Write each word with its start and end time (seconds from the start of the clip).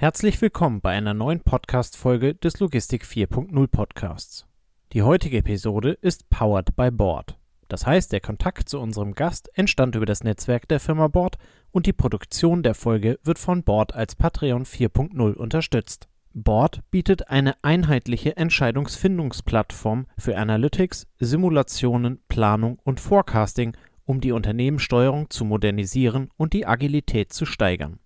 Herzlich 0.00 0.40
willkommen 0.40 0.80
bei 0.80 0.92
einer 0.92 1.12
neuen 1.12 1.40
Podcast-Folge 1.40 2.36
des 2.36 2.60
Logistik 2.60 3.02
4.0 3.02 3.66
Podcasts. 3.66 4.46
Die 4.92 5.02
heutige 5.02 5.38
Episode 5.38 5.90
ist 5.90 6.30
powered 6.30 6.76
by 6.76 6.92
Board. 6.92 7.36
Das 7.66 7.84
heißt, 7.84 8.12
der 8.12 8.20
Kontakt 8.20 8.68
zu 8.68 8.78
unserem 8.78 9.16
Gast 9.16 9.50
entstand 9.58 9.96
über 9.96 10.06
das 10.06 10.22
Netzwerk 10.22 10.68
der 10.68 10.78
Firma 10.78 11.08
Board 11.08 11.36
und 11.72 11.86
die 11.86 11.92
Produktion 11.92 12.62
der 12.62 12.76
Folge 12.76 13.18
wird 13.24 13.40
von 13.40 13.64
Board 13.64 13.92
als 13.92 14.14
Patreon 14.14 14.66
4.0 14.66 15.32
unterstützt. 15.32 16.06
Board 16.32 16.82
bietet 16.92 17.28
eine 17.28 17.56
einheitliche 17.64 18.36
Entscheidungsfindungsplattform 18.36 20.06
für 20.16 20.38
Analytics, 20.38 21.08
Simulationen, 21.18 22.20
Planung 22.28 22.78
und 22.84 23.00
Forecasting, 23.00 23.76
um 24.04 24.20
die 24.20 24.30
Unternehmenssteuerung 24.30 25.28
zu 25.28 25.44
modernisieren 25.44 26.30
und 26.36 26.52
die 26.52 26.66
Agilität 26.66 27.32
zu 27.32 27.46
steigern. 27.46 27.98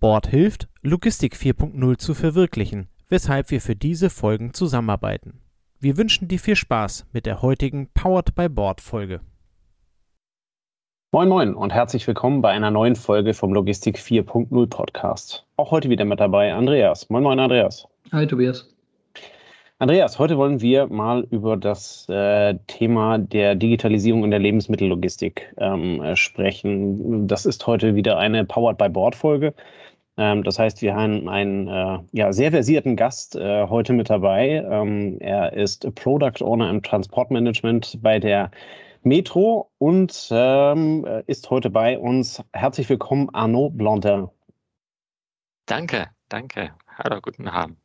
Board 0.00 0.28
hilft, 0.28 0.66
Logistik 0.80 1.34
4.0 1.34 1.98
zu 1.98 2.14
verwirklichen, 2.14 2.88
weshalb 3.10 3.50
wir 3.50 3.60
für 3.60 3.76
diese 3.76 4.08
Folgen 4.08 4.54
zusammenarbeiten. 4.54 5.42
Wir 5.78 5.98
wünschen 5.98 6.26
dir 6.26 6.38
viel 6.38 6.56
Spaß 6.56 7.04
mit 7.12 7.26
der 7.26 7.42
heutigen 7.42 7.90
Powered 7.92 8.34
by 8.34 8.48
Board 8.48 8.80
Folge. 8.80 9.20
Moin 11.12 11.28
Moin 11.28 11.54
und 11.54 11.74
herzlich 11.74 12.06
willkommen 12.06 12.40
bei 12.40 12.48
einer 12.48 12.70
neuen 12.70 12.96
Folge 12.96 13.34
vom 13.34 13.52
Logistik 13.52 13.98
4.0 13.98 14.66
Podcast. 14.68 15.44
Auch 15.58 15.70
heute 15.70 15.90
wieder 15.90 16.06
mit 16.06 16.18
dabei 16.18 16.54
Andreas. 16.54 17.10
Moin 17.10 17.22
Moin 17.22 17.38
Andreas. 17.38 17.86
Hi 18.10 18.26
Tobias. 18.26 18.74
Andreas, 19.80 20.18
heute 20.18 20.36
wollen 20.38 20.62
wir 20.62 20.86
mal 20.88 21.26
über 21.30 21.56
das 21.58 22.06
äh, 22.08 22.54
Thema 22.66 23.18
der 23.18 23.54
Digitalisierung 23.54 24.24
in 24.24 24.30
der 24.30 24.40
Lebensmittellogistik 24.40 25.54
ähm, 25.58 26.02
äh, 26.02 26.16
sprechen. 26.16 27.26
Das 27.26 27.44
ist 27.46 27.66
heute 27.66 27.94
wieder 27.94 28.18
eine 28.18 28.44
Powered 28.46 28.76
by 28.76 28.88
Board 28.88 29.14
Folge. 29.14 29.54
Ähm, 30.20 30.44
das 30.44 30.58
heißt, 30.58 30.82
wir 30.82 30.94
haben 30.94 31.30
einen 31.30 31.66
äh, 31.66 31.98
ja, 32.12 32.30
sehr 32.34 32.50
versierten 32.50 32.94
Gast 32.94 33.36
äh, 33.36 33.66
heute 33.66 33.94
mit 33.94 34.10
dabei. 34.10 34.62
Ähm, 34.70 35.16
er 35.18 35.54
ist 35.54 35.92
Product 35.94 36.42
Owner 36.42 36.68
im 36.68 36.82
Transportmanagement 36.82 37.98
bei 38.02 38.18
der 38.18 38.50
Metro 39.02 39.70
und 39.78 40.28
ähm, 40.30 41.06
ist 41.26 41.48
heute 41.48 41.70
bei 41.70 41.98
uns. 41.98 42.42
Herzlich 42.52 42.90
willkommen, 42.90 43.30
Arnaud 43.32 43.78
Blondin. 43.78 44.28
Danke, 45.64 46.10
danke. 46.28 46.74
Hallo, 46.98 47.18
guten 47.22 47.48
Abend. 47.48 47.78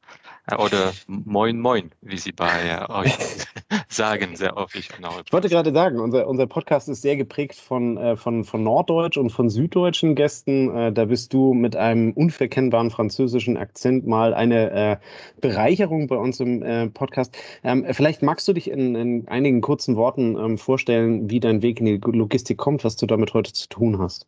Äh, 0.48 0.56
oder 0.58 0.92
Moin 1.08 1.58
Moin, 1.58 1.92
wie 2.02 2.18
Sie 2.18 2.34
bei 2.34 2.68
äh, 2.68 2.92
euch 2.92 3.16
sagen, 3.88 4.36
sehr 4.36 4.54
häufig. 4.56 4.90
Ich 5.26 5.34
wollte 5.34 5.50
gerade 5.50 5.74
sagen, 5.74 6.00
unser, 6.00 6.28
unser 6.28 6.48
Podcast 6.48 6.90
ist 6.90 7.02
sehr 7.02 7.16
geprägt 7.16 7.56
von, 7.56 7.98
äh, 7.98 8.16
von, 8.16 8.44
von 8.44 8.64
Norddeutsch 8.64 9.18
und 9.18 9.32
von 9.32 9.50
süddeutschen 9.50 10.16
Gästen. 10.16 10.76
Äh, 10.76 10.94
da 10.94 11.06
bist 11.06 11.34
du 11.34 11.54
mit 11.54 11.76
einem 11.76 12.12
unverkennbaren 12.14 12.92
französischen 12.92 13.58
Akzent 13.58 14.06
mal 14.06 14.34
eine 14.34 14.72
äh, 14.72 14.98
Bereicherung 15.42 16.08
bei 16.08 16.16
uns 16.16 16.40
im 16.40 16.62
äh, 16.62 16.88
Podcast. 16.88 17.38
Ähm, 17.64 17.86
vielleicht 17.92 18.22
magst 18.22 18.48
du 18.48 18.54
dich 18.54 18.70
in, 18.70 18.96
in 18.96 19.28
einigen 19.28 19.62
kurzen 19.62 19.96
Worten 19.96 20.38
ähm, 20.38 20.58
vorstellen, 20.58 21.30
wie 21.30 21.40
dein 21.40 21.62
Weg 21.62 21.80
in 21.80 21.86
die 21.86 22.00
Logistik 22.04 22.58
kommt, 22.58 22.84
was 22.84 22.96
du 22.96 23.06
damit 23.06 23.34
heute 23.34 23.54
zu 23.54 23.68
tun 23.68 24.00
hast. 24.00 24.26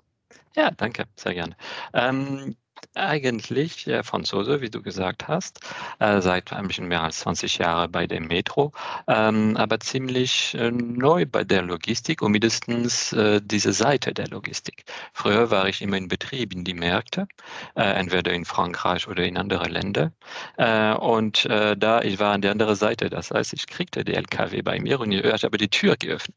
Ja, 0.56 0.72
danke, 0.72 1.06
sehr 1.16 1.36
gerne. 1.36 1.56
Ähm, 1.94 2.56
eigentlich 2.98 3.88
äh, 3.88 4.04
Franzose, 4.04 4.62
wie 4.62 4.70
du 4.70 4.82
gesagt 4.82 5.28
hast, 5.28 5.60
äh, 6.00 6.22
seit 6.22 6.52
ein 6.54 6.68
bisschen 6.68 6.88
mehr 6.88 7.04
als 7.04 7.20
20 7.20 7.58
Jahren 7.60 7.92
bei 7.92 8.08
der 8.08 8.22
Metro, 8.22 8.72
ähm, 9.08 9.56
aber 9.58 9.80
ziemlich 9.80 10.56
äh, 10.56 10.72
neu 10.72 11.26
bei 11.26 11.44
der 11.44 11.62
Logistik 11.62 12.22
und 12.22 12.32
mindestens 12.32 13.14
äh, 13.14 13.42
diese 13.44 13.74
Seite 13.74 14.14
der 14.14 14.28
Logistik. 14.28 14.84
Früher 15.14 15.52
war 15.52 15.68
ich 15.68 15.82
immer 15.82 15.98
in 15.98 16.08
Betrieb 16.08 16.54
in 16.54 16.64
die 16.64 16.74
Märkte, 16.74 17.28
äh, 17.76 17.84
entweder 17.84 18.34
in 18.34 18.46
Frankreich 18.46 19.08
oder 19.08 19.24
in 19.24 19.38
andere 19.38 19.68
Länder. 19.70 20.12
Äh, 20.58 20.94
und 20.94 21.48
da 21.48 22.02
ich 22.02 22.20
war 22.20 22.34
an 22.34 22.42
der 22.42 22.52
anderen 22.52 22.76
Seite, 22.76 23.10
das 23.10 23.32
heißt, 23.32 23.54
ich 23.54 23.68
kriegte 23.68 24.04
die 24.04 24.14
LKW 24.14 24.62
bei 24.62 24.80
mir 24.80 25.00
und 25.00 25.12
ich 25.12 25.44
habe 25.44 25.58
die 25.58 25.70
Tür 25.70 25.96
geöffnet. 25.98 26.36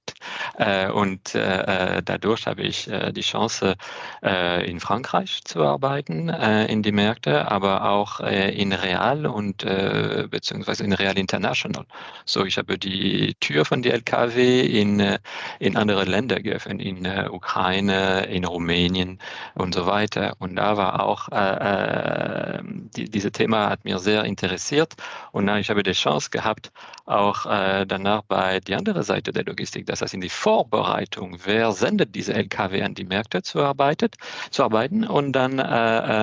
und 0.93 1.35
dadurch 1.35 2.47
habe 2.47 2.63
ich 2.63 2.91
die 3.13 3.21
Chance, 3.21 3.77
in 4.23 4.81
Frankreich 4.81 5.41
zu 5.45 5.63
arbeiten 5.63 6.30
äh, 6.31 6.73
in 6.73 6.83
die 6.83 6.93
Märkte, 6.93 7.51
aber 7.51 7.91
auch 7.91 8.21
äh, 8.21 8.51
in 8.51 8.73
Real 8.73 9.27
und 9.27 9.65
äh, 9.65 10.27
beziehungsweise 10.31 10.85
in 10.85 10.93
Real 10.93 11.19
International. 11.19 11.85
So, 12.25 12.45
ich 12.45 12.59
habe 12.59 12.79
die 12.79 13.35
Tür 13.41 13.65
von 13.65 13.83
der 13.83 13.95
LKW 13.95 14.61
in, 14.61 15.01
äh, 15.01 15.19
in 15.59 15.77
andere 15.77 16.05
Länder 16.05 16.41
geöffnet, 16.41 16.81
in 16.81 17.05
äh, 17.05 17.29
Ukraine, 17.31 18.27
in 18.27 18.45
Rumänien 18.45 19.19
und 19.55 19.75
so 19.75 19.87
weiter. 19.87 20.35
Und 20.39 20.57
da 20.57 20.77
war 20.77 21.05
auch, 21.05 21.29
äh, 21.29 22.63
die, 22.97 23.11
dieses 23.11 23.33
Thema 23.33 23.71
hat 23.71 23.85
mir 23.85 23.99
sehr 23.99 24.25
interessiert 24.25 24.95
und 25.33 25.49
ich 25.49 25.71
habe 25.71 25.83
die 25.83 25.93
Chance 25.93 26.31
gehabt, 26.31 26.73
auch 27.07 27.45
danach 27.45 28.23
bei 28.23 28.61
die 28.61 28.75
andere 28.77 29.03
Seite 29.03 29.33
der 29.33 29.45
Logistik, 29.45 29.87
das 29.87 30.01
heißt 30.01 30.15
in 30.15 30.21
die 30.21 30.29
Vorbereitung, 30.29 31.39
wer 31.45 31.73
sendet 31.73 32.15
diese 32.15 32.35
LKW 32.35 32.83
an 32.83 32.95
die 32.95 33.05
Märkte 33.05 33.43
zu, 33.43 33.61
arbeitet, 33.61 34.17
zu 34.51 34.63
arbeiten 34.63 35.05
und 35.05 35.33
dann 35.33 35.59
äh, 35.59 35.63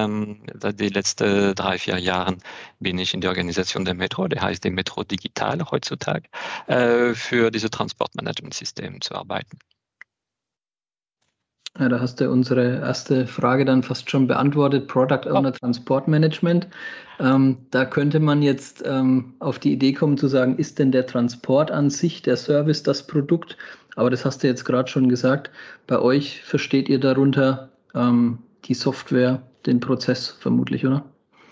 ähm, 0.05 0.41
seit 0.59 0.79
den 0.79 0.93
letzten 0.93 1.55
drei, 1.55 1.77
vier 1.77 1.97
Jahren 1.97 2.37
bin 2.79 2.97
ich 2.97 3.13
in 3.13 3.21
der 3.21 3.29
Organisation 3.31 3.85
der 3.85 3.93
Metro, 3.93 4.27
der 4.27 4.41
heißt 4.41 4.63
die 4.63 4.69
Metro 4.69 5.03
Digital 5.03 5.59
heutzutage, 5.71 6.29
äh, 6.67 7.13
für 7.13 7.51
diese 7.51 7.69
Transportmanagementsystem 7.69 9.01
zu 9.01 9.15
arbeiten. 9.15 9.57
Ja, 11.79 11.89
da 11.89 11.99
hast 11.99 12.19
du 12.19 12.31
unsere 12.31 12.79
erste 12.79 13.27
Frage 13.27 13.63
dann 13.63 13.83
fast 13.83 14.09
schon 14.09 14.25
beantwortet, 14.25 14.87
Product 14.87 15.29
Owner 15.29 15.49
oh. 15.49 15.57
Transportmanagement. 15.59 16.67
Ähm, 17.19 17.57
da 17.69 17.85
könnte 17.85 18.19
man 18.19 18.41
jetzt 18.41 18.83
ähm, 18.85 19.35
auf 19.39 19.59
die 19.59 19.73
Idee 19.73 19.93
kommen 19.93 20.17
zu 20.17 20.27
sagen, 20.27 20.57
ist 20.57 20.79
denn 20.79 20.91
der 20.91 21.05
Transport 21.05 21.69
an 21.69 21.91
sich, 21.91 22.23
der 22.23 22.37
Service, 22.37 22.81
das 22.81 23.05
Produkt? 23.05 23.57
Aber 23.95 24.09
das 24.09 24.25
hast 24.25 24.41
du 24.41 24.47
jetzt 24.47 24.65
gerade 24.65 24.89
schon 24.89 25.07
gesagt. 25.07 25.51
Bei 25.85 25.99
euch 25.99 26.41
versteht 26.43 26.89
ihr 26.89 26.99
darunter 26.99 27.69
ähm, 27.93 28.39
die 28.65 28.73
Software, 28.73 29.41
den 29.65 29.79
Prozess 29.79 30.29
vermutlich, 30.39 30.85
oder? 30.85 31.05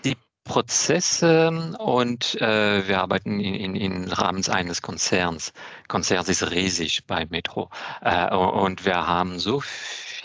Die 0.04 0.16
Prozesse 0.44 1.74
und 1.78 2.40
äh, 2.40 2.86
wir 2.86 3.00
arbeiten 3.00 3.40
in, 3.40 3.54
in, 3.54 3.74
in 3.74 4.08
Rahmen 4.08 4.46
eines 4.48 4.82
Konzerns. 4.82 5.52
Konzern 5.88 6.24
ist 6.26 6.50
riesig 6.50 7.04
bei 7.06 7.26
Metro 7.30 7.70
äh, 8.02 8.34
und 8.34 8.84
wir 8.84 9.06
haben 9.06 9.38
so 9.38 9.60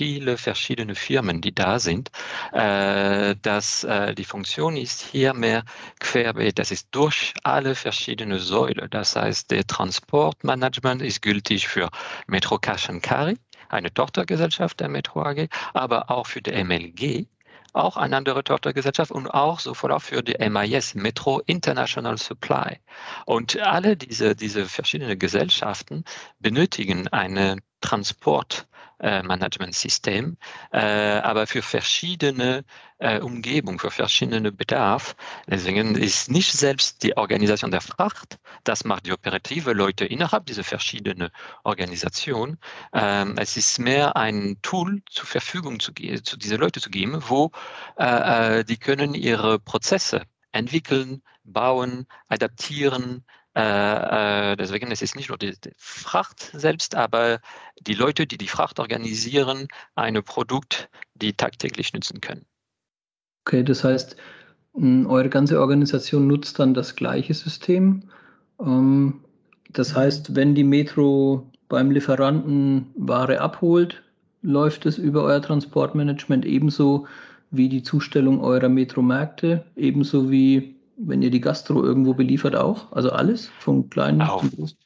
viele 0.01 0.37
verschiedene 0.37 0.95
Firmen, 0.95 1.41
die 1.41 1.53
da 1.53 1.77
sind, 1.79 2.09
äh, 2.53 3.35
dass 3.41 3.83
äh, 3.83 4.15
die 4.15 4.23
Funktion 4.23 4.75
ist 4.75 5.01
hier 5.01 5.33
mehr 5.33 5.63
querbeet. 5.99 6.57
Das 6.57 6.71
ist 6.71 6.87
durch 6.91 7.33
alle 7.43 7.75
verschiedenen 7.75 8.39
Säulen. 8.39 8.87
Das 8.89 9.15
heißt, 9.15 9.51
der 9.51 9.65
Transportmanagement 9.67 11.01
ist 11.01 11.21
gültig 11.21 11.67
für 11.67 11.89
Metro 12.27 12.57
Cash 12.57 12.89
Carry, 13.01 13.37
eine 13.71 13.93
Tochtergesellschaft 13.93 14.79
der 14.79 14.89
Metro 14.89 15.21
AG, 15.23 15.47
aber 15.73 16.11
auch 16.11 16.27
für 16.27 16.41
die 16.41 16.51
MLG, 16.63 17.27
auch 17.73 17.97
eine 17.97 18.17
andere 18.17 18.43
Tochtergesellschaft 18.43 19.11
und 19.11 19.27
auch 19.27 19.59
sofort 19.59 19.93
auch 19.93 20.01
für 20.01 20.21
die 20.21 20.35
MIS, 20.49 20.95
Metro 20.95 21.41
International 21.45 22.17
Supply. 22.17 22.79
Und 23.25 23.57
alle 23.59 23.95
diese, 23.95 24.35
diese 24.35 24.65
verschiedenen 24.65 25.17
Gesellschaften 25.17 26.03
benötigen 26.39 27.07
eine 27.07 27.57
Transport- 27.79 28.67
äh, 29.01 29.23
Managementsystem, 29.23 30.37
äh, 30.71 30.79
aber 30.79 31.47
für 31.47 31.61
verschiedene 31.61 32.63
äh, 32.99 33.19
Umgebung, 33.19 33.79
für 33.79 33.91
verschiedene 33.91 34.51
Bedarf. 34.51 35.15
Deswegen 35.47 35.95
ist 35.95 36.29
nicht 36.29 36.51
selbst 36.53 37.03
die 37.03 37.17
Organisation 37.17 37.71
der 37.71 37.81
Fracht, 37.81 38.39
das 38.63 38.83
macht 38.85 39.07
die 39.07 39.11
operative 39.11 39.73
Leute 39.73 40.05
innerhalb 40.05 40.45
dieser 40.45 40.63
verschiedenen 40.63 41.29
Organisationen. 41.63 42.57
Ähm, 42.93 43.35
es 43.37 43.57
ist 43.57 43.79
mehr 43.79 44.15
ein 44.15 44.57
Tool 44.61 45.01
zur 45.09 45.25
Verfügung 45.25 45.79
zu, 45.79 45.93
zu 45.93 46.37
diese 46.37 46.55
Leute 46.57 46.79
zu 46.79 46.89
geben, 46.89 47.23
wo 47.27 47.51
äh, 47.97 48.59
äh, 48.59 48.63
die 48.63 48.77
können 48.77 49.15
ihre 49.15 49.59
Prozesse 49.59 50.23
entwickeln, 50.51 51.21
bauen, 51.43 52.05
adaptieren, 52.27 53.23
äh, 53.55 54.51
äh, 54.51 54.55
deswegen 54.55 54.91
ist 54.91 55.01
es 55.01 55.15
nicht 55.15 55.29
nur 55.29 55.37
die, 55.37 55.51
die, 55.51 55.71
Fracht 55.77 56.51
selbst, 56.53 56.95
aber 56.95 57.39
die 57.81 57.93
Leute, 57.93 58.25
die 58.25 58.37
die 58.37 58.47
Fracht 58.47 58.79
organisieren, 58.79 59.67
ein 59.95 60.21
Produkt, 60.23 60.89
die 61.15 61.33
tagtäglich 61.33 61.93
nutzen 61.93 62.21
können. 62.21 62.45
Okay, 63.45 63.63
das 63.63 63.83
heißt, 63.83 64.15
eure 64.73 65.29
ganze 65.29 65.59
Organisation 65.59 66.27
nutzt 66.27 66.59
dann 66.59 66.73
das 66.73 66.95
gleiche 66.95 67.33
System. 67.33 68.03
Ähm, 68.59 69.21
das 69.69 69.95
heißt, 69.95 70.35
wenn 70.35 70.55
die 70.55 70.63
Metro 70.63 71.49
beim 71.67 71.91
Lieferanten 71.91 72.91
Ware 72.95 73.41
abholt, 73.41 74.01
läuft 74.41 74.85
es 74.85 74.97
über 74.97 75.23
euer 75.23 75.41
Transportmanagement 75.41 76.45
ebenso 76.45 77.07
wie 77.51 77.69
die 77.69 77.83
Zustellung 77.83 78.41
eurer 78.41 78.69
Metro-Märkte, 78.69 79.65
ebenso 79.75 80.31
wie 80.31 80.75
wenn 81.05 81.21
ihr 81.21 81.31
die 81.31 81.41
Gastro 81.41 81.83
irgendwo 81.83 82.13
beliefert 82.13 82.55
auch? 82.55 82.91
Also 82.91 83.11
alles, 83.11 83.47
von 83.47 83.89
klein 83.89 84.21
auf, 84.21 84.41
bis 84.41 84.55
groß? 84.55 84.77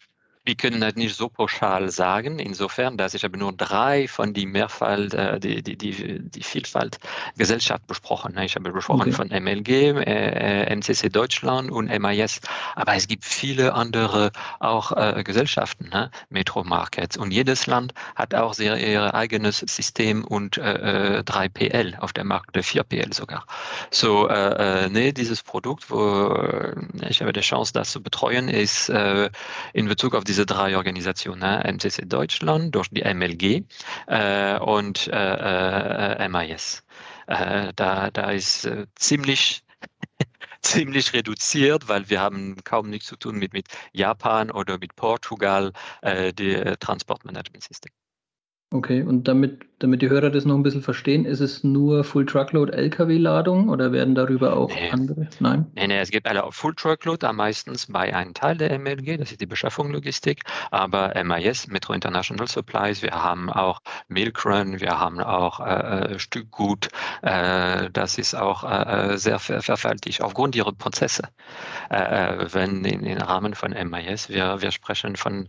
Wir 0.45 0.55
können 0.55 0.79
das 0.79 0.95
nicht 0.95 1.15
so 1.15 1.27
pauschal 1.27 1.89
sagen, 1.89 2.37
insofern, 2.37 2.97
dass 2.97 3.15
ich 3.15 3.23
habe 3.23 3.37
nur 3.37 3.51
drei 3.51 4.07
von 4.07 4.33
die 4.33 4.45
Mehrfalt, 4.45 5.13
äh, 5.15 5.39
die, 5.39 5.63
die, 5.63 5.75
die, 5.75 6.19
die 6.21 6.43
Vielfalt 6.43 6.99
Gesellschaft 7.35 7.87
besprochen. 7.87 8.37
Ich 8.37 8.55
habe 8.55 8.71
besprochen 8.71 9.01
okay. 9.01 9.11
von 9.11 9.27
MLG, 9.29 9.69
äh, 10.05 10.75
MCC 10.75 11.09
Deutschland 11.09 11.71
und 11.71 11.87
MIS, 11.87 12.41
aber 12.75 12.93
es 12.93 13.07
gibt 13.07 13.25
viele 13.25 13.73
andere 13.73 14.31
auch 14.59 14.91
äh, 14.91 15.23
Gesellschaften, 15.23 15.89
ne? 15.89 16.11
Metro 16.29 16.63
Markets 16.63 17.17
und 17.17 17.31
jedes 17.31 17.65
Land 17.65 17.93
hat 18.15 18.35
auch 18.35 18.53
sehr 18.53 18.77
ihr 18.77 19.15
eigenes 19.15 19.59
System 19.59 20.23
und 20.23 20.57
äh, 20.57 21.23
3PL 21.25 21.97
auf 21.99 22.13
dem 22.13 22.27
Markt, 22.27 22.49
oder 22.49 22.61
4PL 22.61 23.13
sogar. 23.13 23.45
So, 23.89 24.27
äh, 24.27 24.89
nee, 24.89 25.11
dieses 25.11 25.41
Produkt, 25.41 25.89
wo 25.89 26.35
ich 27.09 27.21
habe 27.21 27.33
die 27.33 27.41
Chance, 27.41 27.73
das 27.73 27.91
zu 27.91 28.03
betreuen, 28.03 28.47
ist 28.47 28.89
äh, 28.89 29.29
in 29.73 29.87
Bezug 29.87 30.13
auf 30.13 30.23
diese 30.35 30.45
drei 30.45 30.75
Organisationen, 30.75 31.39
ne? 31.39 31.63
MCC 31.63 32.05
Deutschland 32.09 32.75
durch 32.75 32.89
die 32.89 33.03
MLG 33.03 33.63
äh, 34.07 34.59
und 34.59 35.07
äh, 35.07 36.25
äh 36.25 36.27
MIS. 36.27 36.83
Äh, 37.27 37.71
da, 37.73 38.11
da 38.11 38.31
ist 38.31 38.65
äh, 38.65 38.85
ziemlich 38.95 39.63
ziemlich 40.61 41.13
reduziert, 41.13 41.87
weil 41.87 42.09
wir 42.09 42.19
haben 42.19 42.57
kaum 42.65 42.89
nichts 42.89 43.07
zu 43.07 43.15
tun 43.15 43.37
mit, 43.37 43.53
mit 43.53 43.67
Japan 43.93 44.51
oder 44.51 44.77
mit 44.77 44.97
Portugal, 44.97 45.71
äh, 46.01 46.33
die 46.33 46.55
Transportmanagementsystem. 46.81 47.93
Okay, 48.71 49.03
und 49.03 49.27
damit, 49.27 49.61
damit 49.77 50.01
die 50.01 50.09
Hörer 50.09 50.31
das 50.31 50.43
noch 50.43 50.55
ein 50.55 50.63
bisschen 50.63 50.81
verstehen, 50.81 51.23
ist 51.23 51.39
es 51.39 51.63
nur 51.63 52.03
Full 52.03 52.25
Truckload 52.25 52.73
LKW-Ladung 52.73 53.69
oder 53.69 53.91
werden 53.91 54.15
darüber 54.15 54.57
auch 54.57 54.73
nee. 54.73 54.89
andere? 54.89 55.27
Nein? 55.39 55.67
Nein, 55.75 55.89
nee, 55.89 55.99
es 55.99 56.09
gibt 56.09 56.27
alle 56.27 56.43
auf 56.43 56.55
Full 56.55 56.73
Truckload, 56.73 57.31
meistens 57.33 57.85
bei 57.85 58.13
einem 58.13 58.33
Teil 58.33 58.57
der 58.57 58.77
MLG, 58.77 59.17
das 59.17 59.31
ist 59.31 59.39
die 59.39 59.45
Beschaffung 59.45 59.91
Logistik, 59.91 60.41
aber 60.71 61.13
MIS, 61.23 61.67
Metro 61.67 61.93
International 61.93 62.47
Supplies, 62.47 63.03
wir 63.03 63.11
haben 63.11 63.51
auch 63.51 63.81
Milkrun, 64.07 64.81
wir 64.81 64.99
haben 64.99 65.19
auch 65.21 65.59
äh, 65.59 66.15
äh, 66.15 66.19
Stückgut, 66.19 66.89
äh, 67.21 67.91
das 67.91 68.17
ist 68.17 68.35
auch 68.35 68.63
äh, 68.63 69.13
äh 69.13 69.17
sehr 69.17 69.39
verfältig 69.39 70.23
aufgrund 70.23 70.55
ihrer 70.55 70.73
Prozesse. 70.73 71.23
Äh, 71.91 72.47
wenn 72.51 72.83
in, 72.83 73.03
im 73.03 73.17
Rahmen 73.19 73.53
von 73.53 73.71
MIS, 73.71 74.29
wir, 74.29 74.61
wir 74.61 74.71
sprechen 74.71 75.15
von 75.15 75.47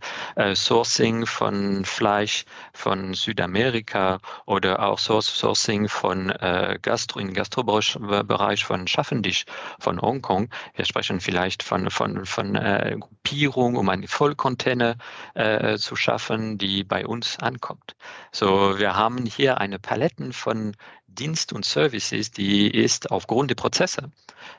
Sourcing, 0.54 1.26
von 1.26 1.84
Fleisch, 1.84 2.44
von 2.74 3.05
Südamerika 3.14 4.18
oder 4.46 4.86
auch 4.86 4.98
Sourcing 4.98 5.88
von 5.88 6.30
äh, 6.30 6.78
Gastro 6.80 7.20
im 7.20 7.32
Gastrobereich 7.34 8.64
von 8.64 8.86
Schaffendisch 8.86 9.44
von 9.78 10.00
Hongkong. 10.00 10.48
Wir 10.74 10.84
sprechen 10.84 11.20
vielleicht 11.20 11.62
von, 11.62 11.90
von, 11.90 12.26
von 12.26 12.54
äh, 12.54 12.96
Gruppierung, 12.98 13.76
um 13.76 13.88
einen 13.88 14.08
Vollcontainer 14.08 14.96
äh, 15.34 15.78
zu 15.78 15.96
schaffen, 15.96 16.58
die 16.58 16.84
bei 16.84 17.06
uns 17.06 17.38
ankommt. 17.38 17.96
So, 18.32 18.78
wir 18.78 18.96
haben 18.96 19.26
hier 19.26 19.58
eine 19.58 19.78
Palette 19.78 20.32
von 20.32 20.74
Dienst 21.16 21.52
und 21.52 21.64
Services, 21.64 22.30
die 22.30 22.70
ist 22.70 23.10
aufgrund 23.10 23.50
der 23.50 23.56
Prozesse 23.56 24.10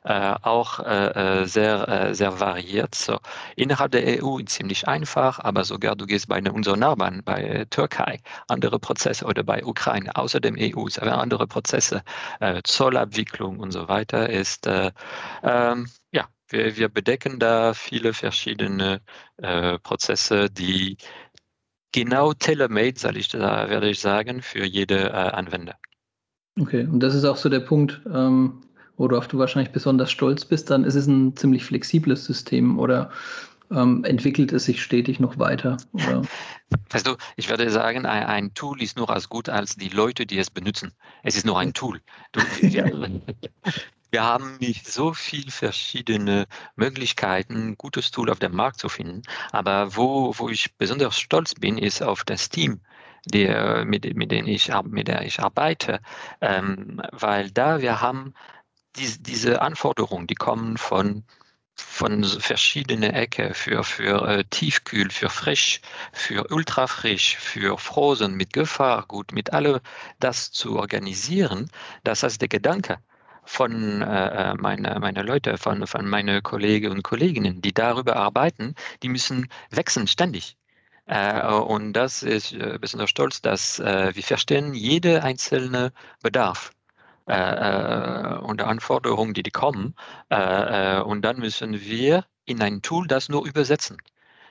äh, 0.03 0.35
auch 0.41 0.79
äh, 0.79 1.41
äh, 1.41 1.45
sehr, 1.45 1.87
äh, 1.87 2.15
sehr 2.15 2.39
variiert. 2.39 2.95
So, 2.95 3.19
innerhalb 3.55 3.91
der 3.91 4.23
EU 4.23 4.39
ziemlich 4.41 4.87
einfach, 4.87 5.39
aber 5.39 5.63
sogar 5.63 5.95
du 5.95 6.05
gehst 6.05 6.27
bei 6.27 6.41
unseren 6.41 6.79
Nachbarn, 6.79 7.23
bei 7.23 7.65
Türkei, 7.69 8.19
andere 8.47 8.79
Prozesse 8.79 9.25
oder 9.25 9.43
bei 9.43 9.63
Ukraine, 9.65 10.15
außer 10.15 10.39
dem 10.39 10.57
EU, 10.59 10.87
andere 11.01 11.47
Prozesse, 11.47 12.03
äh, 12.39 12.61
Zollabwicklung 12.63 13.59
und 13.59 13.71
so 13.71 13.87
weiter 13.87 14.29
ist, 14.29 14.67
äh, 14.67 14.91
ähm, 15.43 15.89
ja, 16.11 16.27
wir, 16.49 16.77
wir 16.77 16.89
bedecken 16.89 17.39
da 17.39 17.73
viele 17.73 18.13
verschiedene 18.13 19.01
Prozesse, 19.83 20.49
die 20.49 20.97
genau 21.91 22.33
tailor-made, 22.33 23.03
werde 23.03 23.89
ich 23.89 23.99
sagen, 23.99 24.41
für 24.41 24.65
jede 24.65 25.13
Anwender. 25.13 25.77
Okay, 26.59 26.87
und 26.91 26.99
das 27.01 27.13
ist 27.13 27.25
auch 27.25 27.37
so 27.37 27.49
der 27.49 27.59
Punkt, 27.59 28.01
ähm, 28.11 28.61
worauf 28.97 29.27
du 29.27 29.37
wahrscheinlich 29.37 29.71
besonders 29.71 30.11
stolz 30.11 30.43
bist, 30.43 30.69
dann 30.69 30.83
ist 30.83 30.95
es 30.95 31.07
ein 31.07 31.35
ziemlich 31.35 31.63
flexibles 31.63 32.25
System 32.25 32.79
oder 32.79 33.11
ähm, 33.71 34.03
entwickelt 34.05 34.51
es 34.53 34.65
sich 34.65 34.81
stetig 34.81 35.19
noch 35.19 35.37
weiter? 35.37 35.77
Oder? 35.93 36.21
Weißt 36.89 37.07
du, 37.07 37.15
ich 37.35 37.49
würde 37.49 37.69
sagen, 37.69 38.05
ein, 38.05 38.23
ein, 38.23 38.53
Tool 38.53 38.81
ist 38.81 38.97
nur 38.97 39.09
als 39.09 39.29
gut 39.29 39.49
als 39.49 39.75
die 39.75 39.89
Leute, 39.89 40.25
die 40.25 40.37
es 40.37 40.49
benutzen. 40.49 40.93
Es 41.23 41.35
ist 41.35 41.45
nur 41.45 41.59
ein 41.59 41.73
Tool. 41.73 42.01
Du, 42.31 42.41
wir, 42.61 43.21
wir 44.11 44.23
haben 44.23 44.57
nicht 44.59 44.87
so 44.87 45.13
viele 45.13 45.51
verschiedene 45.51 46.47
Möglichkeiten, 46.75 47.69
ein 47.69 47.77
gutes 47.77 48.11
Tool 48.11 48.29
auf 48.29 48.39
dem 48.39 48.55
Markt 48.55 48.79
zu 48.79 48.89
finden. 48.89 49.21
Aber 49.51 49.95
wo, 49.95 50.33
wo 50.37 50.49
ich 50.49 50.75
besonders 50.77 51.19
stolz 51.19 51.53
bin, 51.55 51.77
ist 51.77 52.01
auf 52.01 52.23
das 52.23 52.49
Team 52.49 52.79
die, 53.25 53.47
mit, 53.85 54.15
mit 54.15 54.31
denen 54.31 54.47
ich, 54.47 54.71
mit 54.83 55.07
der 55.07 55.23
ich 55.23 55.39
arbeite, 55.39 55.99
ähm, 56.41 57.01
weil 57.11 57.51
da 57.51 57.81
wir 57.81 58.01
haben 58.01 58.33
die, 58.97 59.21
diese 59.21 59.61
Anforderungen, 59.61 60.27
die 60.27 60.35
kommen 60.35 60.77
von 60.77 61.23
von 61.77 62.23
verschiedenen 62.23 63.13
Ecken 63.13 63.53
für, 63.53 63.83
für 63.83 64.27
äh, 64.27 64.43
Tiefkühl, 64.49 65.09
für 65.11 65.29
frisch, 65.29 65.81
für 66.11 66.51
ultrafrisch, 66.51 67.37
für 67.37 67.77
Frozen, 67.77 68.35
mit 68.35 68.51
Gefahr, 68.53 69.05
gut, 69.07 69.31
mit 69.31 69.53
allem 69.53 69.79
das 70.19 70.51
zu 70.51 70.77
organisieren, 70.77 71.69
das 72.03 72.23
heißt 72.23 72.41
der 72.41 72.49
Gedanke 72.49 72.97
von 73.45 74.01
äh, 74.01 74.51
äh 74.51 74.53
meine, 74.55 74.99
meine 74.99 75.21
Leute, 75.21 75.57
von, 75.57 75.85
von 75.87 76.07
meine 76.07 76.41
Kollegen 76.41 76.91
und 76.91 77.03
Kolleginnen, 77.03 77.61
die 77.61 77.73
darüber 77.73 78.15
arbeiten, 78.15 78.75
die 79.03 79.09
müssen 79.09 79.47
wechseln 79.69 80.07
ständig. 80.07 80.57
Äh, 81.07 81.41
und 81.47 81.93
das 81.93 82.23
ist 82.23 82.53
äh, 82.53 82.77
besonders 82.79 83.09
stolz, 83.09 83.41
dass 83.41 83.79
äh, 83.79 84.11
wir 84.13 84.23
verstehen 84.23 84.73
jede 84.73 85.23
einzelne 85.23 85.93
Bedarf 86.21 86.71
äh, 87.25 88.35
und 88.39 88.61
Anforderungen, 88.61 89.33
die, 89.33 89.43
die 89.43 89.51
kommen. 89.51 89.95
Äh, 90.29 90.99
und 91.01 91.23
dann 91.23 91.39
müssen 91.39 91.81
wir 91.81 92.25
in 92.45 92.61
ein 92.61 92.81
Tool 92.81 93.07
das 93.07 93.29
nur 93.29 93.45
übersetzen. 93.45 93.97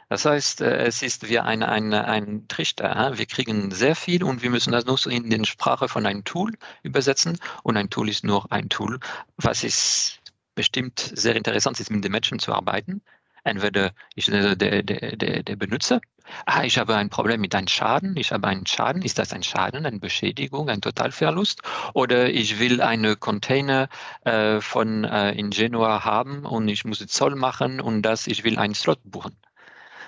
Das 0.08 0.25
heißt, 0.25 0.61
es 0.61 1.03
ist 1.03 1.29
wie 1.29 1.41
ein, 1.41 1.64
ein, 1.64 1.93
ein 1.93 2.47
Trichter. 2.47 3.12
Wir 3.19 3.26
kriegen 3.26 3.73
sehr 3.73 3.97
viel 3.97 4.23
und 4.23 4.41
wir 4.41 4.50
müssen 4.50 4.70
das 4.73 4.87
nur 4.87 5.05
in 5.08 5.29
die 5.29 5.44
Sprache 5.47 5.88
von 5.88 6.06
einem 6.06 6.23
Tool 6.25 6.53
übersetzen. 6.85 7.38
Und 7.64 7.76
ein 7.76 7.91
Tool 7.91 8.08
ist 8.08 8.23
nur 8.23 8.50
ein 8.53 8.69
Tool, 8.69 9.00
was 9.37 9.64
ist 9.64 10.20
bestimmt 10.55 11.12
sehr 11.14 11.35
interessant 11.35 11.81
ist, 11.81 11.91
mit 11.91 12.05
den 12.05 12.12
Menschen 12.12 12.38
zu 12.38 12.53
arbeiten. 12.53 13.03
Entweder 13.46 13.93
ist 14.16 14.28
der, 14.28 14.56
der, 14.56 14.82
der, 14.82 15.43
der 15.43 15.56
Benutzer 15.56 16.00
ah, 16.46 16.64
ich 16.64 16.78
habe 16.78 16.96
ein 16.96 17.10
Problem 17.10 17.40
mit 17.40 17.54
einem 17.54 17.69
Schaden, 17.69 18.16
ich 18.16 18.32
habe 18.32 18.48
einen 18.48 18.66
Schaden, 18.66 19.02
ist 19.02 19.19
das 19.19 19.32
ein 19.32 19.43
Schaden, 19.43 19.87
eine 19.87 19.98
Beschädigung, 19.98 20.69
ein 20.69 20.81
Totalverlust? 20.81 21.62
Oder 21.94 22.31
ich 22.31 22.58
will 22.58 22.81
eine 22.81 23.16
Container 23.16 23.88
äh, 24.25 24.60
von 24.60 25.04
äh, 25.04 25.32
in 25.32 25.50
Genua 25.50 26.04
haben 26.04 26.44
und 26.44 26.69
ich 26.69 26.84
muss 26.84 27.05
Zoll 27.06 27.36
machen 27.36 27.81
und 27.81 28.03
das, 28.03 28.26
ich 28.26 28.44
will 28.44 28.58
einen 28.58 28.74
Slot 28.74 29.00
buchen. 29.05 29.36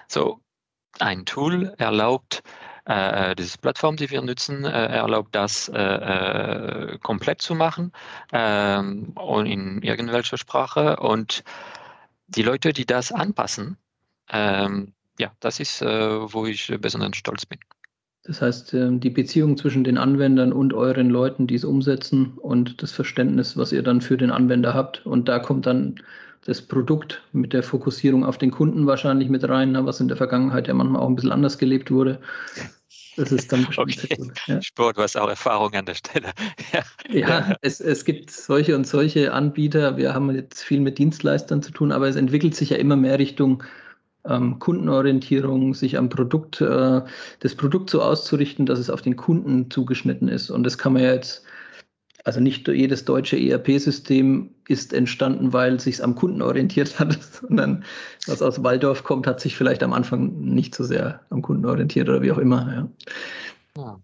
So, 0.08 0.40
ein 0.98 1.26
Tool 1.26 1.74
erlaubt, 1.78 2.42
äh, 2.86 3.36
diese 3.36 3.58
Plattform, 3.58 3.96
die 3.96 4.10
wir 4.10 4.22
nutzen, 4.22 4.64
äh, 4.64 4.86
erlaubt 4.86 5.34
das 5.34 5.68
äh, 5.68 5.78
äh 5.78 6.98
komplett 7.02 7.42
zu 7.42 7.54
machen 7.54 7.92
ähm, 8.32 9.12
und 9.14 9.46
in 9.46 9.82
irgendwelcher 9.82 10.38
Sprache. 10.38 10.96
Und 10.96 11.44
die 12.28 12.42
Leute, 12.42 12.72
die 12.72 12.86
das 12.86 13.12
anpassen, 13.12 13.76
ähm, 14.30 14.92
ja, 15.18 15.32
das 15.40 15.60
ist, 15.60 15.82
äh, 15.82 15.86
wo 16.32 16.46
ich 16.46 16.72
besonders 16.80 17.16
stolz 17.16 17.46
bin. 17.46 17.58
Das 18.24 18.42
heißt, 18.42 18.74
ähm, 18.74 19.00
die 19.00 19.10
Beziehung 19.10 19.56
zwischen 19.56 19.84
den 19.84 19.96
Anwendern 19.96 20.52
und 20.52 20.74
euren 20.74 21.08
Leuten, 21.08 21.46
die 21.46 21.54
es 21.54 21.64
umsetzen 21.64 22.34
und 22.36 22.82
das 22.82 22.92
Verständnis, 22.92 23.56
was 23.56 23.72
ihr 23.72 23.82
dann 23.82 24.02
für 24.02 24.18
den 24.18 24.30
Anwender 24.30 24.74
habt. 24.74 25.06
Und 25.06 25.28
da 25.28 25.38
kommt 25.38 25.66
dann 25.66 25.96
das 26.44 26.62
Produkt 26.62 27.22
mit 27.32 27.52
der 27.52 27.62
Fokussierung 27.62 28.24
auf 28.24 28.38
den 28.38 28.50
Kunden 28.50 28.86
wahrscheinlich 28.86 29.28
mit 29.28 29.48
rein, 29.48 29.72
ne, 29.72 29.84
was 29.86 30.00
in 30.00 30.08
der 30.08 30.16
Vergangenheit 30.16 30.68
ja 30.68 30.74
manchmal 30.74 31.02
auch 31.02 31.08
ein 31.08 31.16
bisschen 31.16 31.32
anders 31.32 31.58
gelebt 31.58 31.90
wurde. 31.90 32.20
Das 33.18 33.32
ist 33.32 33.52
dann 33.52 33.66
okay. 33.76 34.16
Cool. 34.16 34.32
Ja. 34.46 34.62
Sport, 34.62 34.96
du 34.96 35.02
hast 35.02 35.16
auch 35.16 35.28
Erfahrung 35.28 35.74
an 35.74 35.84
der 35.84 35.94
Stelle. 35.94 36.28
ja, 36.72 37.18
ja 37.18 37.56
es, 37.62 37.80
es 37.80 38.04
gibt 38.04 38.30
solche 38.30 38.76
und 38.76 38.86
solche 38.86 39.32
Anbieter. 39.32 39.96
Wir 39.96 40.14
haben 40.14 40.32
jetzt 40.34 40.62
viel 40.62 40.80
mit 40.80 40.98
Dienstleistern 40.98 41.60
zu 41.60 41.72
tun, 41.72 41.90
aber 41.90 42.06
es 42.08 42.14
entwickelt 42.14 42.54
sich 42.54 42.70
ja 42.70 42.76
immer 42.76 42.94
mehr 42.94 43.18
Richtung 43.18 43.64
ähm, 44.24 44.60
Kundenorientierung, 44.60 45.74
sich 45.74 45.98
am 45.98 46.08
Produkt, 46.08 46.60
äh, 46.60 47.00
das 47.40 47.54
Produkt 47.56 47.90
so 47.90 48.02
auszurichten, 48.02 48.66
dass 48.66 48.78
es 48.78 48.88
auf 48.88 49.02
den 49.02 49.16
Kunden 49.16 49.68
zugeschnitten 49.68 50.28
ist. 50.28 50.50
Und 50.50 50.62
das 50.62 50.78
kann 50.78 50.92
man 50.92 51.02
ja 51.02 51.12
jetzt, 51.12 51.44
also 52.28 52.40
nicht 52.40 52.68
jedes 52.68 53.06
deutsche 53.06 53.38
ERP-System 53.38 54.50
ist 54.68 54.92
entstanden, 54.92 55.54
weil 55.54 55.76
es 55.76 55.84
sich 55.84 56.04
am 56.04 56.14
Kunden 56.14 56.42
orientiert 56.42 56.98
hat, 56.98 57.18
sondern 57.40 57.86
was 58.26 58.42
aus 58.42 58.62
Waldorf 58.62 59.02
kommt, 59.02 59.26
hat 59.26 59.40
sich 59.40 59.56
vielleicht 59.56 59.82
am 59.82 59.94
Anfang 59.94 60.38
nicht 60.38 60.74
so 60.74 60.84
sehr 60.84 61.22
am 61.30 61.40
Kunden 61.40 61.64
orientiert 61.64 62.06
oder 62.06 62.20
wie 62.20 62.30
auch 62.30 62.36
immer. 62.36 62.90
Ja. 63.78 63.98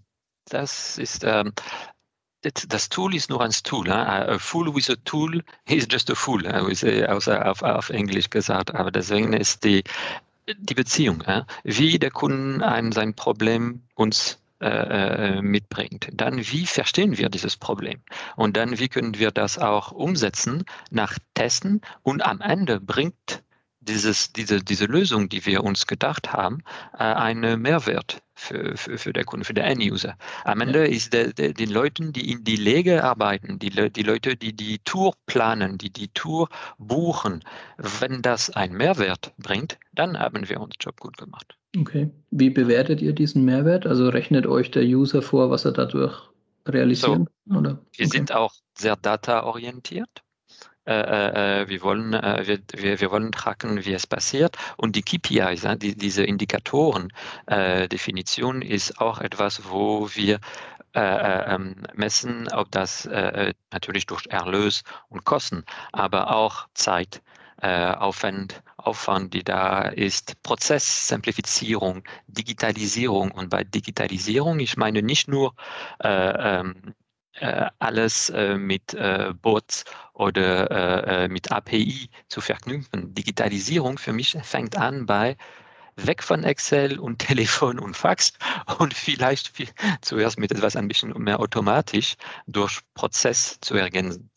Das 0.49 0.97
ist 0.97 1.23
ähm, 1.25 1.53
das 2.41 2.89
Tool 2.89 3.15
ist 3.15 3.29
nur 3.29 3.43
ein 3.43 3.51
Tool. 3.63 3.91
A 3.91 4.39
fool 4.39 4.75
with 4.75 4.89
a 4.89 4.97
tool 5.05 5.43
is 5.69 5.87
just 5.91 6.11
a 6.11 6.15
fool, 6.15 6.47
außer 6.47 7.47
auf, 7.47 7.63
auf 7.63 7.91
Englisch 7.91 8.31
gesagt. 8.31 8.75
Aber 8.75 8.91
deswegen 8.91 9.35
ist 9.35 9.65
die, 9.65 9.85
die 10.49 10.75
Beziehung, 10.75 11.23
wie 11.63 11.99
der 11.99 12.11
Kunde 12.11 12.67
ein, 12.67 12.91
sein 12.93 13.13
Problem 13.13 13.83
uns 13.97 14.39
äh, 14.65 15.37
äh, 15.37 15.43
mitbringt. 15.43 16.09
Dann, 16.13 16.39
wie 16.39 16.65
verstehen 16.65 17.19
wir 17.19 17.29
dieses 17.29 17.57
Problem? 17.57 18.01
Und 18.35 18.57
dann, 18.57 18.79
wie 18.79 18.89
können 18.89 19.19
wir 19.19 19.31
das 19.31 19.59
auch 19.59 19.93
umsetzen, 19.93 20.65
nach 20.91 21.19
Testen 21.35 21.83
und 22.03 22.25
am 22.25 22.41
Ende 22.41 22.81
bringt 22.81 23.43
dieses, 23.85 24.33
diese, 24.33 24.63
diese 24.63 24.87
Lösung, 24.87 25.29
die 25.29 25.45
wir 25.47 25.63
uns 25.63 25.87
gedacht 25.87 26.33
haben, 26.33 26.63
äh, 26.95 27.03
einen 27.03 27.61
Mehrwert 27.61 28.23
für, 28.35 28.77
für, 28.77 28.99
für 28.99 29.13
der 29.13 29.25
Kunde, 29.25 29.45
für 29.45 29.55
den 29.55 29.65
End-User. 29.65 30.17
Am 30.45 30.61
Ende 30.61 30.87
ist 30.87 31.13
der, 31.13 31.33
der, 31.33 31.53
den 31.53 31.71
Leuten, 31.71 32.13
die 32.13 32.33
in 32.33 32.45
die 32.45 32.57
Lege 32.57 33.05
arbeiten, 33.05 33.59
die, 33.59 33.71
die 33.71 34.03
Leute, 34.03 34.37
die 34.37 34.53
die 34.53 34.79
Tour 34.81 35.15
planen, 35.27 35.79
die 35.79 35.91
die 35.91 36.09
Tour 36.09 36.49
buchen, 36.79 37.45
wenn 37.77 38.23
das 38.23 38.51
einen 38.51 38.77
Mehrwert 38.77 39.33
bringt, 39.39 39.79
dann 39.93 40.19
haben 40.19 40.49
wir 40.49 40.61
unseren 40.61 40.79
Job 40.81 41.01
gut 41.01 41.17
gemacht. 41.17 41.57
Okay. 41.79 42.11
Wie 42.31 42.51
bewertet 42.51 43.03
ihr 43.03 43.13
diesen 43.13 43.45
Mehrwert? 43.45 43.87
Also 43.87 44.09
rechnet 44.09 44.47
euch 44.47 44.71
der 44.71 44.85
User 44.85 45.23
vor, 45.23 45.51
was 45.51 45.65
er 45.65 45.73
dadurch 45.73 46.15
realisieren 46.67 47.29
so, 47.47 47.57
oder? 47.57 47.79
Wir 47.93 48.07
okay. 48.07 48.17
sind 48.17 48.33
auch 48.33 48.53
sehr 48.77 48.97
data-orientiert. 48.97 50.24
Äh, 50.87 50.93
äh, 50.93 51.63
äh, 51.63 51.69
wir, 51.69 51.81
wollen, 51.83 52.13
wir, 52.13 52.59
wir, 52.73 53.01
wir 53.01 53.11
wollen 53.11 53.33
tracken, 53.33 53.87
wie 53.87 53.95
es 53.95 54.07
passiert. 54.07 54.59
Und 54.77 54.95
die 54.97 55.03
KPIs, 55.03 55.67
die, 55.79 55.97
diese 55.97 56.25
Indikatoren-Definition 56.25 58.61
ist 58.61 59.01
auch 59.01 59.21
etwas, 59.21 59.71
wo 59.71 60.11
wir 60.15 60.41
ähm, 60.97 61.75
messen, 61.95 62.47
ob 62.53 62.71
das 62.71 63.09
natürlich 63.73 64.07
durch 64.07 64.27
Erlös 64.29 64.85
und 65.09 65.25
Kosten, 65.25 65.65
aber 65.93 66.37
auch 66.37 66.69
Zeit, 66.75 67.21
Aufwand, 67.59 68.63
Aufwand, 68.77 69.33
die 69.33 69.43
da 69.43 69.89
ist, 69.89 70.43
Prozesssimplifizierung, 70.43 72.05
Digitalisierung. 72.27 73.31
Und 73.31 73.49
bei 73.49 73.65
Digitalisierung, 73.65 74.61
ich 74.61 74.77
meine 74.77 75.03
nicht 75.03 75.29
nur 75.29 75.55
äh, 76.03 76.59
ähm, 76.61 76.95
äh, 77.41 77.67
alles 77.79 78.31
äh, 78.31 78.57
mit 78.57 78.95
äh, 78.95 79.33
Bots 79.43 79.85
oder 80.13 81.29
mit 81.29 81.51
API 81.51 82.09
zu 82.29 82.41
verknüpfen. 82.41 83.13
Digitalisierung 83.15 83.99
für 83.99 84.13
mich 84.13 84.37
fängt 84.43 84.77
an 84.77 85.07
bei 85.07 85.37
weg 85.97 86.23
von 86.23 86.45
Excel 86.45 86.99
und 86.99 87.19
Telefon 87.27 87.79
und 87.79 87.97
Fax 87.97 88.33
und 88.79 88.95
vielleicht 88.95 89.49
viel, 89.49 89.69
zuerst 90.03 90.39
mit 90.39 90.53
etwas 90.53 90.77
ein 90.77 90.89
bisschen 90.89 91.11
mehr 91.21 91.41
automatisch 91.41 92.15
durch 92.47 92.81
Prozess 92.95 93.59
zu 93.61 93.75
ergänzen. 93.75 94.31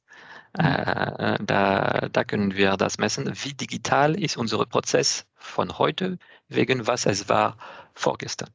Äh, 0.57 1.37
da, 1.43 2.09
da 2.11 2.23
können 2.23 2.55
wir 2.55 2.77
das 2.77 2.97
messen. 2.97 3.31
Wie 3.43 3.53
digital 3.53 4.19
ist 4.19 4.37
unser 4.37 4.65
Prozess 4.65 5.25
von 5.35 5.77
heute, 5.77 6.17
wegen 6.47 6.87
was 6.87 7.05
es 7.05 7.29
war 7.29 7.57
vorgestern. 7.93 8.49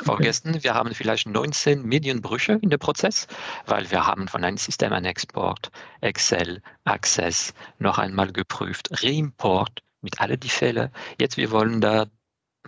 Vorgestern, 0.00 0.54
okay. 0.54 0.64
wir 0.64 0.74
haben 0.74 0.94
vielleicht 0.94 1.28
19 1.28 1.84
Medienbrüche 1.84 2.58
in 2.62 2.70
dem 2.70 2.78
Prozess, 2.78 3.26
weil 3.66 3.90
wir 3.90 4.06
haben 4.06 4.28
von 4.28 4.42
einem 4.42 4.56
System 4.56 4.92
an 4.92 5.04
Export, 5.04 5.70
Excel, 6.00 6.62
Access 6.84 7.54
noch 7.78 7.98
einmal 7.98 8.32
geprüft, 8.32 8.88
Reimport 9.02 9.82
mit 10.00 10.20
all 10.20 10.36
die 10.36 10.48
Fälle. 10.48 10.90
Jetzt 11.20 11.36
wir 11.36 11.50
wollen 11.50 11.80
da 11.80 12.06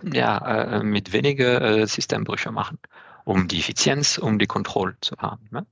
ja, 0.03 0.77
äh, 0.77 0.83
mit 0.83 1.13
weniger 1.13 1.61
äh, 1.61 1.87
Systembrüche 1.87 2.51
machen, 2.51 2.77
um 3.23 3.47
die 3.47 3.59
Effizienz, 3.59 4.17
um 4.17 4.39
die 4.39 4.47
Kontrolle 4.47 4.95
zu 5.01 5.15
haben. 5.17 5.47
Ne? 5.51 5.65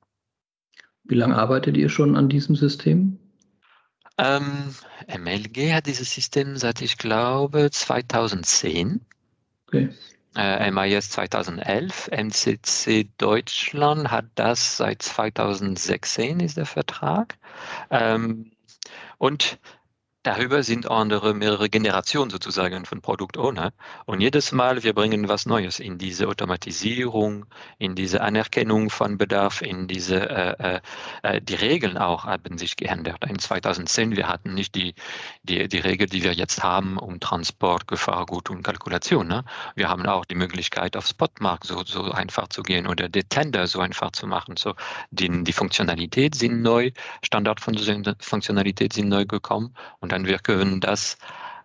Wie 1.04 1.16
lange 1.16 1.38
arbeitet 1.38 1.78
ihr 1.78 1.90
schon 1.90 2.16
an 2.16 2.30
diesem 2.30 2.56
System? 2.56 3.20
Ähm, 4.18 4.76
MLG 5.08 5.74
hat 5.74 5.88
dieses 5.88 6.14
System 6.14 6.58
seit, 6.58 6.82
ich 6.82 6.98
glaube, 6.98 7.70
2010. 7.72 9.02
Okay 9.68 9.90
äh, 10.36 10.72
MIS 10.72 11.10
2011, 11.12 12.10
MCC 12.12 13.08
Deutschland 13.18 14.12
hat 14.12 14.26
das 14.36 14.78
seit 14.78 15.02
2016 15.02 16.40
ist 16.40 16.58
der 16.58 16.66
Vertrag. 16.66 17.38
Ähm, 17.90 18.52
und 19.18 19.60
Darüber 20.24 20.64
sind 20.64 20.90
andere 20.90 21.34
mehrere 21.34 21.70
Generationen 21.70 22.32
sozusagen 22.32 22.86
von 22.86 23.02
Product 23.02 23.38
Owner. 23.38 23.74
Und 24.06 24.22
jedes 24.22 24.54
Mal, 24.54 24.82
wir 24.82 24.94
bringen 24.94 25.28
was 25.28 25.46
Neues 25.46 25.82
in 25.82 25.98
diese 25.98 26.30
Automatisierung, 26.30 27.46
in 27.78 27.94
diese 27.94 28.22
Anerkennung 28.22 28.90
von 28.90 29.18
Bedarf, 29.18 29.62
in 29.62 29.86
diese, 29.90 30.30
äh, 30.30 30.76
äh, 30.78 30.82
äh 31.24 31.42
die 31.42 31.56
Regeln 31.56 31.98
auch 31.98 32.24
haben 32.24 32.58
sich 32.58 32.78
geändert. 32.78 33.18
In 33.28 33.38
2010, 33.38 34.16
wir 34.16 34.30
hatten 34.30 34.54
nicht 34.54 34.76
die, 34.76 34.96
die, 35.44 35.68
die 35.68 35.80
Regel, 35.80 36.08
die 36.08 36.24
wir 36.24 36.32
jetzt 36.32 36.64
haben, 36.64 36.98
um 36.98 37.20
Transport, 37.20 37.90
Gefahrgut 37.90 38.50
und 38.50 38.64
Kalkulation. 38.64 39.28
Ne? 39.28 39.44
Wir 39.76 39.90
haben 39.90 40.06
auch 40.06 40.24
die 40.24 40.36
Möglichkeit, 40.36 40.96
auf 40.96 41.06
Spotmarkt 41.06 41.66
so, 41.66 41.84
so 41.84 42.12
einfach 42.12 42.48
zu 42.48 42.64
gehen 42.64 42.88
oder 42.88 43.10
die 43.10 43.26
Tender 43.26 43.68
so 43.68 43.82
einfach 43.82 44.12
zu 44.12 44.26
machen. 44.26 44.56
So, 44.56 44.74
die, 45.12 45.44
die 45.44 45.54
Funktionalität 45.54 46.34
sind 46.34 46.62
neu, 46.62 46.92
Standardfunktionalität 47.24 48.94
sind 48.94 49.10
neu 49.10 49.26
gekommen 49.26 49.76
und 50.00 50.13
dann 50.14 50.28
wir 50.28 50.38
können 50.38 50.80
das 50.80 51.18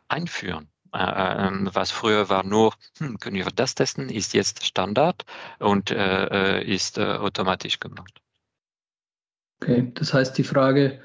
einführen. 0.08 0.68
Äh, 0.94 1.46
ähm, 1.46 1.68
was 1.72 1.90
früher 1.90 2.30
war 2.30 2.44
nur, 2.44 2.72
hm, 2.98 3.18
können 3.18 3.36
wir 3.36 3.44
das 3.54 3.74
testen, 3.74 4.08
ist 4.08 4.32
jetzt 4.32 4.64
Standard 4.64 5.24
und 5.58 5.90
äh, 5.90 6.60
äh, 6.60 6.64
ist 6.64 6.98
automatisch 6.98 7.78
gemacht. 7.78 8.22
Okay, 9.60 9.92
das 9.94 10.14
heißt 10.14 10.38
die 10.38 10.44
Frage, 10.44 10.98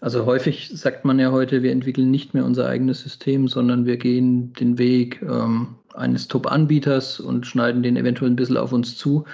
also 0.00 0.26
häufig 0.26 0.70
sagt 0.74 1.04
man 1.04 1.18
ja 1.18 1.30
heute, 1.30 1.62
wir 1.62 1.72
entwickeln 1.72 2.10
nicht 2.10 2.34
mehr 2.34 2.44
unser 2.44 2.68
eigenes 2.68 3.00
System, 3.00 3.48
sondern 3.48 3.86
wir 3.86 3.96
gehen 3.96 4.52
den 4.54 4.76
Weg 4.76 5.22
ähm, 5.22 5.76
eines 5.94 6.28
Top-Anbieters 6.28 7.20
und 7.20 7.46
schneiden 7.46 7.82
den 7.82 7.96
eventuell 7.96 8.30
ein 8.30 8.36
bisschen 8.36 8.56
auf 8.56 8.72
uns 8.72 8.98
zu. 8.98 9.24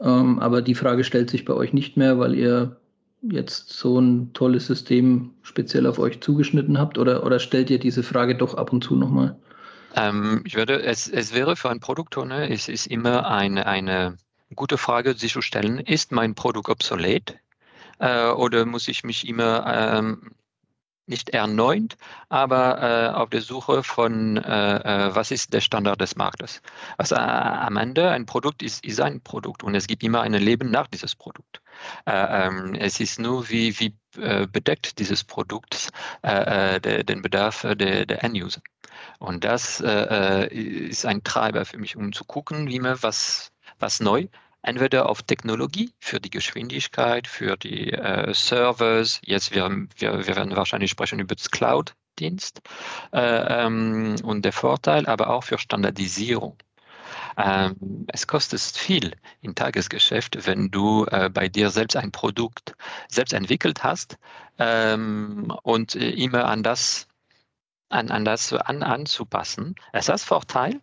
Ähm, 0.00 0.38
aber 0.40 0.62
die 0.62 0.74
Frage 0.74 1.04
stellt 1.04 1.30
sich 1.30 1.44
bei 1.44 1.54
euch 1.54 1.72
nicht 1.72 1.96
mehr, 1.96 2.18
weil 2.18 2.34
ihr 2.34 2.76
jetzt 3.22 3.70
so 3.70 4.00
ein 4.00 4.32
tolles 4.32 4.66
System 4.66 5.34
speziell 5.42 5.86
auf 5.86 5.98
euch 5.98 6.20
zugeschnitten 6.20 6.78
habt 6.78 6.98
oder, 6.98 7.24
oder 7.24 7.38
stellt 7.38 7.70
ihr 7.70 7.78
diese 7.78 8.02
Frage 8.02 8.36
doch 8.36 8.54
ab 8.54 8.72
und 8.72 8.84
zu 8.84 8.96
nochmal? 8.96 9.36
Ähm, 9.96 10.42
ich 10.44 10.56
würde, 10.56 10.82
es, 10.82 11.08
es 11.08 11.34
wäre 11.34 11.56
für 11.56 11.70
ein 11.70 11.80
Produktowner, 11.80 12.50
es 12.50 12.68
ist 12.68 12.86
immer 12.86 13.28
eine, 13.28 13.66
eine 13.66 14.16
gute 14.54 14.78
Frage, 14.78 15.14
sich 15.14 15.32
zu 15.32 15.42
stellen, 15.42 15.78
ist 15.78 16.12
mein 16.12 16.34
Produkt 16.34 16.68
obsolet? 16.68 17.38
Äh, 17.98 18.28
oder 18.30 18.64
muss 18.64 18.88
ich 18.88 19.02
mich 19.04 19.26
immer 19.28 19.66
ähm, 19.66 20.30
nicht 21.08 21.30
erneut, 21.30 21.96
aber 22.28 22.82
äh, 22.82 23.08
auf 23.14 23.30
der 23.30 23.40
Suche 23.40 23.82
von, 23.82 24.36
äh, 24.36 24.76
äh, 24.76 25.14
was 25.14 25.30
ist 25.30 25.52
der 25.52 25.60
Standard 25.60 26.00
des 26.00 26.16
Marktes. 26.16 26.62
Also 26.96 27.14
äh, 27.14 27.18
am 27.18 27.76
Ende 27.76 28.10
ein 28.10 28.26
Produkt 28.26 28.62
ist, 28.62 28.84
ist 28.84 29.00
ein 29.00 29.20
Produkt 29.20 29.62
und 29.62 29.74
es 29.74 29.86
gibt 29.86 30.02
immer 30.02 30.22
ein 30.22 30.34
Leben 30.34 30.70
nach 30.70 30.86
dieses 30.86 31.14
Produkt. 31.14 31.60
Äh, 32.06 32.46
ähm, 32.46 32.74
es 32.74 33.00
ist 33.00 33.18
nur, 33.18 33.48
wie, 33.48 33.78
wie 33.78 33.94
äh, 34.20 34.46
bedeckt 34.46 34.98
dieses 34.98 35.24
Produkt 35.24 35.90
de, 36.22 37.04
den 37.04 37.22
Bedarf 37.22 37.62
der, 37.62 38.06
der 38.06 38.24
End-User. 38.24 38.60
Und 39.18 39.44
das 39.44 39.80
ist 39.80 41.06
ein 41.06 41.22
Treiber 41.22 41.64
für 41.64 41.78
mich, 41.78 41.96
um 41.96 42.12
zu 42.12 42.24
gucken, 42.24 42.68
wie 42.68 42.80
man 42.80 43.00
was, 43.02 43.52
was 43.78 44.00
neu 44.00 44.26
entweder 44.62 45.08
auf 45.08 45.22
Technologie 45.22 45.92
für 46.00 46.20
die 46.20 46.30
Geschwindigkeit, 46.30 47.26
für 47.26 47.56
die 47.56 47.92
äh, 47.92 48.32
Servers. 48.34 49.20
Jetzt 49.24 49.54
wir, 49.54 49.68
wir, 49.96 50.26
wir 50.26 50.36
werden 50.36 50.56
wahrscheinlich 50.56 50.90
sprechen 50.90 51.18
über 51.18 51.34
das 51.34 51.50
Cloud-Dienst 51.50 52.60
äh, 53.12 53.64
ähm, 53.64 54.16
und 54.22 54.44
der 54.44 54.52
Vorteil, 54.52 55.06
aber 55.06 55.30
auch 55.30 55.44
für 55.44 55.58
Standardisierung. 55.58 56.56
Ähm, 57.36 58.04
es 58.08 58.26
kostet 58.26 58.60
viel 58.60 59.12
im 59.42 59.54
Tagesgeschäft, 59.54 60.46
wenn 60.46 60.70
du 60.70 61.06
äh, 61.06 61.30
bei 61.30 61.48
dir 61.48 61.70
selbst 61.70 61.96
ein 61.96 62.10
Produkt 62.10 62.74
selbst 63.08 63.32
entwickelt 63.32 63.84
hast 63.84 64.18
ähm, 64.58 65.52
und 65.62 65.94
äh, 65.94 66.10
immer 66.10 66.46
an 66.46 66.62
das 66.62 67.06
an, 67.90 68.10
an 68.10 68.24
das 68.24 68.52
an, 68.52 68.82
anzupassen. 68.82 69.76
Es 69.92 70.08
hat 70.08 70.20
Vorteil, 70.20 70.80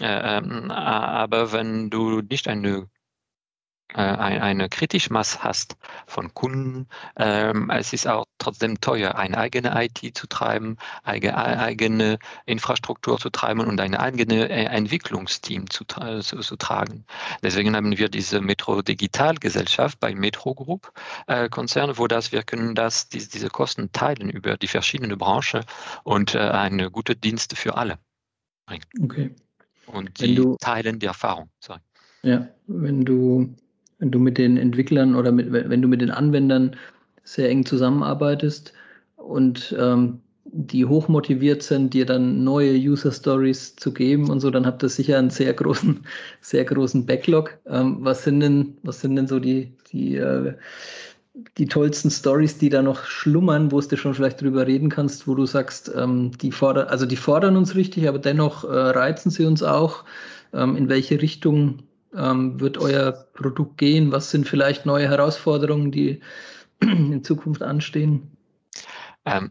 äh, 0.00 0.38
ähm, 0.38 0.70
aber 0.70 1.52
wenn 1.52 1.88
du 1.88 2.20
nicht 2.20 2.48
eine 2.48 2.88
äh, 3.94 4.00
eine 4.00 4.68
Kritischmasse 4.68 5.42
hast 5.42 5.76
von 6.06 6.34
Kunden, 6.34 6.88
ähm, 7.16 7.70
es 7.70 7.92
ist 7.92 8.06
auch 8.06 8.24
trotzdem 8.38 8.80
teuer, 8.80 9.14
eine 9.14 9.38
eigene 9.38 9.72
IT 9.84 10.16
zu 10.16 10.26
treiben, 10.26 10.76
eigene, 11.04 11.36
eigene 11.36 12.18
Infrastruktur 12.46 13.18
zu 13.18 13.30
treiben 13.30 13.60
und 13.60 13.80
ein 13.80 13.94
eigenes 13.94 14.50
äh, 14.50 14.64
Entwicklungsteam 14.64 15.70
zu, 15.70 15.84
zu, 15.84 16.40
zu, 16.40 16.56
tragen. 16.56 17.04
Deswegen 17.42 17.76
haben 17.76 17.96
wir 17.96 18.08
diese 18.08 18.40
Metro 18.40 18.82
Digital 18.82 19.36
Gesellschaft 19.36 20.00
bei 20.00 20.14
Metro 20.14 20.54
Group 20.54 20.92
äh, 21.28 21.48
Konzern, 21.48 21.96
wo 21.96 22.06
das 22.06 22.32
wir 22.32 22.42
können 22.42 22.74
das, 22.74 23.08
die, 23.08 23.26
diese 23.28 23.48
Kosten 23.48 23.92
teilen 23.92 24.30
über 24.30 24.56
die 24.56 24.68
verschiedenen 24.68 25.16
Branchen 25.16 25.64
und 26.02 26.34
äh, 26.34 26.38
eine 26.38 26.90
gute 26.90 27.14
Dienste 27.14 27.56
für 27.56 27.76
alle 27.76 27.98
bringen. 28.66 28.84
Okay. 29.02 29.34
Und 29.86 30.20
die 30.20 30.42
teilen 30.60 30.98
die 30.98 31.06
Erfahrung. 31.06 31.50
Sorry. 31.60 31.80
Ja, 32.22 32.48
wenn 32.66 33.04
du 33.04 33.54
wenn 33.98 34.10
du 34.10 34.18
mit 34.18 34.38
den 34.38 34.56
Entwicklern 34.56 35.14
oder 35.14 35.32
mit, 35.32 35.52
wenn 35.52 35.82
du 35.82 35.88
mit 35.88 36.00
den 36.00 36.10
Anwendern 36.10 36.76
sehr 37.24 37.48
eng 37.48 37.64
zusammenarbeitest 37.64 38.72
und 39.16 39.74
ähm, 39.78 40.20
die 40.52 40.84
hochmotiviert 40.84 41.62
sind, 41.62 41.92
dir 41.92 42.06
dann 42.06 42.44
neue 42.44 42.74
User 42.76 43.10
Stories 43.10 43.76
zu 43.76 43.92
geben 43.92 44.30
und 44.30 44.40
so, 44.40 44.50
dann 44.50 44.64
habt 44.64 44.82
ihr 44.82 44.88
sicher 44.88 45.18
einen 45.18 45.30
sehr 45.30 45.52
großen, 45.52 46.04
sehr 46.40 46.64
großen 46.64 47.04
Backlog. 47.04 47.58
Ähm, 47.66 47.98
was 48.00 48.24
sind 48.24 48.40
denn, 48.40 48.76
was 48.82 49.00
sind 49.00 49.16
denn 49.16 49.26
so 49.26 49.38
die, 49.40 49.72
die, 49.92 50.16
äh, 50.16 50.54
die 51.58 51.66
tollsten 51.66 52.10
Stories, 52.10 52.58
die 52.58 52.68
da 52.68 52.80
noch 52.80 53.04
schlummern, 53.04 53.72
wo 53.72 53.80
du 53.80 53.96
schon 53.96 54.14
vielleicht 54.14 54.40
drüber 54.40 54.66
reden 54.66 54.88
kannst, 54.88 55.26
wo 55.28 55.34
du 55.34 55.46
sagst, 55.46 55.90
ähm, 55.94 56.30
die 56.38 56.52
fordern, 56.52 56.88
also 56.88 57.06
die 57.06 57.16
fordern 57.16 57.56
uns 57.56 57.74
richtig, 57.74 58.08
aber 58.08 58.18
dennoch 58.18 58.64
äh, 58.64 58.68
reizen 58.68 59.30
sie 59.30 59.44
uns 59.44 59.62
auch. 59.62 60.04
Ähm, 60.52 60.76
in 60.76 60.88
welche 60.88 61.20
Richtung 61.20 61.80
ähm, 62.16 62.60
wird 62.60 62.78
euer 62.78 63.12
Produkt 63.12 63.78
gehen? 63.78 64.12
Was 64.12 64.30
sind 64.30 64.48
vielleicht 64.48 64.86
neue 64.86 65.08
Herausforderungen, 65.08 65.92
die 65.92 66.20
in 66.80 67.22
Zukunft 67.24 67.62
anstehen? 67.62 68.36
Ähm, 69.24 69.50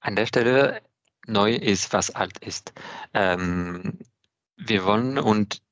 an 0.00 0.16
der 0.16 0.26
Stelle 0.26 0.80
neu 1.26 1.54
ist, 1.54 1.92
was 1.92 2.10
alt 2.10 2.38
ist. 2.38 2.72
Ähm, 3.14 3.98
wir 4.56 4.84
wollen 4.84 5.18
und 5.18 5.62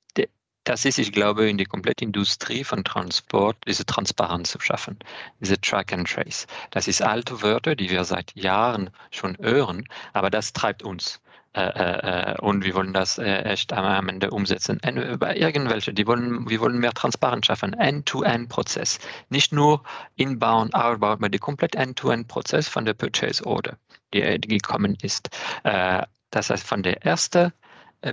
das 0.64 0.84
ist, 0.84 0.98
ich 0.98 1.12
glaube, 1.12 1.48
in 1.48 1.56
der 1.56 1.66
kompletten 1.66 2.08
Industrie 2.08 2.64
von 2.64 2.84
Transport, 2.84 3.56
diese 3.66 3.86
Transparenz 3.86 4.50
zu 4.50 4.60
schaffen, 4.60 4.98
diese 5.40 5.60
Track 5.60 5.92
and 5.92 6.08
Trace. 6.08 6.46
Das 6.70 6.86
ist 6.86 7.02
alte 7.02 7.42
Wörter, 7.42 7.74
die 7.74 7.90
wir 7.90 8.04
seit 8.04 8.34
Jahren 8.36 8.90
schon 9.10 9.38
hören, 9.38 9.88
aber 10.12 10.30
das 10.30 10.52
treibt 10.52 10.82
uns. 10.82 11.20
Äh, 11.52 12.34
äh, 12.34 12.40
und 12.40 12.64
wir 12.64 12.74
wollen 12.74 12.92
das 12.92 13.18
äh, 13.18 13.42
echt 13.42 13.72
am 13.72 14.08
Ende 14.08 14.30
umsetzen. 14.30 14.80
Bei 15.18 15.34
irgendwelche, 15.34 15.92
die 15.92 16.06
wollen, 16.06 16.48
wir 16.48 16.60
wollen 16.60 16.78
mehr 16.78 16.92
Transparenz 16.92 17.46
schaffen, 17.46 17.72
End-to-End-Prozess. 17.74 19.00
Nicht 19.30 19.52
nur 19.52 19.82
inbound, 20.14 20.74
outbound, 20.74 21.18
aber 21.18 21.28
der 21.28 21.40
komplette 21.40 21.78
End-to-End-Prozess 21.78 22.68
von 22.68 22.84
der 22.84 22.94
Purchase 22.94 23.44
Order, 23.44 23.76
die, 24.14 24.40
die 24.40 24.48
gekommen 24.48 24.96
ist. 25.02 25.30
Das 25.62 26.50
heißt, 26.50 26.66
von 26.66 26.84
der 26.84 27.04
ersten 27.04 27.52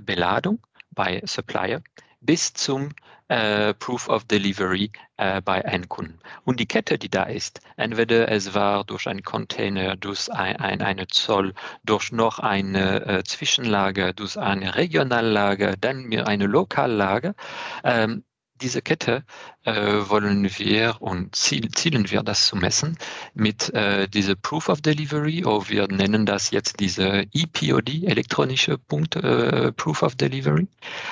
Beladung 0.04 0.60
bei 0.92 1.22
Supplier 1.26 1.82
bis 2.22 2.54
zum 2.54 2.90
äh, 3.28 3.74
Proof 3.74 4.10
of 4.10 4.26
Delivery 4.26 4.92
äh, 5.18 5.42
bei 5.42 5.60
Endkunden. 5.62 6.20
Und 6.46 6.60
die 6.60 6.66
Kette, 6.66 6.98
die 6.98 7.10
da 7.10 7.24
ist, 7.24 7.62
entweder 7.76 8.32
es 8.32 8.54
war 8.54 8.84
durch 8.84 9.08
einen 9.08 9.24
Container, 9.24 9.96
durch 9.96 10.32
ein, 10.32 10.58
ein, 10.58 10.82
eine 10.82 11.08
Zoll, 11.08 11.54
durch 11.84 12.12
noch 12.12 12.40
eine 12.40 13.06
äh, 13.06 13.24
Zwischenlage, 13.24 14.14
durch 14.14 14.38
eine 14.38 14.76
Regionallage, 14.76 15.76
dann 15.80 16.14
eine 16.14 16.46
Lokallage, 16.46 17.36
ähm, 17.84 18.24
diese 18.62 18.82
Kette 18.82 19.24
äh, 19.64 19.74
wollen 20.10 20.50
wir 20.58 20.98
und 21.00 21.36
ziel, 21.36 21.70
zielen 21.72 22.10
wir 22.10 22.24
das 22.24 22.48
zu 22.48 22.56
messen 22.56 22.98
mit 23.34 23.74
äh, 23.74 24.08
diese 24.08 24.36
Proof 24.36 24.70
of 24.70 24.82
Delivery, 24.82 25.44
oder 25.46 25.58
oh, 25.58 25.66
wir 25.68 25.88
nennen 25.88 26.26
das 26.26 26.52
jetzt 26.52 26.80
diese 26.80 27.26
EPOD, 27.34 28.04
elektronische 28.04 28.78
Punkt 28.78 29.16
äh, 29.16 29.72
Proof 29.74 30.04
of 30.04 30.16
Delivery. 30.16 30.68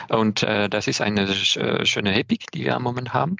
Und 0.09 0.43
äh, 0.43 0.69
das 0.69 0.87
ist 0.87 1.01
eine 1.01 1.23
äh, 1.23 1.85
schöne 1.85 2.17
Epic, 2.17 2.45
die 2.53 2.65
wir 2.65 2.75
am 2.75 2.83
Moment 2.83 3.13
haben, 3.13 3.37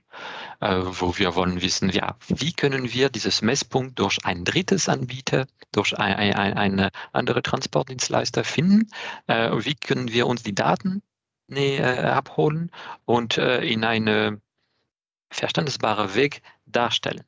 äh, 0.61 0.79
wo 0.83 1.17
wir 1.17 1.35
wollen 1.35 1.61
wissen, 1.61 1.89
ja, 1.89 2.15
wie 2.27 2.53
können 2.53 2.91
wir 2.93 3.09
dieses 3.09 3.41
Messpunkt 3.41 3.99
durch 3.99 4.19
ein 4.23 4.43
drittes 4.43 4.89
Anbieter, 4.89 5.47
durch 5.71 5.97
ein, 5.97 6.33
ein, 6.35 6.53
eine 6.57 6.89
andere 7.13 7.41
Transportdienstleister 7.41 8.43
finden? 8.43 8.89
wie 9.27 9.75
können 9.75 10.11
wir 10.11 10.27
uns 10.27 10.43
die 10.43 10.55
Daten 10.55 11.01
nee, 11.47 11.77
äh, 11.77 11.99
abholen 11.99 12.71
und 13.05 13.37
äh, 13.37 13.63
in 13.63 13.83
eine 13.83 14.41
verständnisbare 15.29 16.15
Weg 16.15 16.41
darstellen 16.65 17.23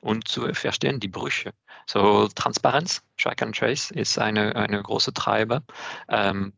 und 0.00 0.28
zu 0.28 0.52
verstehen 0.54 1.00
die 1.00 1.08
Brüche. 1.08 1.52
So 1.86 2.28
Transparenz, 2.28 3.02
Track 3.16 3.42
and 3.42 3.56
Trace 3.56 3.90
ist 3.90 4.18
eine, 4.18 4.54
eine 4.56 4.82
große 4.82 5.12
Treiber. 5.12 5.62
Ähm, 6.08 6.52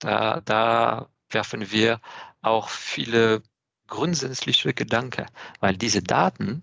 da, 0.00 0.40
da 0.44 1.08
werfen 1.30 1.70
wir 1.70 2.00
auch 2.42 2.68
viele 2.68 3.42
grundsätzliche 3.86 4.74
Gedanken, 4.74 5.26
weil 5.60 5.76
diese 5.76 6.02
Daten 6.02 6.62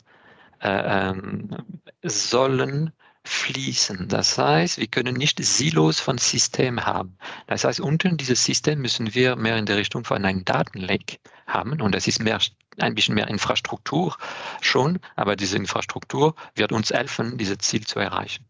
äh, 0.62 1.10
ähm, 1.10 1.56
sollen 2.04 2.92
fließen. 3.24 4.08
Das 4.08 4.38
heißt, 4.38 4.78
wir 4.78 4.88
können 4.88 5.16
nicht 5.16 5.44
Silos 5.44 6.00
von 6.00 6.18
System 6.18 6.86
haben. 6.86 7.18
Das 7.48 7.64
heißt, 7.64 7.80
unten 7.80 8.18
dieses 8.18 8.44
System 8.44 8.80
müssen 8.80 9.14
wir 9.14 9.36
mehr 9.36 9.58
in 9.58 9.66
der 9.66 9.78
Richtung 9.78 10.04
von 10.04 10.24
einem 10.24 10.46
Datenlake 10.46 11.18
haben 11.48 11.82
und 11.82 11.94
das 11.94 12.08
ist 12.08 12.22
mehr, 12.22 12.40
ein 12.80 12.96
bisschen 12.96 13.16
mehr 13.16 13.28
Infrastruktur 13.28 14.18
schon, 14.62 15.00
aber 15.16 15.36
diese 15.36 15.58
Infrastruktur 15.58 16.36
wird 16.56 16.72
uns 16.72 16.92
helfen, 16.92 17.38
dieses 17.38 17.60
Ziel 17.60 17.86
zu 17.86 18.00
erreichen. 18.00 18.46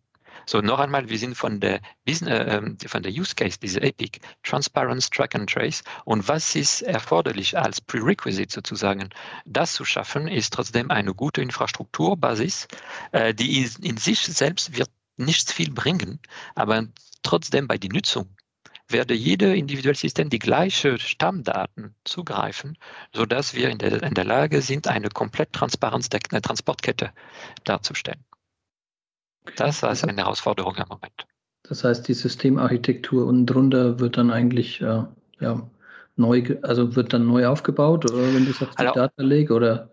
So, 0.46 0.62
noch 0.62 0.80
einmal, 0.80 1.10
wir 1.10 1.18
sind 1.18 1.36
von 1.36 1.60
der, 1.60 1.82
äh, 2.06 2.12
ähm, 2.26 2.78
von 2.86 3.04
der 3.04 3.12
Use 3.12 3.36
Case, 3.36 3.58
diese 3.62 3.82
Epic, 3.82 4.20
Transparency, 4.44 5.10
Track 5.10 5.36
and 5.36 5.50
Trace. 5.50 5.84
Und 6.06 6.28
was 6.28 6.56
ist 6.56 6.82
erforderlich 6.82 7.58
als 7.58 7.82
Prerequisite 7.82 8.54
sozusagen? 8.54 9.10
Das 9.46 9.74
zu 9.74 9.86
schaffen, 9.86 10.28
ist 10.28 10.54
trotzdem 10.54 10.92
eine 10.92 11.14
gute 11.14 11.42
Infrastrukturbasis, 11.42 12.68
äh, 13.12 13.34
die 13.34 13.64
in 13.82 13.98
sich 13.98 14.20
selbst 14.20 14.78
wird 14.78 14.90
nichts 15.18 15.52
viel 15.52 15.72
bringen, 15.72 16.20
aber 16.56 16.88
trotzdem 17.22 17.68
bei 17.68 17.78
der 17.78 17.92
Nutzung 17.92 18.36
werde 18.90 19.14
jede 19.14 19.56
individuelle 19.56 19.98
System 19.98 20.30
die 20.30 20.40
gleiche 20.40 21.00
Stammdaten 21.00 21.96
zugreifen, 22.04 22.78
sodass 23.14 23.54
wir 23.54 23.70
in 23.70 23.78
der, 23.78 24.04
in 24.04 24.14
der 24.14 24.26
Lage 24.26 24.62
sind, 24.62 24.88
eine 24.88 25.10
komplett 25.10 25.54
Transparenz 25.54 26.10
der 26.10 26.20
Transportkette 26.20 27.12
darzustellen. 27.64 28.24
Das 29.56 29.84
ist 29.84 30.04
eine 30.04 30.22
Herausforderung 30.22 30.76
im 30.76 30.86
Moment. 30.90 31.28
Das 31.64 31.84
heißt, 31.84 32.08
die 32.08 32.14
Systemarchitektur 32.14 33.26
unten 33.26 33.46
drunter 33.46 34.00
wird 34.00 34.18
dann 34.18 34.32
eigentlich 34.32 34.82
äh, 34.82 35.04
ja, 35.40 35.70
neu, 36.16 36.58
also 36.62 36.96
wird 36.96 37.14
dann 37.14 37.26
neu 37.26 37.48
aufgebaut, 37.48 38.06
oder 38.06 38.34
wenn 38.34 38.46
du 38.46 38.52
sagst, 38.52 38.80
die 38.80 38.88
also, 38.88 39.00
Data 39.00 39.24
Lake 39.24 39.54
oder? 39.54 39.90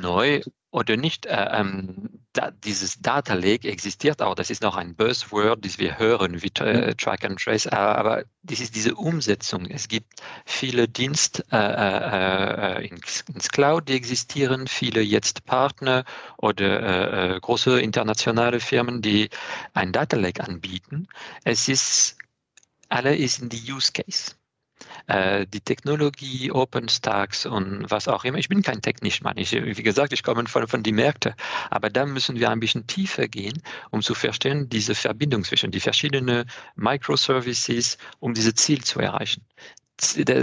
Neu 0.00 0.40
oder 0.70 0.96
nicht. 0.96 1.26
Äh, 1.26 1.48
ähm, 1.52 2.19
da, 2.32 2.50
dieses 2.52 3.00
Data 3.00 3.34
Lake 3.34 3.68
existiert 3.68 4.22
auch. 4.22 4.34
Das 4.34 4.50
ist 4.50 4.62
noch 4.62 4.76
ein 4.76 4.94
Buzzword, 4.94 5.64
das 5.64 5.78
wir 5.78 5.98
hören, 5.98 6.42
wie 6.42 6.52
äh, 6.60 6.94
Track 6.94 7.24
and 7.24 7.40
Trace. 7.40 7.66
Äh, 7.66 7.70
aber 7.74 8.24
das 8.42 8.60
ist 8.60 8.74
diese 8.74 8.94
Umsetzung. 8.94 9.66
Es 9.66 9.88
gibt 9.88 10.20
viele 10.44 10.88
Dienste 10.88 11.44
äh, 11.50 11.56
äh, 11.56 12.78
äh 12.78 12.88
ins, 12.88 13.24
ins, 13.34 13.50
Cloud, 13.50 13.88
die 13.88 13.94
existieren, 13.94 14.68
viele 14.68 15.00
jetzt 15.00 15.44
Partner 15.44 16.04
oder 16.38 17.34
äh, 17.34 17.40
große 17.40 17.80
internationale 17.80 18.60
Firmen, 18.60 19.02
die 19.02 19.28
ein 19.74 19.92
Data 19.92 20.16
Lake 20.16 20.42
anbieten. 20.42 21.08
Es 21.44 21.68
ist, 21.68 22.16
alle 22.88 23.16
ist 23.16 23.40
in 23.40 23.48
die 23.48 23.72
Use 23.72 23.92
Case 23.92 24.32
äh, 25.06 25.46
die 25.46 25.60
Technologie, 25.60 26.50
OpenStacks 26.50 27.46
und 27.46 27.90
was 27.90 28.08
auch 28.08 28.24
immer. 28.24 28.38
Ich 28.38 28.48
bin 28.48 28.62
kein 28.62 28.82
Technikmann. 28.82 29.36
Ich, 29.36 29.52
wie 29.52 29.82
gesagt, 29.82 30.12
ich 30.12 30.22
komme 30.22 30.46
von, 30.46 30.66
von 30.68 30.82
den 30.82 30.94
Märkten. 30.94 31.34
Aber 31.70 31.90
da 31.90 32.06
müssen 32.06 32.38
wir 32.38 32.50
ein 32.50 32.60
bisschen 32.60 32.86
tiefer 32.86 33.28
gehen, 33.28 33.62
um 33.90 34.02
zu 34.02 34.14
verstehen, 34.14 34.68
diese 34.68 34.94
Verbindung 34.94 35.44
zwischen 35.44 35.70
die 35.70 35.80
verschiedenen 35.80 36.44
Microservices, 36.76 37.98
um 38.20 38.34
dieses 38.34 38.54
Ziel 38.54 38.82
zu 38.82 39.00
erreichen 39.00 39.44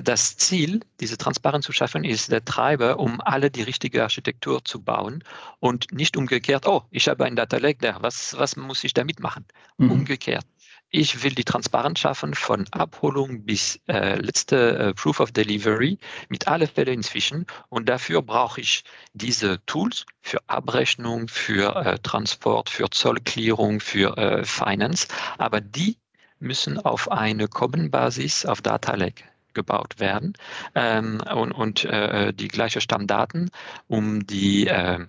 das 0.04 0.38
Ziel, 0.38 0.82
diese 1.00 1.18
Transparenz 1.18 1.66
zu 1.66 1.72
schaffen, 1.72 2.04
ist 2.04 2.32
der 2.32 2.46
Treiber, 2.46 3.00
um 3.00 3.22
alle 3.22 3.50
die 3.50 3.64
richtige 3.64 4.04
Architektur 4.04 4.64
zu 4.64 4.82
bauen 4.82 5.24
und 5.60 5.92
nicht 5.92 6.16
umgekehrt, 6.16 6.68
oh, 6.68 6.84
ich 6.92 7.08
habe 7.08 7.26
ein 7.26 7.36
Data 7.36 7.58
Lake, 7.58 7.96
was, 8.00 8.38
was 8.38 8.56
muss 8.56 8.84
ich 8.84 8.94
damit 8.94 9.20
machen? 9.20 9.46
Mhm. 9.78 9.92
Umgekehrt. 9.92 10.46
Ich 10.90 11.22
will 11.22 11.36
die 11.36 11.44
Transparenz 11.44 12.00
schaffen 12.00 12.34
von 12.34 12.66
Abholung 12.72 13.44
bis 13.44 13.80
äh, 13.88 14.16
letzte 14.22 14.78
äh, 14.78 14.94
Proof 14.94 15.20
of 15.20 15.32
Delivery 15.34 15.98
mit 16.30 16.48
allen 16.48 16.68
Fällen 16.68 16.96
inzwischen. 16.96 17.46
Und 17.68 17.90
dafür 17.90 18.22
brauche 18.22 18.62
ich 18.62 18.84
diese 19.14 19.64
Tools 19.66 20.06
für 20.22 20.40
Abrechnung, 20.48 21.28
für 21.28 21.76
äh, 21.76 22.00
Transport, 22.00 22.70
für 22.70 22.90
Zollklärung, 22.90 23.82
für 23.82 24.18
äh, 24.18 24.46
Finance. 24.46 25.10
Aber 25.38 25.60
die 25.60 25.98
müssen 26.40 26.80
auf 26.80 27.12
eine 27.12 27.50
Common 27.50 27.92
Basis 27.92 28.46
auf 28.46 28.62
Data 28.62 28.96
Lake 28.96 29.24
gebaut 29.54 30.00
werden 30.00 30.34
ähm, 30.76 31.22
und, 31.36 31.52
und 31.52 31.84
äh, 31.84 32.32
die 32.32 32.48
gleiche 32.48 32.80
Stammdaten, 32.80 33.50
um 33.88 34.26
die 34.26 34.68
äh, 34.68 35.06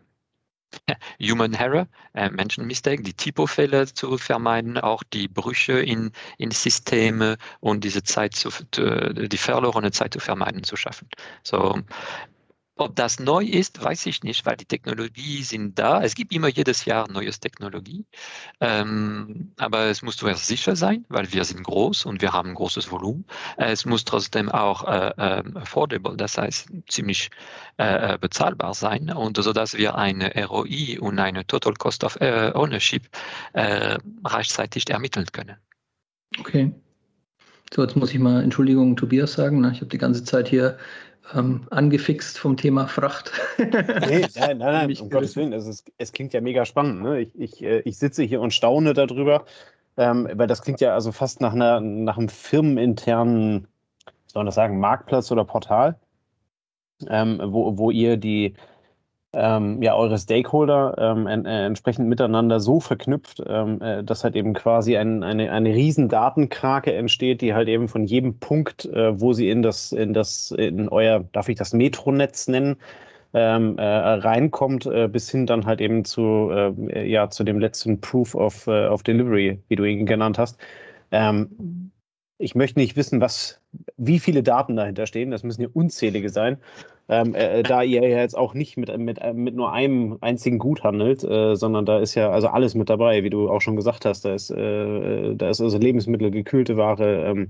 Human 1.20 1.54
Error, 1.54 1.86
äh, 2.14 2.30
Menschenmistake, 2.30 3.02
die 3.02 3.14
Typofälle 3.14 3.86
zu 3.86 4.18
vermeiden, 4.18 4.78
auch 4.78 5.02
die 5.02 5.28
Brüche 5.28 5.80
in, 5.80 6.12
in 6.38 6.50
Systeme 6.50 7.36
und 7.60 7.84
diese 7.84 8.02
Zeit 8.02 8.34
zu, 8.34 8.50
die 8.74 9.38
verlorene 9.38 9.90
Zeit 9.92 10.14
zu 10.14 10.20
vermeiden, 10.20 10.64
zu 10.64 10.76
schaffen. 10.76 11.08
So, 11.42 11.78
ob 12.80 12.96
das 12.96 13.18
neu 13.18 13.44
ist, 13.44 13.82
weiß 13.82 14.06
ich 14.06 14.22
nicht, 14.22 14.46
weil 14.46 14.56
die 14.56 14.64
Technologie 14.64 15.42
sind 15.42 15.78
da. 15.78 16.02
Es 16.02 16.14
gibt 16.14 16.32
immer 16.32 16.48
jedes 16.48 16.84
Jahr 16.84 17.10
neues 17.10 17.40
Technologie. 17.40 18.06
Ähm, 18.60 19.52
aber 19.58 19.86
es 19.86 20.02
muss 20.02 20.16
zuerst 20.16 20.46
sicher 20.46 20.76
sein, 20.76 21.04
weil 21.08 21.32
wir 21.32 21.44
sind 21.44 21.62
groß 21.62 22.06
und 22.06 22.22
wir 22.22 22.32
haben 22.32 22.54
großes 22.54 22.90
Volumen. 22.90 23.24
Es 23.56 23.84
muss 23.84 24.04
trotzdem 24.04 24.48
auch 24.48 24.84
äh, 24.84 25.12
äh, 25.16 25.42
affordable, 25.54 26.16
das 26.16 26.38
heißt 26.38 26.68
ziemlich 26.88 27.30
äh, 27.78 28.14
äh 28.14 28.18
bezahlbar 28.18 28.74
sein 28.74 29.10
und 29.10 29.36
so 29.36 29.52
dass 29.52 29.74
wir 29.74 29.96
eine 29.96 30.32
ROI 30.46 30.98
und 31.00 31.18
eine 31.18 31.46
Total 31.46 31.74
Cost 31.74 32.04
of 32.04 32.16
äh, 32.20 32.52
Ownership 32.54 33.08
äh, 33.52 33.98
rechtzeitig 34.24 34.88
ermitteln 34.90 35.26
können. 35.32 35.56
Okay. 36.38 36.72
So, 37.72 37.82
jetzt 37.82 37.96
muss 37.96 38.12
ich 38.12 38.18
mal 38.18 38.42
Entschuldigung, 38.42 38.96
Tobias 38.96 39.34
sagen. 39.34 39.60
Ne? 39.60 39.70
Ich 39.72 39.80
habe 39.80 39.90
die 39.90 39.98
ganze 39.98 40.24
Zeit 40.24 40.48
hier 40.48 40.78
ähm, 41.34 41.66
angefixt 41.70 42.38
vom 42.38 42.56
Thema 42.56 42.86
Fracht. 42.86 43.32
nee, 43.58 44.26
nein, 44.34 44.58
nein, 44.58 44.58
nein, 44.58 44.96
um 45.00 45.10
Gottes 45.10 45.36
Willen. 45.36 45.52
Es, 45.52 45.66
ist, 45.66 45.90
es 45.98 46.12
klingt 46.12 46.32
ja 46.32 46.40
mega 46.40 46.64
spannend. 46.64 47.02
Ne? 47.02 47.20
Ich, 47.20 47.38
ich, 47.38 47.62
äh, 47.62 47.80
ich 47.80 47.98
sitze 47.98 48.22
hier 48.22 48.40
und 48.40 48.54
staune 48.54 48.94
darüber, 48.94 49.44
ähm, 49.96 50.28
weil 50.34 50.46
das 50.46 50.62
klingt 50.62 50.80
ja 50.80 50.94
also 50.94 51.12
fast 51.12 51.40
nach, 51.40 51.52
einer, 51.52 51.80
nach 51.80 52.18
einem 52.18 52.28
firmeninternen, 52.28 53.66
soll 54.26 54.40
man 54.40 54.46
das 54.46 54.54
sagen, 54.54 54.80
Marktplatz 54.80 55.30
oder 55.30 55.44
Portal, 55.44 55.98
ähm, 57.08 57.40
wo, 57.44 57.76
wo 57.78 57.90
ihr 57.90 58.16
die 58.16 58.54
ähm, 59.34 59.82
ja, 59.82 59.94
eure 59.94 60.16
Stakeholder 60.18 60.94
ähm, 60.98 61.26
äh, 61.26 61.66
entsprechend 61.66 62.08
miteinander 62.08 62.60
so 62.60 62.80
verknüpft, 62.80 63.42
ähm, 63.46 63.80
äh, 63.82 64.02
dass 64.02 64.24
halt 64.24 64.36
eben 64.36 64.54
quasi 64.54 64.96
ein, 64.96 65.22
eine, 65.22 65.52
eine 65.52 65.74
riesen 65.74 66.08
Datenkrake 66.08 66.94
entsteht, 66.94 67.42
die 67.42 67.52
halt 67.54 67.68
eben 67.68 67.88
von 67.88 68.04
jedem 68.04 68.38
Punkt, 68.38 68.86
äh, 68.86 69.20
wo 69.20 69.34
sie 69.34 69.50
in 69.50 69.62
das, 69.62 69.92
in 69.92 70.14
das, 70.14 70.50
in 70.52 70.88
euer, 70.88 71.24
darf 71.32 71.48
ich 71.48 71.56
das 71.56 71.74
Metronetz 71.74 72.48
nennen, 72.48 72.76
ähm, 73.34 73.76
äh, 73.78 73.84
reinkommt, 73.84 74.86
äh, 74.86 75.08
bis 75.08 75.30
hin 75.30 75.46
dann 75.46 75.66
halt 75.66 75.82
eben 75.82 76.04
zu, 76.04 76.50
äh, 76.50 77.06
ja, 77.06 77.28
zu 77.28 77.44
dem 77.44 77.58
letzten 77.58 78.00
Proof 78.00 78.34
of, 78.34 78.66
of 78.66 79.02
Delivery, 79.02 79.60
wie 79.68 79.76
du 79.76 79.84
ihn 79.84 80.06
genannt 80.06 80.38
hast. 80.38 80.58
Ähm, 81.10 81.90
ich 82.38 82.54
möchte 82.54 82.78
nicht 82.78 82.96
wissen, 82.96 83.20
was, 83.20 83.60
wie 83.96 84.18
viele 84.18 84.42
Daten 84.42 84.76
dahinter 84.76 85.06
stehen. 85.06 85.30
Das 85.30 85.42
müssen 85.42 85.62
ja 85.62 85.68
unzählige 85.72 86.30
sein 86.30 86.58
ähm, 87.08 87.34
äh, 87.34 87.62
da 87.62 87.82
ihr 87.82 88.06
ja 88.06 88.18
jetzt 88.18 88.36
auch 88.36 88.54
nicht 88.54 88.76
mit, 88.76 88.96
mit, 88.98 89.18
äh, 89.18 89.32
mit 89.32 89.54
nur 89.54 89.72
einem 89.72 90.18
einzigen 90.20 90.58
Gut 90.58 90.84
handelt, 90.84 91.24
äh, 91.24 91.56
sondern 91.56 91.86
da 91.86 91.98
ist 91.98 92.14
ja 92.14 92.30
also 92.30 92.48
alles 92.48 92.74
mit 92.74 92.90
dabei, 92.90 93.24
wie 93.24 93.30
du 93.30 93.50
auch 93.50 93.60
schon 93.60 93.76
gesagt 93.76 94.04
hast. 94.04 94.24
Da 94.24 94.34
ist, 94.34 94.50
äh, 94.50 95.34
da 95.34 95.48
ist 95.48 95.60
also 95.60 95.78
Lebensmittel, 95.78 96.30
gekühlte 96.30 96.76
Ware, 96.76 97.24
ähm, 97.26 97.48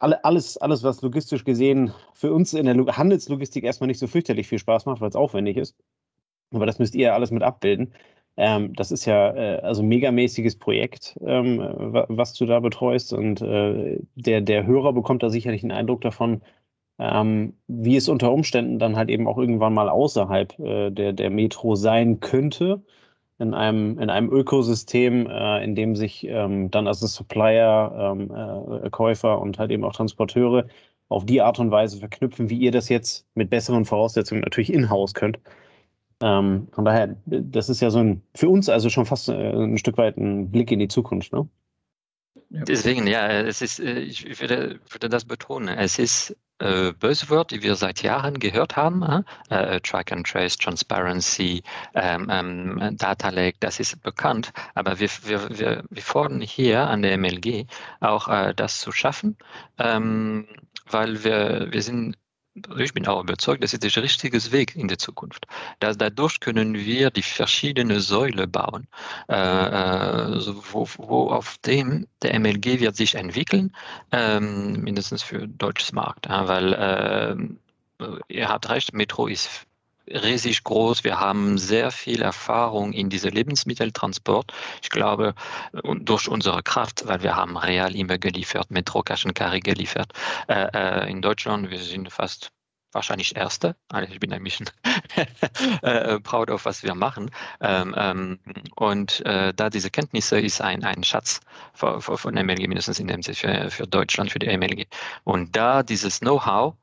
alle, 0.00 0.24
alles, 0.24 0.56
alles, 0.58 0.82
was 0.82 1.00
logistisch 1.02 1.44
gesehen 1.44 1.94
für 2.12 2.32
uns 2.32 2.54
in 2.54 2.66
der 2.66 2.74
Handelslogistik 2.96 3.64
erstmal 3.64 3.86
nicht 3.86 4.00
so 4.00 4.06
fürchterlich 4.08 4.48
viel 4.48 4.58
Spaß 4.58 4.86
macht, 4.86 5.00
weil 5.00 5.08
es 5.08 5.16
aufwendig 5.16 5.56
ist. 5.56 5.76
Aber 6.52 6.66
das 6.66 6.78
müsst 6.78 6.94
ihr 6.94 7.06
ja 7.06 7.14
alles 7.14 7.30
mit 7.30 7.42
abbilden. 7.42 7.94
Ähm, 8.36 8.72
das 8.74 8.90
ist 8.90 9.04
ja 9.04 9.34
äh, 9.34 9.60
also 9.60 9.82
megamäßiges 9.82 10.56
Projekt, 10.56 11.16
ähm, 11.24 11.58
was 11.60 12.34
du 12.34 12.46
da 12.46 12.60
betreust. 12.60 13.12
Und 13.12 13.40
äh, 13.42 13.98
der, 14.16 14.40
der 14.40 14.66
Hörer 14.66 14.92
bekommt 14.92 15.22
da 15.22 15.30
sicherlich 15.30 15.62
einen 15.62 15.72
Eindruck 15.72 16.00
davon, 16.00 16.42
ähm, 16.98 17.54
wie 17.68 17.96
es 17.96 18.08
unter 18.08 18.32
Umständen 18.32 18.78
dann 18.78 18.96
halt 18.96 19.10
eben 19.10 19.26
auch 19.28 19.38
irgendwann 19.38 19.74
mal 19.74 19.88
außerhalb 19.88 20.58
äh, 20.58 20.90
der, 20.90 21.12
der 21.12 21.30
Metro 21.30 21.74
sein 21.76 22.20
könnte, 22.20 22.82
in 23.38 23.54
einem, 23.54 23.98
in 23.98 24.10
einem 24.10 24.30
Ökosystem, 24.30 25.26
äh, 25.28 25.64
in 25.64 25.74
dem 25.74 25.96
sich 25.96 26.26
ähm, 26.26 26.70
dann 26.70 26.86
als 26.86 27.00
Supplier, 27.00 28.14
ähm, 28.16 28.84
äh, 28.84 28.90
Käufer 28.90 29.40
und 29.40 29.58
halt 29.58 29.70
eben 29.70 29.84
auch 29.84 29.92
Transporteure 29.92 30.66
auf 31.08 31.26
die 31.26 31.42
Art 31.42 31.58
und 31.58 31.70
Weise 31.70 31.98
verknüpfen, 31.98 32.48
wie 32.50 32.58
ihr 32.58 32.72
das 32.72 32.88
jetzt 32.88 33.26
mit 33.34 33.50
besseren 33.50 33.84
Voraussetzungen 33.84 34.42
natürlich 34.42 34.72
in-house 34.72 35.14
könnt. 35.14 35.38
Ähm, 36.20 36.68
von 36.72 36.84
daher, 36.84 37.16
das 37.26 37.68
ist 37.68 37.80
ja 37.80 37.90
so 37.90 37.98
ein, 37.98 38.22
für 38.34 38.48
uns 38.48 38.68
also 38.68 38.88
schon 38.90 39.06
fast 39.06 39.28
äh, 39.28 39.32
ein 39.32 39.78
Stück 39.78 39.98
weit 39.98 40.16
ein 40.16 40.50
Blick 40.50 40.70
in 40.70 40.78
die 40.78 40.88
Zukunft, 40.88 41.32
ne? 41.32 41.48
Deswegen, 42.50 43.06
ja, 43.08 43.28
es 43.28 43.62
ist, 43.62 43.80
äh, 43.80 43.98
ich 43.98 44.40
würde, 44.40 44.78
würde 44.88 45.08
das 45.08 45.24
betonen. 45.24 45.76
Es 45.76 45.98
ist 45.98 46.36
äh, 46.60 46.92
Buzzword, 46.92 47.50
die 47.50 47.62
wir 47.62 47.74
seit 47.74 48.02
Jahren 48.02 48.38
gehört 48.38 48.76
haben. 48.76 49.02
Äh, 49.02 49.22
äh, 49.76 49.80
Track 49.80 50.12
and 50.12 50.26
Trace, 50.26 50.56
Transparency, 50.56 51.62
ähm, 51.94 52.28
ähm, 52.30 52.96
Data 52.96 53.30
Lake, 53.30 53.56
das 53.60 53.80
ist 53.80 54.00
bekannt. 54.02 54.52
Aber 54.74 55.00
wir, 55.00 55.08
wir, 55.24 55.58
wir, 55.58 55.84
wir 55.90 56.02
fordern 56.02 56.40
hier 56.40 56.86
an 56.86 57.02
der 57.02 57.18
MLG 57.18 57.66
auch 58.00 58.28
äh, 58.28 58.54
das 58.54 58.80
zu 58.80 58.92
schaffen, 58.92 59.36
ähm, 59.78 60.46
weil 60.88 61.24
wir, 61.24 61.68
wir 61.70 61.82
sind 61.82 62.16
ich 62.78 62.94
bin 62.94 63.06
auch 63.06 63.20
überzeugt, 63.20 63.64
das 63.64 63.72
ist 63.72 63.82
der 63.82 64.02
richtige 64.02 64.52
Weg 64.52 64.76
in 64.76 64.88
der 64.88 64.98
Zukunft. 64.98 65.46
Das, 65.80 65.98
dadurch 65.98 66.40
können 66.40 66.74
wir 66.74 67.10
die 67.10 67.22
verschiedenen 67.22 68.00
Säulen 68.00 68.50
bauen, 68.50 68.86
äh, 69.28 69.34
äh 69.34 70.40
wo, 70.70 70.88
wo, 70.98 71.30
auf 71.30 71.58
dem 71.58 72.06
der 72.22 72.38
MLG 72.38 72.80
wird 72.80 72.96
sich 72.96 73.16
entwickeln, 73.16 73.74
ähm, 74.12 74.82
mindestens 74.82 75.22
für 75.22 75.48
deutsches 75.48 75.92
Markt, 75.92 76.26
ja, 76.26 76.46
weil 76.46 76.72
äh, 78.00 78.04
ihr 78.28 78.48
habt 78.48 78.68
recht, 78.68 78.92
Metro 78.92 79.26
ist 79.26 79.66
riesig 80.08 80.64
groß. 80.64 81.04
Wir 81.04 81.20
haben 81.20 81.58
sehr 81.58 81.90
viel 81.90 82.22
Erfahrung 82.22 82.92
in 82.92 83.10
diesem 83.10 83.32
Lebensmitteltransport. 83.32 84.52
Ich 84.82 84.90
glaube, 84.90 85.34
durch 86.00 86.28
unsere 86.28 86.62
Kraft, 86.62 87.06
weil 87.06 87.22
wir 87.22 87.36
haben 87.36 87.56
Real 87.56 87.94
immer 87.94 88.18
geliefert, 88.18 88.70
Metro 88.70 89.02
Carry 89.02 89.60
geliefert. 89.60 90.12
Äh, 90.48 90.68
äh, 90.74 91.10
in 91.10 91.22
Deutschland, 91.22 91.70
wir 91.70 91.78
sind 91.78 92.12
fast 92.12 92.50
wahrscheinlich 92.94 93.36
Erste. 93.36 93.76
Also 93.88 94.12
ich 94.12 94.20
bin 94.20 94.32
ein 94.32 94.42
bisschen 94.42 94.70
äh, 95.82 96.20
proud 96.20 96.50
auf, 96.50 96.64
was 96.64 96.82
wir 96.82 96.94
machen. 96.94 97.30
Ähm, 97.60 97.94
ähm, 97.98 98.38
und 98.76 99.24
äh, 99.26 99.52
da 99.52 99.68
diese 99.68 99.90
Kenntnisse 99.90 100.38
ist 100.38 100.60
ein, 100.60 100.84
ein 100.84 101.02
Schatz 101.02 101.40
von, 101.72 102.00
von 102.00 102.34
MLG, 102.34 102.68
mindestens 102.68 103.00
in 103.00 103.08
dem 103.08 103.22
für, 103.22 103.70
für 103.70 103.86
Deutschland, 103.86 104.30
für 104.30 104.38
die 104.38 104.56
MLG. 104.56 104.86
Und 105.24 105.54
da 105.56 105.82
dieses 105.82 106.20
Know-how 106.20 106.74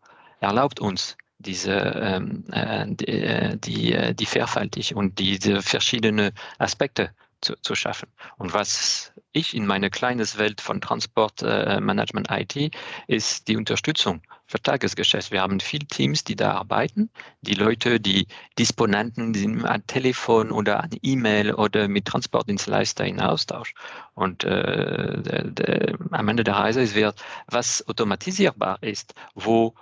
erlaubt 0.41 0.79
uns, 0.79 1.15
diese, 1.41 1.73
ähm, 1.73 2.43
äh, 2.51 2.85
die, 2.87 3.07
äh, 3.07 3.57
die, 3.57 3.93
äh, 3.93 4.13
die 4.13 4.25
Vielfaltig 4.25 4.95
und 4.95 5.19
diese 5.19 5.61
verschiedenen 5.61 6.31
Aspekte 6.57 7.11
zu, 7.41 7.55
zu 7.61 7.75
schaffen. 7.75 8.07
Und 8.37 8.53
was 8.53 9.13
ich 9.33 9.55
in 9.55 9.65
meine 9.65 9.89
kleine 9.89 10.23
Welt 10.37 10.61
von 10.61 10.81
Transportmanagement 10.81 12.29
äh, 12.29 12.41
IT 12.43 12.75
ist 13.07 13.47
die 13.47 13.57
Unterstützung 13.57 14.21
für 14.45 14.61
Tagesgeschäft. 14.61 15.31
Wir 15.31 15.41
haben 15.41 15.59
viele 15.59 15.87
Teams, 15.87 16.23
die 16.23 16.35
da 16.35 16.53
arbeiten. 16.53 17.09
Die 17.41 17.53
Leute, 17.53 17.99
die 17.99 18.27
Disponenten, 18.59 19.31
die 19.31 19.39
sind 19.39 19.65
an 19.65 19.87
Telefon 19.87 20.51
oder 20.51 20.83
an 20.83 20.89
E-Mail 21.01 21.53
oder 21.53 21.87
mit 21.87 22.05
Transportdienstleister 22.05 23.05
in 23.05 23.21
Austausch. 23.21 23.73
Und 24.13 24.43
äh, 24.43 25.21
der, 25.21 25.43
der, 25.45 25.97
am 26.11 26.27
Ende 26.27 26.43
der 26.43 26.55
Reise 26.55 26.81
ist 26.81 26.95
wert, 26.95 27.23
was 27.47 27.87
automatisierbar 27.87 28.77
ist, 28.83 29.13
wo 29.35 29.73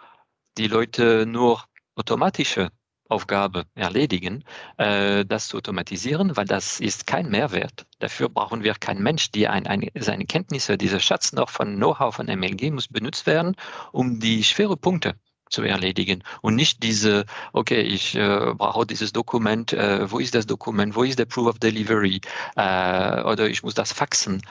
die 0.57 0.67
Leute 0.67 1.25
nur 1.25 1.63
automatische 1.95 2.71
Aufgabe 3.09 3.65
erledigen, 3.73 4.43
äh, 4.77 5.25
das 5.25 5.47
zu 5.47 5.57
automatisieren, 5.57 6.37
weil 6.37 6.45
das 6.45 6.79
ist 6.79 7.07
kein 7.07 7.29
Mehrwert. 7.29 7.87
Dafür 7.97 8.29
brauchen 8.29 8.63
wir 8.63 8.75
keinen 8.75 9.01
Mensch, 9.01 9.31
die 9.31 9.47
ein, 9.47 9.65
ein, 9.65 9.89
seine 9.95 10.25
Kenntnisse, 10.25 10.77
dieser 10.77 10.99
Schatz 10.99 11.33
noch 11.33 11.49
von 11.49 11.75
Know-how 11.75 12.15
von 12.15 12.27
MLG 12.27 12.71
muss 12.71 12.87
benutzt 12.87 13.25
werden, 13.25 13.55
um 13.91 14.19
die 14.19 14.43
schweren 14.43 14.77
Punkte 14.77 15.15
zu 15.49 15.63
erledigen 15.63 16.23
und 16.41 16.55
nicht 16.55 16.83
diese, 16.83 17.25
okay, 17.53 17.81
ich 17.81 18.13
äh, 18.13 18.53
brauche 18.53 18.85
dieses 18.85 19.11
Dokument, 19.11 19.73
äh, 19.73 20.09
wo 20.11 20.19
ist 20.19 20.35
das 20.35 20.45
Dokument, 20.45 20.95
wo 20.95 21.03
ist 21.03 21.17
der 21.17 21.25
Proof 21.25 21.47
of 21.47 21.59
Delivery 21.59 22.21
äh, 22.55 23.23
oder 23.23 23.49
ich 23.49 23.63
muss 23.63 23.73
das 23.73 23.91
faxen. 23.91 24.43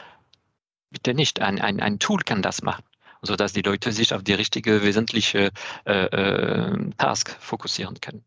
Bitte 0.91 1.15
nicht, 1.15 1.41
ein, 1.41 1.61
ein, 1.61 1.79
ein 1.81 2.01
Tool 2.01 2.23
kann 2.23 2.43
das 2.43 2.63
machen 2.63 2.83
sodass 3.23 3.53
die 3.53 3.63
Leute 3.63 3.93
sich 3.93 4.15
auf 4.15 4.23
die 4.23 4.35
richtige 4.35 4.83
wesentliche 4.83 5.51
äh, 5.85 6.05
äh, 6.07 6.91
Task 6.99 7.37
fokussieren 7.41 8.01
können. 8.01 8.25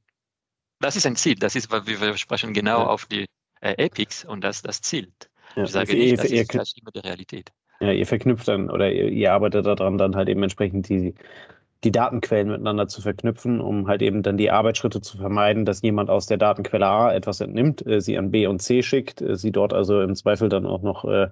Das 0.80 0.96
ist 0.96 1.06
ein 1.06 1.16
Ziel. 1.16 1.36
Das 1.36 1.56
ist, 1.56 1.72
weil 1.72 1.86
wir 1.86 2.18
sprechen 2.18 2.54
genau 2.54 2.80
ja. 2.80 2.88
auf 2.88 3.06
die 3.06 3.26
äh, 3.62 3.74
Epics 3.78 4.26
und 4.26 4.44
das, 4.44 4.62
das 4.62 4.82
zielt. 4.82 5.30
Ja, 5.56 5.64
ich 5.64 5.72
sage 5.72 5.94
nicht, 5.94 6.18
das 6.18 6.32
ihr, 6.32 6.42
ist 6.42 6.52
vielleicht 6.52 6.80
immer 6.80 6.92
die 6.92 7.00
Realität. 7.00 7.52
Ja, 7.80 7.92
ihr 7.92 8.06
verknüpft 8.06 8.48
dann 8.48 8.70
oder 8.70 8.92
ihr, 8.92 9.10
ihr 9.10 9.34
arbeitet 9.34 9.66
daran, 9.66 9.98
dann 9.98 10.16
halt 10.16 10.30
eben 10.30 10.44
entsprechend 10.44 10.88
die, 10.90 11.14
die 11.84 11.92
Datenquellen 11.92 12.50
miteinander 12.50 12.88
zu 12.88 13.02
verknüpfen, 13.02 13.60
um 13.60 13.88
halt 13.88 14.02
eben 14.02 14.24
dann 14.24 14.38
die 14.38 14.52
Arbeitsschritte 14.52 15.02
zu 15.02 15.18
vermeiden, 15.18 15.66
dass 15.66 15.82
jemand 15.82 16.10
aus 16.10 16.28
der 16.28 16.38
Datenquelle 16.38 16.86
A 16.86 17.14
etwas 17.14 17.42
entnimmt, 17.42 17.86
äh, 17.86 18.02
sie 18.02 18.18
an 18.18 18.32
B 18.32 18.48
und 18.48 18.62
C 18.62 18.84
schickt, 18.84 19.22
äh, 19.22 19.36
sie 19.36 19.52
dort 19.52 19.74
also 19.74 20.02
im 20.02 20.16
Zweifel 20.16 20.50
dann 20.50 20.66
auch 20.66 20.82
noch 20.82 21.06
äh, 21.06 21.30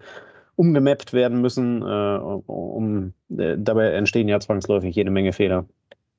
umgemappt 0.60 1.13
werden 1.13 1.39
müssen. 1.39 1.82
Äh, 1.82 1.86
um, 1.86 3.13
äh, 3.30 3.56
dabei 3.58 3.93
entstehen 3.93 4.28
ja 4.28 4.41
zwangsläufig 4.41 4.93
jede 4.93 5.10
Menge 5.10 5.32
Fehler. 5.32 5.65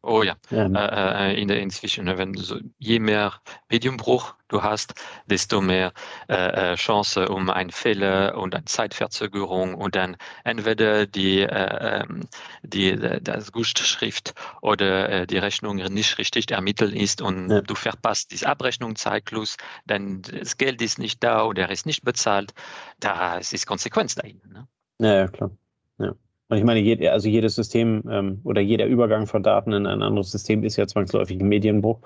Oh 0.03 0.23
ja, 0.23 0.37
ja. 0.51 0.67
Äh, 0.67 1.33
äh, 1.35 1.41
in 1.43 1.49
der 1.49 1.61
inzwischen, 1.61 2.07
ne, 2.07 2.17
wenn 2.17 2.35
so, 2.35 2.59
je 2.79 2.99
mehr 2.99 3.35
Mediumbruch 3.69 4.35
du 4.49 4.63
hast, 4.63 4.95
desto 5.27 5.61
mehr 5.61 5.93
äh, 6.27 6.73
äh 6.73 6.75
Chance 6.77 7.29
um 7.29 7.51
einen 7.51 7.71
Fehler 7.71 8.39
und 8.39 8.55
eine 8.55 8.65
Zeitverzögerung 8.65 9.75
und 9.75 9.97
dann 9.97 10.17
entweder 10.43 11.07
die, 11.07 11.41
äh, 11.41 12.03
ähm, 12.03 12.23
die 12.63 12.97
das 13.21 13.53
Gutschrift 13.53 14.35
oder 14.63 15.09
äh, 15.11 15.27
die 15.27 15.37
Rechnung 15.37 15.77
nicht 15.77 16.17
richtig 16.17 16.51
ermittelt 16.51 16.95
ist 16.95 17.21
und 17.21 17.51
ja. 17.51 17.61
du 17.61 17.75
verpasst 17.75 18.33
diesen 18.33 18.47
Abrechnungszyklus, 18.47 19.59
dann 19.87 20.23
das 20.23 20.57
Geld 20.57 20.81
ist 20.81 20.99
nicht 20.99 21.23
da 21.23 21.45
oder 21.45 21.65
er 21.65 21.71
ist 21.71 21.85
nicht 21.85 22.05
bezahlt, 22.05 22.55
da 23.01 23.37
ist 23.37 23.67
Konsequenz 23.67 24.15
dahin. 24.15 24.41
Ne? 24.49 24.67
Ja, 24.99 25.15
ja, 25.15 25.29
klar. 25.29 25.51
Ja. 25.99 26.15
Und 26.51 26.59
ich 26.59 26.65
meine, 26.65 26.81
jed, 26.81 27.07
also 27.07 27.29
jedes 27.29 27.55
System 27.55 28.03
ähm, 28.11 28.41
oder 28.43 28.61
jeder 28.61 28.87
Übergang 28.87 29.29
von 29.29 29.45
Daten 29.45 29.73
in 29.73 29.87
ein 29.87 30.03
anderes 30.03 30.33
System 30.33 30.65
ist 30.65 30.77
ja 30.77 30.87
zwangsläufig 30.87 31.41
ein 31.41 31.49
Medienbruch. 31.49 32.01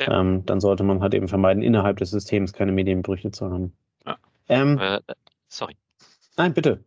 Ja. 0.00 0.20
Ähm, 0.20 0.44
dann 0.46 0.60
sollte 0.60 0.82
man 0.82 1.00
halt 1.00 1.14
eben 1.14 1.28
vermeiden, 1.28 1.62
innerhalb 1.62 1.96
des 1.98 2.10
Systems 2.10 2.52
keine 2.52 2.72
Medienbrüche 2.72 3.30
zu 3.30 3.48
haben. 3.48 3.72
Ja. 4.04 4.16
Ähm, 4.48 4.78
äh, 4.80 5.00
sorry. 5.48 5.76
Nein, 6.36 6.54
bitte. 6.54 6.82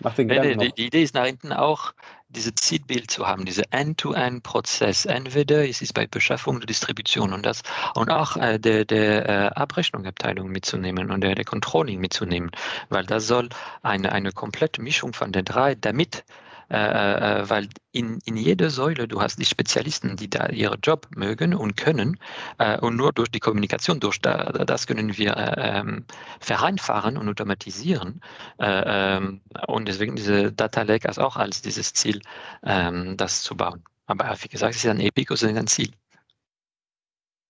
Mach 0.00 0.14
den 0.14 0.28
Gedanken 0.28 0.58
die, 0.58 0.72
die, 0.72 0.86
Idee 0.86 1.02
ist 1.02 1.14
nach 1.14 1.24
hinten 1.24 1.50
auch, 1.52 1.94
diese 2.34 2.54
Zielbild 2.54 3.10
zu 3.10 3.26
haben, 3.26 3.44
diese 3.44 3.70
End-to-End-Prozess. 3.72 5.06
Entweder 5.06 5.66
ist 5.66 5.82
es 5.82 5.92
bei 5.92 6.06
Beschaffung 6.06 6.60
der 6.60 6.66
Distribution 6.66 7.32
und 7.32 7.46
das 7.46 7.62
und 7.94 8.10
auch 8.10 8.36
äh, 8.36 8.58
der, 8.58 8.84
der 8.84 9.28
äh, 9.28 9.46
Abrechnungsabteilung 9.54 10.48
mitzunehmen 10.48 11.10
und 11.10 11.22
der, 11.22 11.34
der 11.34 11.44
Controlling 11.44 12.00
mitzunehmen, 12.00 12.50
weil 12.88 13.04
das 13.06 13.26
soll 13.26 13.48
eine, 13.82 14.12
eine 14.12 14.32
komplette 14.32 14.82
Mischung 14.82 15.12
von 15.12 15.32
den 15.32 15.44
drei, 15.44 15.74
damit 15.74 16.24
äh, 16.74 17.40
äh, 17.40 17.50
weil 17.50 17.68
in, 17.92 18.18
in 18.24 18.36
jeder 18.36 18.68
Säule 18.68 19.06
du 19.06 19.20
hast 19.20 19.38
die 19.38 19.44
Spezialisten, 19.44 20.16
die 20.16 20.28
da 20.28 20.48
ihren 20.48 20.80
Job 20.82 21.06
mögen 21.14 21.54
und 21.54 21.76
können 21.76 22.18
äh, 22.58 22.78
und 22.80 22.96
nur 22.96 23.12
durch 23.12 23.30
die 23.30 23.38
Kommunikation, 23.38 24.00
durch 24.00 24.20
da, 24.20 24.50
das 24.66 24.88
können 24.88 25.16
wir 25.16 25.36
äh, 25.36 25.78
ähm, 25.78 26.04
vereinfachen 26.40 27.16
und 27.16 27.28
automatisieren 27.28 28.20
äh, 28.58 29.16
ähm, 29.16 29.40
und 29.68 29.86
deswegen 29.86 30.16
diese 30.16 30.52
Data 30.52 30.82
Lake 30.82 31.06
als 31.08 31.18
auch 31.20 31.36
als 31.36 31.62
dieses 31.62 31.92
Ziel, 31.92 32.20
ähm, 32.64 33.16
das 33.16 33.44
zu 33.44 33.56
bauen. 33.56 33.84
Aber 34.06 34.34
wie 34.40 34.48
gesagt, 34.48 34.74
es 34.74 34.84
ist 34.84 34.90
ein 34.90 35.00
Epic, 35.00 35.32
es 35.32 35.42
ist 35.44 35.56
ein 35.56 35.66
Ziel. 35.68 35.92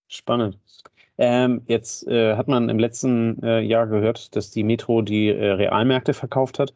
Spannend. 0.08 0.58
Ähm, 1.16 1.62
jetzt 1.66 2.06
äh, 2.08 2.36
hat 2.36 2.48
man 2.48 2.68
im 2.68 2.78
letzten 2.78 3.42
äh, 3.42 3.60
Jahr 3.60 3.86
gehört, 3.86 4.36
dass 4.36 4.50
die 4.50 4.64
Metro 4.64 5.00
die 5.00 5.28
äh, 5.28 5.52
Realmärkte 5.52 6.12
verkauft 6.12 6.58
hat. 6.58 6.74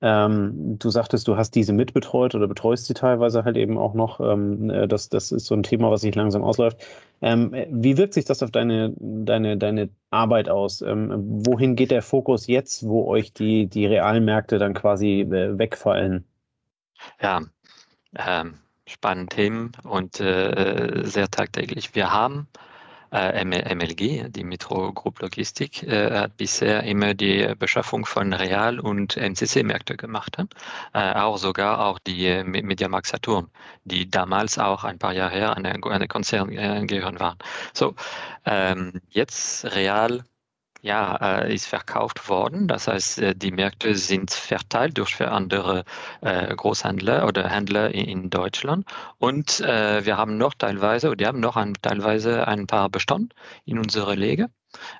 Ähm, 0.00 0.78
du 0.78 0.90
sagtest, 0.90 1.28
du 1.28 1.36
hast 1.36 1.52
diese 1.52 1.72
mitbetreut 1.72 2.34
oder 2.34 2.46
betreust 2.46 2.86
sie 2.86 2.94
teilweise 2.94 3.44
halt 3.44 3.56
eben 3.56 3.78
auch 3.78 3.94
noch. 3.94 4.20
Ähm, 4.20 4.68
äh, 4.70 4.88
das, 4.88 5.08
das 5.08 5.32
ist 5.32 5.46
so 5.46 5.54
ein 5.54 5.62
Thema, 5.62 5.90
was 5.90 6.02
sich 6.02 6.14
langsam 6.14 6.42
ausläuft. 6.42 6.84
Ähm, 7.22 7.54
wie 7.70 7.96
wirkt 7.96 8.14
sich 8.14 8.24
das 8.24 8.42
auf 8.42 8.50
deine, 8.50 8.92
deine, 8.98 9.56
deine 9.56 9.88
Arbeit 10.10 10.48
aus? 10.48 10.82
Ähm, 10.82 11.10
wohin 11.46 11.76
geht 11.76 11.90
der 11.90 12.02
Fokus 12.02 12.46
jetzt, 12.46 12.86
wo 12.86 13.06
euch 13.06 13.32
die, 13.32 13.66
die 13.66 13.86
realen 13.86 14.24
Märkte 14.24 14.58
dann 14.58 14.74
quasi 14.74 15.20
äh, 15.20 15.58
wegfallen? 15.58 16.24
Ja, 17.20 17.42
ähm, 18.16 18.58
spannende 18.86 19.34
Themen 19.34 19.72
und 19.84 20.20
äh, 20.20 21.02
sehr 21.04 21.28
tagtäglich. 21.28 21.94
Wir 21.94 22.12
haben 22.12 22.48
äh, 22.54 22.73
MLG, 23.14 24.28
die 24.30 24.44
Metro 24.44 24.92
Group 24.92 25.20
Logistik, 25.20 25.82
äh, 25.84 26.10
hat 26.10 26.36
bisher 26.36 26.82
immer 26.82 27.14
die 27.14 27.54
Beschaffung 27.58 28.06
von 28.06 28.32
Real- 28.32 28.80
und 28.80 29.16
NCC-Märkte 29.16 29.96
gemacht. 29.96 30.36
Äh, 30.92 31.14
auch 31.14 31.38
sogar 31.38 31.86
auch 31.86 31.98
die 31.98 32.42
Mediamarkt 32.44 33.06
Saturn, 33.06 33.50
die 33.84 34.10
damals 34.10 34.58
auch 34.58 34.84
ein 34.84 34.98
paar 34.98 35.12
Jahre 35.12 35.34
her 35.34 35.56
an 35.56 35.64
einen 35.66 36.08
Konzern 36.08 36.50
gehören 36.86 37.20
waren. 37.20 37.38
So, 37.72 37.94
ähm, 38.44 39.00
jetzt 39.10 39.64
Real 39.66 40.24
ja, 40.84 41.16
äh, 41.16 41.54
ist 41.54 41.66
verkauft 41.66 42.28
worden. 42.28 42.68
Das 42.68 42.88
heißt, 42.88 43.18
äh, 43.18 43.34
die 43.34 43.50
Märkte 43.50 43.94
sind 43.94 44.30
verteilt 44.30 44.98
durch 44.98 45.18
andere 45.20 45.84
äh, 46.20 46.54
Großhändler 46.54 47.26
oder 47.26 47.48
Händler 47.48 47.94
in, 47.94 48.28
Deutschland. 48.30 48.86
Und 49.18 49.60
wir 49.60 50.16
haben 50.16 50.36
noch 50.38 50.54
teilweise, 50.54 51.08
oder 51.08 51.16
die 51.16 51.26
haben 51.26 51.40
noch 51.40 51.56
ein, 51.56 51.74
teilweise 51.82 52.46
ein 52.48 52.66
paar 52.66 52.88
Bestand 52.88 53.34
in 53.64 53.78
unserer 53.78 54.16
Lege. 54.16 54.48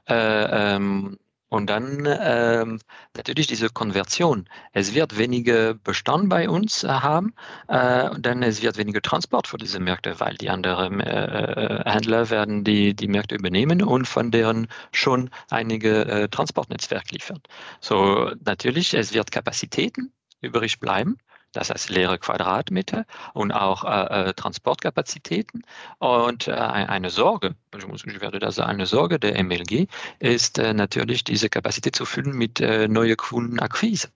Ähm, 0.06 1.18
und 1.54 1.70
dann 1.70 2.04
ähm, 2.20 2.80
natürlich 3.16 3.46
diese 3.46 3.68
Konversion. 3.68 4.48
Es 4.72 4.92
wird 4.92 5.16
weniger 5.16 5.74
Bestand 5.74 6.28
bei 6.28 6.48
uns 6.48 6.82
äh, 6.82 6.88
haben, 6.88 7.32
äh, 7.68 8.10
denn 8.18 8.42
es 8.42 8.60
wird 8.60 8.76
weniger 8.76 9.00
Transport 9.00 9.46
für 9.46 9.56
diese 9.56 9.78
Märkte, 9.78 10.18
weil 10.18 10.34
die 10.34 10.50
anderen 10.50 10.98
äh, 10.98 11.82
Händler 11.86 12.28
werden 12.30 12.64
die, 12.64 12.94
die 12.94 13.06
Märkte 13.06 13.36
übernehmen 13.36 13.82
und 13.82 14.08
von 14.08 14.32
deren 14.32 14.66
schon 14.90 15.30
einige 15.48 16.04
äh, 16.06 16.28
Transportnetzwerk 16.28 17.12
liefern. 17.12 17.40
So 17.80 18.32
natürlich, 18.44 18.92
es 18.92 19.14
wird 19.14 19.30
Kapazitäten 19.30 20.12
übrig 20.40 20.80
bleiben 20.80 21.18
das 21.54 21.70
heißt 21.70 21.88
leere 21.90 22.18
Quadratmeter 22.18 23.06
und 23.32 23.52
auch 23.52 23.84
äh, 23.84 24.30
äh 24.30 24.34
Transportkapazitäten. 24.34 25.62
Und 25.98 26.48
äh, 26.48 26.52
eine 26.52 27.10
Sorge, 27.10 27.54
ich, 27.76 27.86
muss, 27.86 28.04
ich 28.04 28.20
werde 28.20 28.38
das 28.38 28.56
sagen, 28.56 28.72
eine 28.72 28.86
Sorge 28.86 29.18
der 29.18 29.42
MLG 29.42 29.86
ist 30.18 30.58
äh, 30.58 30.74
natürlich 30.74 31.24
diese 31.24 31.48
Kapazität 31.48 31.96
zu 31.96 32.04
füllen 32.04 32.36
mit 32.36 32.60
äh, 32.60 32.88
neue 32.88 33.16
Kundenakquise. 33.16 34.08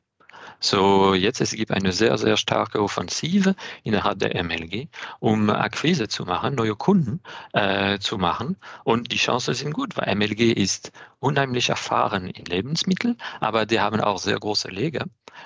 So, 0.61 1.15
jetzt 1.15 1.41
es 1.41 1.53
gibt 1.53 1.71
eine 1.71 1.93
sehr, 1.93 2.19
sehr 2.19 2.37
starke 2.37 2.83
Offensive 2.83 3.55
innerhalb 3.85 4.19
der 4.19 4.43
MLG, 4.43 4.89
um 5.21 5.51
Akquise 5.51 6.09
zu 6.09 6.25
machen, 6.25 6.57
neue 6.57 6.75
Kunden 6.75 7.21
äh, 7.53 7.99
zu 8.01 8.19
machen. 8.19 8.57
Und 8.83 9.13
die 9.13 9.17
Chancen 9.19 9.55
sind 9.55 9.73
gut, 9.73 9.97
weil 9.97 10.15
MLG 10.17 10.53
ist 10.53 10.91
unheimlich 11.21 11.69
erfahren 11.69 12.29
in 12.29 12.45
Lebensmitteln, 12.45 13.17
aber 13.41 13.67
die 13.67 13.81
haben 13.81 14.01
auch 14.01 14.19
sehr 14.19 14.39
große 14.39 14.69
Leger 14.69 15.05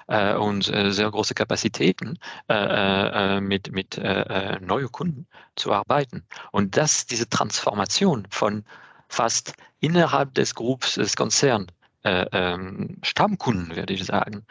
äh, 0.09 0.35
und 0.35 0.68
äh, 0.68 0.90
sehr 0.90 1.11
große 1.11 1.35
Kapazitäten 1.35 2.18
äh, 2.48 3.37
äh, 3.37 3.40
mit, 3.40 3.70
mit 3.70 3.98
äh, 3.98 4.59
neuen 4.61 4.90
Kunden 4.90 5.27
zu 5.57 5.72
arbeiten. 5.72 6.25
Und 6.53 6.77
das, 6.79 7.07
diese 7.07 7.29
Transformation 7.29 8.27
von 8.31 8.64
fast 9.09 9.53
innerhalb 9.81 10.35
des 10.35 10.55
Grupps, 10.55 10.94
des 10.94 11.16
Konzerns, 11.16 11.66
äh, 12.05 12.27
ähm, 12.33 12.99
Stammkunden, 13.03 13.77
würde 13.77 13.95
ich 13.95 14.05
sagen, 14.05 14.45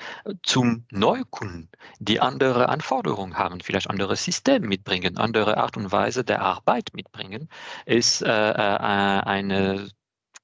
zum 0.44 0.86
Neukunden, 0.92 1.70
die 2.00 2.20
andere 2.20 2.70
Anforderungen 2.70 3.38
haben, 3.38 3.60
vielleicht 3.62 3.90
andere 3.90 4.16
Systeme 4.16 4.68
mitbringen, 4.68 5.18
andere 5.18 5.58
Art 5.58 5.78
und 5.78 5.92
Weise 5.92 6.24
der 6.24 6.42
Arbeit 6.42 6.92
mitbringen, 6.94 7.50
ist 7.86 8.22
äh, 8.22 8.28
äh, 8.28 8.54
eine 8.54 9.90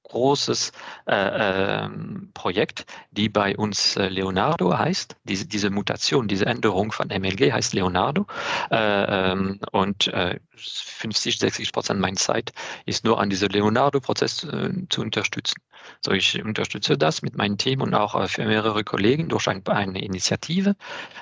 großes 0.08 0.72
äh, 1.06 1.14
äh, 1.14 1.88
Projekt, 2.34 2.86
die 3.10 3.28
bei 3.28 3.56
uns 3.56 3.96
äh, 3.96 4.08
Leonardo 4.08 4.76
heißt. 4.76 5.16
Diese, 5.24 5.46
diese 5.46 5.70
Mutation, 5.70 6.28
diese 6.28 6.46
Änderung 6.46 6.92
von 6.92 7.08
MLG 7.08 7.52
heißt 7.52 7.74
Leonardo. 7.74 8.26
Äh, 8.70 9.30
ähm, 9.32 9.60
und 9.72 10.10
50, 10.56 11.36
äh, 11.36 11.38
60 11.38 11.72
Prozent 11.72 12.00
meiner 12.00 12.16
Zeit 12.16 12.52
ist 12.86 13.04
nur 13.04 13.20
an 13.20 13.30
diesem 13.30 13.50
Leonardo-Prozess 13.50 14.44
äh, 14.44 14.70
zu 14.88 15.02
unterstützen. 15.02 15.60
So, 16.00 16.12
ich 16.12 16.42
unterstütze 16.42 16.98
das 16.98 17.22
mit 17.22 17.36
meinem 17.36 17.56
Team 17.56 17.80
und 17.80 17.94
auch 17.94 18.28
für 18.28 18.44
mehrere 18.44 18.84
Kollegen 18.84 19.28
durch 19.28 19.48
ein, 19.48 19.66
eine 19.66 20.02
Initiative, 20.02 20.76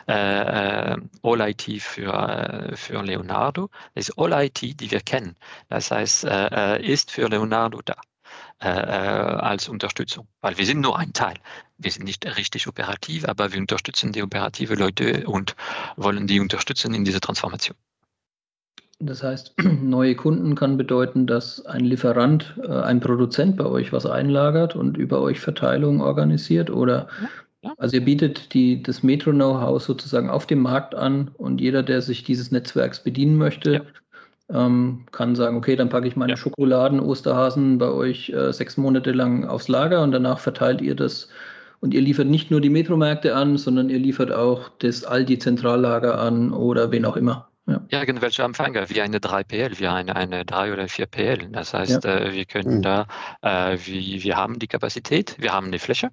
äh, 0.07 0.97
All 1.23 1.41
IT 1.41 1.83
für, 1.83 2.73
für 2.75 3.03
Leonardo. 3.03 3.71
Das 3.95 4.09
ist 4.09 4.19
All 4.19 4.33
IT, 4.33 4.81
die 4.81 4.91
wir 4.91 5.01
kennen. 5.01 5.37
Das 5.69 5.91
heißt, 5.91 6.25
äh, 6.25 6.83
ist 6.83 7.11
für 7.11 7.29
Leonardo 7.29 7.81
da. 7.85 7.97
Äh, 8.59 8.71
äh, 8.71 8.73
als 8.73 9.69
Unterstützung, 9.69 10.29
weil 10.41 10.57
wir 10.57 10.65
sind 10.65 10.81
nur 10.81 10.99
ein 10.99 11.13
Teil. 11.13 11.35
Wir 11.77 11.91
sind 11.91 12.05
nicht 12.05 12.25
richtig 12.39 12.67
operativ, 12.67 13.29
aber 13.29 13.53
wir 13.53 13.61
unterstützen 13.61 14.13
die 14.13 14.23
operative 14.23 14.77
Leute 14.77 15.27
und 15.27 15.55
wollen 15.97 16.27
die 16.27 16.41
unterstützen 16.41 16.95
in 16.95 17.05
dieser 17.05 17.21
Transformation. 17.21 17.77
Das 18.99 19.23
heißt, 19.23 19.57
neue 19.83 20.15
Kunden 20.15 20.55
kann 20.55 20.79
bedeuten, 20.79 21.27
dass 21.27 21.67
ein 21.67 21.85
Lieferant, 21.85 22.59
äh, 22.63 22.69
ein 22.69 23.01
Produzent 23.01 23.59
bei 23.59 23.67
euch 23.67 23.93
was 23.93 24.07
einlagert 24.07 24.75
und 24.75 24.97
über 24.97 25.21
euch 25.21 25.39
Verteilung 25.39 26.01
organisiert 26.01 26.71
oder 26.71 27.09
ja. 27.63 27.75
Also 27.79 27.97
ihr 27.97 28.05
bietet 28.05 28.55
die, 28.55 28.83
das 28.83 29.03
Metro-Know-how 29.03 29.83
sozusagen 29.83 30.31
auf 30.31 30.47
dem 30.47 30.61
Markt 30.61 30.95
an 30.95 31.33
und 31.37 31.61
jeder, 31.61 31.83
der 31.83 32.01
sich 32.01 32.23
dieses 32.23 32.53
Netzwerks 32.53 33.03
bedienen 33.03 33.37
möchte, 33.37 33.73
ja 33.73 33.83
ähm, 34.53 35.07
kann 35.13 35.35
sagen, 35.35 35.57
okay, 35.57 35.77
dann 35.77 35.89
packe 35.89 36.07
ich 36.07 36.17
meine 36.17 36.33
ja. 36.33 36.37
Schokoladen, 36.37 37.01
Osterhasen 37.01 37.79
bei 37.79 37.89
euch 37.89 38.31
äh, 38.31 38.53
sechs 38.53 38.77
Monate 38.77 39.13
lang 39.13 39.45
aufs 39.45 39.69
Lager 39.69 40.03
und 40.03 40.13
danach 40.13 40.39
verteilt 40.39 40.81
ihr 40.81 40.95
das. 40.95 41.29
Und 41.81 41.93
ihr 41.93 42.01
liefert 42.01 42.27
nicht 42.27 42.51
nur 42.51 42.61
die 42.61 42.71
Metromärkte 42.71 43.35
an, 43.35 43.59
sondern 43.59 43.91
ihr 43.91 43.99
liefert 43.99 44.33
auch 44.33 44.71
das 44.79 45.05
Aldi-Zentrallager 45.05 46.19
an 46.19 46.53
oder 46.53 46.91
wen 46.91 47.05
auch 47.05 47.17
immer. 47.17 47.49
Ja. 47.67 47.83
Irgendwelche 47.89 48.45
Empfänger, 48.45 48.89
wie 48.89 49.01
eine 49.01 49.19
3PL, 49.19 49.81
wie 49.81 49.89
eine, 49.89 50.15
eine 50.15 50.45
3 50.45 50.73
oder 50.73 50.89
4 50.89 51.07
PL. 51.07 51.49
Das 51.51 51.75
heißt, 51.75 52.05
ja. 52.05 52.17
äh, 52.17 52.33
wir 52.33 52.45
können 52.45 52.79
mhm. 52.79 52.83
da, 52.83 53.07
äh, 53.43 53.77
wie, 53.85 54.23
wir 54.23 54.37
haben 54.37 54.59
die 54.61 54.69
Kapazität, 54.69 55.37
wir 55.41 55.53
haben 55.53 55.73
die 55.73 55.81
Fläche, 55.81 56.11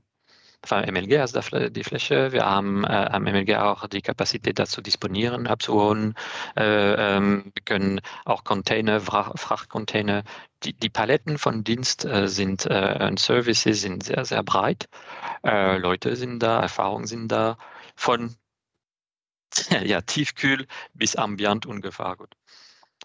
von 0.65 0.83
MLG 0.83 1.19
also 1.19 1.39
die 1.69 1.83
Fläche. 1.83 2.31
Wir 2.31 2.45
haben 2.45 2.83
äh, 2.83 2.87
am 2.87 3.23
MLG 3.23 3.57
auch 3.57 3.87
die 3.87 4.01
Kapazität 4.01 4.59
dazu 4.59 4.81
disponieren, 4.81 5.47
abzuholen. 5.47 6.15
Äh, 6.55 6.93
ähm, 7.17 7.51
wir 7.53 7.63
können 7.63 8.01
auch 8.25 8.43
Container, 8.43 9.01
Frachtcontainer 9.01 10.23
die, 10.63 10.73
die 10.73 10.89
Paletten 10.89 11.37
von 11.37 11.63
Dienst 11.63 12.05
äh, 12.05 12.27
sind 12.27 12.65
äh, 12.65 13.07
und 13.07 13.19
Services 13.19 13.81
sind 13.81 14.03
sehr, 14.03 14.25
sehr 14.25 14.43
breit. 14.43 14.87
Äh, 15.43 15.77
Leute 15.77 16.15
sind 16.15 16.39
da, 16.39 16.61
Erfahrungen 16.61 17.07
sind 17.07 17.27
da, 17.29 17.57
von 17.95 18.35
ja, 19.83 20.01
tiefkühl 20.01 20.65
bis 20.93 21.15
ambient 21.15 21.65
und 21.65 21.81
Gefahrgut. 21.81 22.33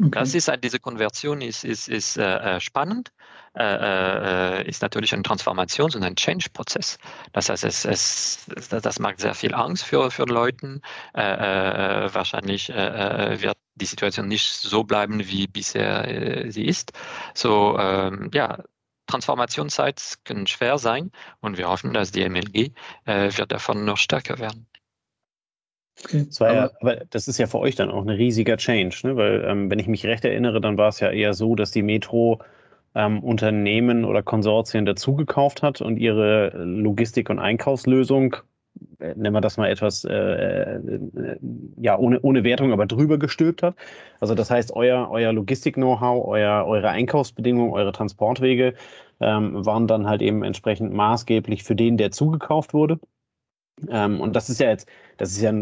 Okay. 0.01 0.11
Das 0.12 0.35
ist 0.35 0.47
halt, 0.47 0.62
diese 0.62 0.79
Konversion 0.79 1.40
ist, 1.40 1.64
ist, 1.64 1.88
ist 1.88 2.16
äh 2.16 2.61
spannend, 2.61 3.12
äh, 3.55 4.61
äh, 4.61 4.69
ist 4.69 4.83
natürlich 4.83 5.15
ein 5.15 5.23
Transformations- 5.23 5.97
und 5.97 6.03
ein 6.03 6.17
Change-Prozess. 6.17 6.99
Das 7.33 7.49
heißt, 7.49 7.65
es, 7.65 7.85
es, 7.85 8.47
das 8.69 8.99
macht 8.99 9.21
sehr 9.21 9.35
viel 9.35 9.55
Angst 9.55 9.85
für, 9.85 10.11
für 10.11 10.25
Leute. 10.25 10.81
Äh, 11.15 11.23
äh 11.23 12.15
wahrscheinlich 12.15 12.69
wird 12.69 13.57
die 13.75 13.85
Situation 13.85 14.29
nicht 14.29 14.51
so 14.51 14.85
bleiben, 14.85 15.21
wie 15.29 15.47
bisher 15.47 16.51
sie 16.51 16.65
ist. 16.65 16.93
So, 17.35 17.79
ähm, 17.79 18.31
ja, 18.33 18.63
Transformationszeit 19.07 20.19
können 20.25 20.47
schwer 20.47 20.79
sein 20.79 21.11
und 21.41 21.59
wir 21.59 21.69
hoffen, 21.69 21.93
dass 21.93 22.13
die 22.13 22.29
MLG 22.29 22.73
wird 23.07 23.53
davon 23.53 23.85
noch 23.85 23.97
stärker 23.97 24.39
werden. 24.39 24.67
Okay. 26.05 26.25
Das 26.27 26.41
war 26.41 26.49
aber, 26.49 26.57
ja, 26.57 26.71
aber 26.81 26.97
das 27.11 27.29
ist 27.29 27.39
ja 27.39 27.47
für 27.47 27.59
euch 27.59 27.75
dann 27.75 27.91
auch 27.91 28.03
ein 28.03 28.09
riesiger 28.09 28.57
Change, 28.57 29.01
ne? 29.03 29.17
weil 29.17 29.45
ähm, 29.45 29.71
wenn 29.71 29.79
ich 29.79 29.89
mich 29.89 30.07
recht 30.07 30.25
erinnere, 30.25 30.61
dann 30.61 30.79
war 30.79 30.89
es 30.89 31.01
ja 31.01 31.11
eher 31.11 31.35
so, 31.35 31.55
dass 31.55 31.71
die 31.71 31.83
Metro 31.83 32.41
ähm, 32.99 33.21
Unternehmen 33.21 34.05
oder 34.05 34.23
Konsortien 34.25 34.85
dazugekauft 34.85 35.63
hat 35.63 35.81
und 35.81 35.99
ihre 35.99 36.51
Logistik- 36.65 37.31
und 37.31 37.39
Einkaufslösung, 37.39 38.37
äh, 38.99 39.15
nennen 39.15 39.35
wir 39.35 39.41
das 39.41 39.57
mal 39.57 39.71
etwas, 39.71 40.05
äh, 40.05 40.13
äh, 40.15 40.81
ja, 41.77 41.97
ohne, 41.97 42.21
ohne 42.21 42.43
Wertung, 42.43 42.73
aber 42.73 42.87
drüber 42.87 43.17
gestülpt 43.17 43.63
hat. 43.63 43.77
Also 44.19 44.35
das 44.35 44.51
heißt, 44.51 44.75
euer, 44.75 45.09
euer 45.13 45.33
Logistik-Know-how, 45.33 46.27
euer, 46.27 46.65
eure 46.67 46.89
Einkaufsbedingungen, 46.89 47.73
eure 47.73 47.93
Transportwege 47.93 48.75
ähm, 49.21 49.65
waren 49.65 49.87
dann 49.87 50.09
halt 50.09 50.21
eben 50.21 50.43
entsprechend 50.43 50.93
maßgeblich 50.93 51.63
für 51.63 51.77
den, 51.77 51.99
der 51.99 52.11
zugekauft 52.11 52.75
wurde. 52.75 52.99
Ähm, 53.89 54.21
und 54.21 54.35
das 54.35 54.51
ist 54.51 54.59
ja 54.59 54.71
jetzt, 54.71 54.89
das 55.19 55.31
ist 55.31 55.41
ja, 55.41 55.53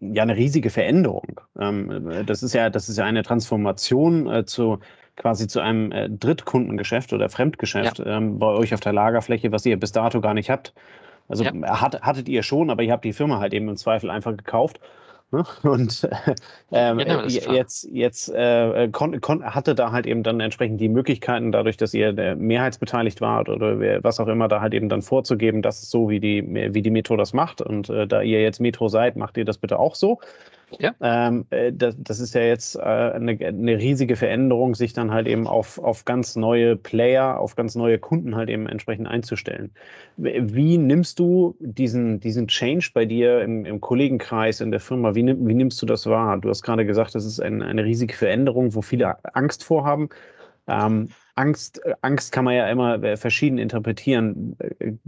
ja 0.00 0.22
eine 0.22 0.36
riesige 0.36 0.70
Veränderung. 0.70 1.42
Ähm, 1.60 2.24
das 2.24 2.42
ist 2.42 2.54
ja, 2.54 2.70
das 2.70 2.88
ist 2.88 2.96
ja 2.96 3.04
eine 3.04 3.22
Transformation 3.22 4.26
äh, 4.28 4.44
zu 4.46 4.78
quasi 5.16 5.46
zu 5.46 5.60
einem 5.60 5.92
äh, 5.92 6.08
Drittkundengeschäft 6.08 7.12
oder 7.12 7.28
Fremdgeschäft 7.28 7.98
ja. 7.98 8.16
ähm, 8.16 8.38
bei 8.38 8.48
euch 8.48 8.74
auf 8.74 8.80
der 8.80 8.92
Lagerfläche, 8.92 9.52
was 9.52 9.66
ihr 9.66 9.78
bis 9.78 9.92
dato 9.92 10.20
gar 10.20 10.34
nicht 10.34 10.50
habt. 10.50 10.72
Also 11.28 11.44
ja. 11.44 11.80
hat, 11.80 12.02
hattet 12.02 12.28
ihr 12.28 12.42
schon, 12.42 12.70
aber 12.70 12.82
ihr 12.82 12.92
habt 12.92 13.04
die 13.04 13.12
Firma 13.12 13.40
halt 13.40 13.52
eben 13.52 13.68
im 13.68 13.76
Zweifel 13.76 14.10
einfach 14.10 14.36
gekauft 14.36 14.80
Ne? 15.32 15.44
Und 15.64 16.08
äh, 16.70 16.94
genau, 16.94 17.24
jetzt, 17.24 17.88
jetzt 17.90 18.28
äh, 18.28 18.88
kon, 18.92 19.20
kon, 19.20 19.44
hatte 19.44 19.74
da 19.74 19.90
halt 19.90 20.06
eben 20.06 20.22
dann 20.22 20.38
entsprechend 20.38 20.80
die 20.80 20.88
Möglichkeiten, 20.88 21.50
dadurch, 21.50 21.76
dass 21.76 21.94
ihr 21.94 22.16
äh, 22.16 22.36
mehrheitsbeteiligt 22.36 23.20
wart 23.20 23.48
oder 23.48 24.02
was 24.04 24.20
auch 24.20 24.28
immer, 24.28 24.46
da 24.46 24.60
halt 24.60 24.72
eben 24.72 24.88
dann 24.88 25.02
vorzugeben, 25.02 25.62
das 25.62 25.82
ist 25.82 25.90
so, 25.90 26.08
wie 26.08 26.20
die, 26.20 26.44
wie 26.72 26.82
die 26.82 26.90
Metro 26.90 27.16
das 27.16 27.32
macht. 27.32 27.60
Und 27.60 27.90
äh, 27.90 28.06
da 28.06 28.22
ihr 28.22 28.40
jetzt 28.42 28.60
Metro 28.60 28.88
seid, 28.88 29.16
macht 29.16 29.36
ihr 29.36 29.44
das 29.44 29.58
bitte 29.58 29.78
auch 29.78 29.96
so. 29.96 30.20
Ja. 30.78 30.94
Ähm, 31.00 31.46
äh, 31.50 31.72
das, 31.72 31.94
das, 31.98 32.18
ist 32.18 32.34
ja 32.34 32.40
jetzt 32.42 32.74
äh, 32.76 32.80
eine, 32.80 33.38
eine, 33.40 33.78
riesige 33.78 34.16
Veränderung, 34.16 34.74
sich 34.74 34.92
dann 34.92 35.12
halt 35.12 35.28
eben 35.28 35.46
auf, 35.46 35.78
auf 35.78 36.04
ganz 36.04 36.34
neue 36.34 36.76
Player, 36.76 37.38
auf 37.38 37.54
ganz 37.54 37.76
neue 37.76 37.98
Kunden 37.98 38.34
halt 38.34 38.50
eben 38.50 38.66
entsprechend 38.66 39.06
einzustellen. 39.06 39.70
Wie 40.16 40.76
nimmst 40.76 41.18
du 41.20 41.56
diesen, 41.60 42.18
diesen 42.18 42.48
Change 42.48 42.90
bei 42.92 43.04
dir 43.04 43.42
im, 43.42 43.64
im 43.64 43.80
Kollegenkreis, 43.80 44.60
in 44.60 44.72
der 44.72 44.80
Firma, 44.80 45.14
wie, 45.14 45.24
wie, 45.24 45.54
nimmst 45.54 45.80
du 45.82 45.86
das 45.86 46.06
wahr? 46.06 46.36
Du 46.38 46.48
hast 46.48 46.62
gerade 46.62 46.84
gesagt, 46.84 47.14
das 47.14 47.24
ist 47.24 47.40
ein, 47.40 47.62
eine 47.62 47.84
riesige 47.84 48.14
Veränderung, 48.14 48.74
wo 48.74 48.82
viele 48.82 49.24
Angst 49.34 49.62
vorhaben. 49.62 50.08
Ähm, 50.66 51.10
Angst, 51.36 51.80
Angst 52.00 52.32
kann 52.32 52.44
man 52.44 52.54
ja 52.54 52.68
immer 52.68 53.00
äh, 53.04 53.16
verschieden 53.16 53.58
interpretieren. 53.58 54.56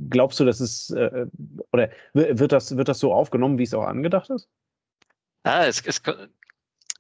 Glaubst 0.09 0.39
du, 0.39 0.45
dass 0.45 0.61
es 0.61 0.91
äh, 0.91 1.27
oder 1.73 1.89
wird 2.13 2.53
das, 2.53 2.77
wird 2.77 2.89
das 2.89 3.01
so 3.01 3.13
aufgenommen, 3.13 3.59
wie 3.59 3.65
es 3.65 3.75
auch 3.75 3.87
angedacht 3.87 4.31
ist? 4.31 4.49
Ah, 5.45 5.65
es, 5.67 5.81
es, 5.87 6.03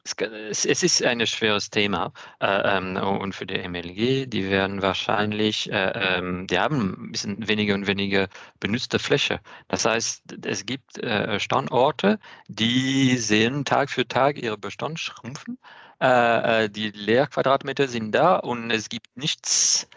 es, 0.05 0.65
es 0.65 0.83
ist 0.83 1.03
ein 1.03 1.27
schweres 1.27 1.71
Thema 1.71 2.13
äh, 2.41 2.77
ähm, 2.77 2.97
und 2.97 3.35
für 3.35 3.47
die 3.47 3.59
MLG, 3.69 4.27
die 4.27 4.49
werden 4.51 4.81
wahrscheinlich, 4.83 5.71
äh, 5.71 5.93
ähm, 6.19 6.47
die 6.47 6.59
haben 6.59 7.07
ein 7.09 7.13
bisschen 7.13 7.49
weniger 7.49 7.75
und 7.75 7.87
weniger 7.87 8.29
benutzte 8.61 8.99
Fläche. 8.99 9.41
Das 9.69 9.85
heißt, 9.85 10.23
es 10.45 10.67
gibt 10.67 10.99
äh, 10.99 11.39
Standorte, 11.41 12.19
die 12.49 13.17
sehen 13.19 13.65
Tag 13.65 13.91
für 13.91 14.07
Tag 14.07 14.39
ihre 14.43 14.59
Bestand 14.59 14.99
schrumpfen. 14.99 15.59
Äh, 16.01 16.65
äh, 16.65 16.71
die 16.71 16.91
Leerquadratmeter 16.91 17.89
sind 17.89 18.13
da 18.13 18.37
und 18.37 18.71
es 18.71 18.89
gibt 18.89 19.17
nichts 19.17 19.89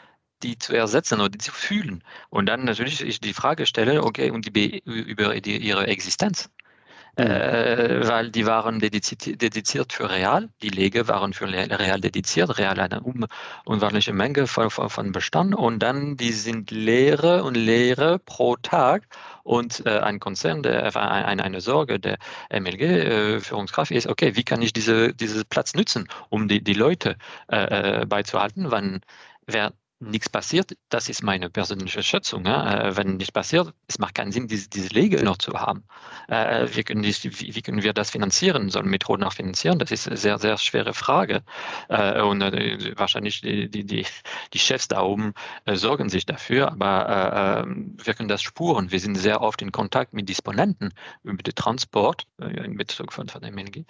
die 0.43 0.58
zu 0.58 0.75
ersetzen 0.75 1.19
oder 1.19 1.30
die 1.30 1.38
zu 1.38 1.51
fühlen. 1.51 2.04
Und 2.30 2.47
dann 2.47 2.65
natürlich 2.65 3.01
ich 3.01 3.19
die 3.19 3.34
Frage 3.34 3.65
stelle, 3.65 4.04
okay, 4.04 4.32
und 4.32 4.45
die, 4.47 4.80
über 4.86 5.39
die, 5.39 5.58
ihre 5.58 5.88
Existenz. 5.88 6.49
Mhm. 7.17 7.26
äh, 7.26 8.08
weil 8.08 8.32
die 8.32 8.45
waren 8.45 8.80
dediziert, 8.80 9.93
für 9.93 10.10
Real, 10.10 10.50
die 10.62 10.69
Lege 10.69 11.08
waren 11.08 11.34
für 11.34 11.47
Real 11.47 12.00
dediziert, 12.00 12.58
Real 12.58 12.80
eine 12.80 13.02
unwahrscheinliche 13.65 14.13
Menge 14.13 14.47
von, 14.47 14.69
von 14.69 15.12
Bestand. 15.12 15.56
Und 15.56 15.80
dann 15.80 16.15
die 16.17 16.32
sind 16.32 16.71
leere 16.71 17.43
und 17.43 17.56
leere 17.56 18.19
pro 18.19 18.56
Tag. 18.56 19.08
Und 19.43 19.86
äh, 19.86 20.00
ein 20.00 20.19
Konzern, 20.19 20.63
der 20.63 20.95
eine, 20.95 21.43
eine 21.43 21.62
Sorge 21.62 22.00
der 22.00 22.17
MLG-Führungskraft 22.52 23.91
äh, 23.91 23.95
ist, 23.95 24.08
okay, 24.08 24.36
wie 24.36 24.43
kann 24.43 24.62
ich 24.62 24.71
diese, 24.71 25.13
diesen 25.13 25.43
Platz 25.50 25.74
nutzen, 25.74 26.08
um 26.30 26.47
die, 26.47 26.63
die 26.63 26.74
Leute 26.74 27.17
äh, 27.52 28.02
äh 28.02 28.06
beizuhalten, 28.06 28.71
wann 28.71 29.02
wer 29.47 29.74
nichts 30.01 30.29
passiert, 30.29 30.75
das 30.89 31.09
ist 31.09 31.23
meine 31.23 31.49
persönliche 31.49 32.01
Schätzung. 32.03 32.45
Ja? 32.45 32.89
Äh, 32.89 32.97
wenn 32.97 33.17
nichts 33.17 33.31
passiert, 33.31 33.73
es 33.87 33.99
macht 33.99 34.15
keinen 34.15 34.31
Sinn, 34.31 34.47
diese, 34.47 34.67
diese 34.67 34.89
Legel 34.89 35.23
noch 35.23 35.37
zu 35.37 35.53
haben. 35.53 35.83
Äh, 36.27 36.67
wie, 36.73 36.83
können 36.83 37.03
die, 37.03 37.13
wie, 37.13 37.61
können 37.61 37.83
wir 37.83 37.93
das 37.93 38.09
finanzieren? 38.09 38.69
Sollen 38.69 38.89
Methoden 38.89 39.23
auch 39.23 39.33
finanzieren? 39.33 39.79
Das 39.79 39.91
ist 39.91 40.07
eine 40.07 40.17
sehr, 40.17 40.39
sehr 40.39 40.57
schwere 40.57 40.93
Frage. 40.93 41.43
Äh, 41.89 42.21
und 42.21 42.41
wahrscheinlich 42.97 43.41
die, 43.41 43.69
die, 43.69 43.85
die, 43.85 44.05
die 44.53 44.59
Chefs 44.59 44.87
da 44.87 45.01
oben 45.01 45.33
sorgen 45.71 46.09
sich 46.09 46.25
dafür, 46.25 46.71
aber 46.71 47.65
wir 47.67 48.13
können 48.13 48.29
das 48.29 48.41
spuren. 48.41 48.91
Wir 48.91 48.99
sind 48.99 49.15
sehr 49.15 49.41
oft 49.41 49.61
in 49.61 49.71
Kontakt 49.71 50.13
mit 50.13 50.27
Disponenten 50.27 50.93
über 51.23 51.43
den 51.43 51.55
Transport 51.55 52.25
in 52.39 52.75
Bezug 52.75 53.13
von, 53.13 53.27
von 53.29 53.41
MNG. 53.41 53.85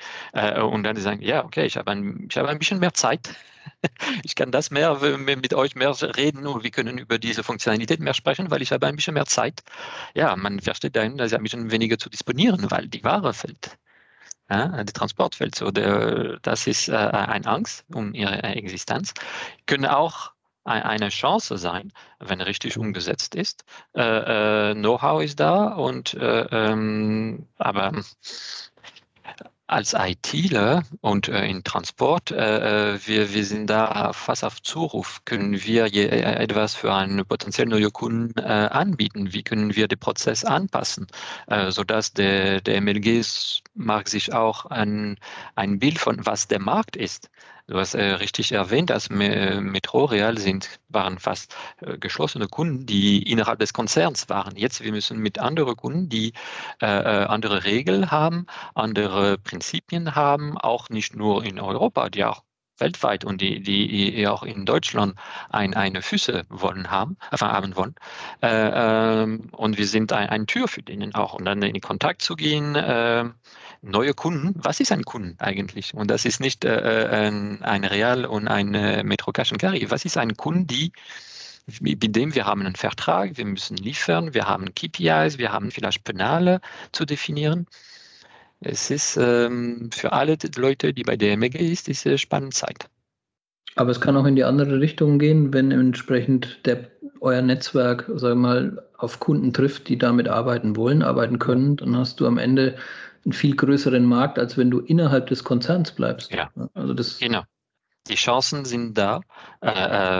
Und 0.61 0.83
dann 0.83 0.97
sagen, 0.97 1.21
ja, 1.21 1.45
okay, 1.45 1.65
ich 1.65 1.77
habe 1.77 1.91
ein, 1.91 2.27
ich 2.29 2.37
habe 2.37 2.49
ein 2.49 2.59
bisschen 2.59 2.79
mehr 2.79 2.93
Zeit 2.93 3.35
ich 4.23 4.35
kann 4.35 4.51
das 4.51 4.71
mehr 4.71 4.97
mit 5.17 5.53
euch 5.53 5.75
mehr 5.75 5.93
reden 6.03 6.47
und 6.47 6.63
wir 6.63 6.71
können 6.71 6.97
über 6.97 7.17
diese 7.19 7.43
Funktionalität 7.43 7.99
mehr 7.99 8.13
sprechen, 8.13 8.51
weil 8.51 8.61
ich 8.61 8.71
habe 8.71 8.87
ein 8.87 8.95
bisschen 8.95 9.13
mehr 9.13 9.25
Zeit. 9.25 9.61
Ja, 10.13 10.35
man 10.35 10.59
versteht 10.59 10.95
dahin, 10.95 11.17
dass 11.17 11.33
ein 11.33 11.43
bisschen 11.43 11.71
weniger 11.71 11.97
zu 11.97 12.09
disponieren, 12.09 12.69
weil 12.69 12.87
die 12.87 13.03
Ware 13.03 13.33
fällt. 13.33 13.77
Ja, 14.49 14.83
die 14.83 14.93
Transport 14.93 15.35
fällt 15.35 15.55
so. 15.55 15.71
Der, 15.71 16.39
das 16.41 16.67
ist 16.67 16.89
äh, 16.89 16.93
eine 16.93 17.47
Angst 17.47 17.85
um 17.93 18.13
ihre 18.13 18.43
Existenz. 18.43 19.13
Können 19.65 19.85
auch 19.85 20.31
eine 20.63 21.09
Chance 21.09 21.57
sein, 21.57 21.91
wenn 22.19 22.41
richtig 22.41 22.77
umgesetzt 22.77 23.33
ist. 23.33 23.63
Äh, 23.95 24.71
äh, 24.71 24.73
Know-how 24.75 25.23
ist 25.23 25.39
da 25.39 25.69
und 25.69 26.13
äh, 26.13 26.41
ähm, 26.51 27.47
aber 27.57 27.93
als 29.71 29.93
ITler 29.93 30.83
und 30.99 31.29
äh, 31.29 31.45
in 31.45 31.63
Transport, 31.63 32.31
äh, 32.31 32.95
äh, 32.95 32.99
wir, 33.05 33.33
wir 33.33 33.45
sind 33.45 33.69
da 33.69 34.11
fast 34.11 34.43
auf 34.43 34.61
Zuruf. 34.61 35.21
Können 35.23 35.63
wir 35.63 35.87
je, 35.87 36.05
äh, 36.07 36.43
etwas 36.43 36.75
für 36.75 36.93
einen 36.93 37.25
potenziell 37.25 37.67
neuen 37.67 37.93
Kunden 37.93 38.37
äh, 38.37 38.41
anbieten? 38.41 39.31
Wie 39.33 39.43
können 39.43 39.75
wir 39.75 39.87
den 39.87 39.99
Prozess 39.99 40.43
anpassen, 40.43 41.07
äh, 41.47 41.71
sodass 41.71 42.13
der, 42.13 42.59
der 42.61 42.81
MLG 42.81 43.23
sich 44.05 44.33
auch 44.33 44.65
ein, 44.65 45.17
ein 45.55 45.79
Bild 45.79 45.99
von 45.99 46.25
was 46.25 46.47
der 46.47 46.59
Markt 46.59 46.97
ist. 46.97 47.29
Du 47.67 47.77
hast 47.77 47.93
äh, 47.93 48.03
richtig 48.13 48.51
erwähnt, 48.51 48.89
dass 48.89 49.09
Metro 49.09 50.05
Real 50.05 50.37
sind, 50.37 50.79
waren 50.89 51.19
fast 51.19 51.55
äh, 51.81 51.97
geschlossene 51.97 52.47
Kunden, 52.47 52.85
die 52.85 53.23
innerhalb 53.23 53.59
des 53.59 53.73
Konzerns 53.73 54.29
waren. 54.29 54.55
Jetzt 54.57 54.81
wir 54.83 54.91
müssen 54.91 55.19
mit 55.19 55.39
anderen 55.39 55.75
Kunden, 55.75 56.09
die 56.09 56.33
äh, 56.81 56.85
äh, 56.85 57.25
andere 57.25 57.63
Regeln 57.63 58.11
haben, 58.11 58.45
andere 58.75 59.37
Prinzipien 59.37 60.15
haben, 60.15 60.57
auch 60.57 60.89
nicht 60.89 61.15
nur 61.15 61.43
in 61.43 61.59
Europa, 61.59 62.09
die 62.09 62.25
auch 62.25 62.43
weltweit 62.81 63.23
und 63.23 63.39
die, 63.41 63.61
die 63.61 64.27
auch 64.27 64.43
in 64.43 64.65
Deutschland 64.65 65.15
ein, 65.49 65.73
eine 65.73 66.01
Füße 66.01 66.43
wollen 66.49 66.91
haben, 66.91 67.17
äh, 67.31 67.37
haben 67.37 67.75
wollen. 67.75 67.95
Äh, 68.41 68.49
ähm, 69.23 69.49
und 69.51 69.77
wir 69.77 69.87
sind 69.87 70.11
ein, 70.11 70.29
ein 70.29 70.47
Tür 70.47 70.67
für 70.67 70.81
denen 70.81 71.15
auch. 71.15 71.33
Und 71.33 71.45
dann 71.45 71.61
in 71.61 71.79
Kontakt 71.79 72.21
zu 72.21 72.35
gehen, 72.35 72.75
äh, 72.75 73.25
neue 73.81 74.13
Kunden. 74.13 74.53
Was 74.55 74.79
ist 74.79 74.91
ein 74.91 75.03
Kunden 75.03 75.35
eigentlich? 75.39 75.93
Und 75.93 76.09
das 76.09 76.25
ist 76.25 76.39
nicht 76.39 76.65
äh, 76.65 77.05
äh 77.05 77.27
ein, 77.27 77.61
ein 77.63 77.83
Real 77.83 78.25
und 78.25 78.47
ein 78.47 78.73
äh, 78.73 79.03
Metro 79.03 79.31
Cash 79.31 79.51
Carry. 79.57 79.89
Was 79.89 80.05
ist 80.05 80.17
ein 80.17 80.35
Kunde, 80.35 80.65
die 80.65 80.91
mit 81.79 82.15
dem 82.15 82.33
wir 82.35 82.45
haben 82.45 82.61
einen 82.61 82.75
Vertrag, 82.75 83.37
wir 83.37 83.45
müssen 83.45 83.77
liefern, 83.77 84.33
wir 84.33 84.47
haben 84.47 84.73
KPIs, 84.73 85.37
wir 85.37 85.51
haben 85.51 85.71
vielleicht 85.71 86.03
Penale 86.03 86.59
zu 86.91 87.05
definieren. 87.05 87.67
Es 88.61 88.91
ist 88.91 89.17
ähm, 89.17 89.89
für 89.91 90.13
alle 90.13 90.37
Leute, 90.55 90.93
die 90.93 91.03
bei 91.03 91.17
der 91.17 91.35
MEG 91.35 91.55
ist, 91.55 91.87
diese 91.87 92.17
spannende 92.17 92.55
Zeit. 92.55 92.89
Aber 93.75 93.91
es 93.91 94.01
kann 94.01 94.15
auch 94.17 94.25
in 94.25 94.35
die 94.35 94.43
andere 94.43 94.79
Richtung 94.79 95.17
gehen, 95.17 95.53
wenn 95.53 95.71
entsprechend 95.71 96.65
der, 96.65 96.87
euer 97.21 97.41
Netzwerk, 97.41 98.09
sag 98.15 98.35
mal, 98.35 98.83
auf 98.97 99.19
Kunden 99.19 99.53
trifft, 99.53 99.87
die 99.87 99.97
damit 99.97 100.27
arbeiten 100.27 100.75
wollen, 100.75 101.01
arbeiten 101.01 101.39
können, 101.39 101.77
dann 101.77 101.97
hast 101.97 102.19
du 102.19 102.27
am 102.27 102.37
Ende 102.37 102.75
einen 103.25 103.33
viel 103.33 103.55
größeren 103.55 104.05
Markt, 104.05 104.37
als 104.37 104.57
wenn 104.57 104.69
du 104.69 104.79
innerhalb 104.79 105.27
des 105.27 105.43
Konzerns 105.43 105.91
bleibst. 105.91 106.31
Ja, 106.31 106.51
also 106.73 106.93
das 106.93 107.19
genau. 107.19 107.43
Die 108.07 108.15
Chancen 108.15 108.65
sind 108.65 108.97
da. 108.97 109.21
Äh, 109.61 109.71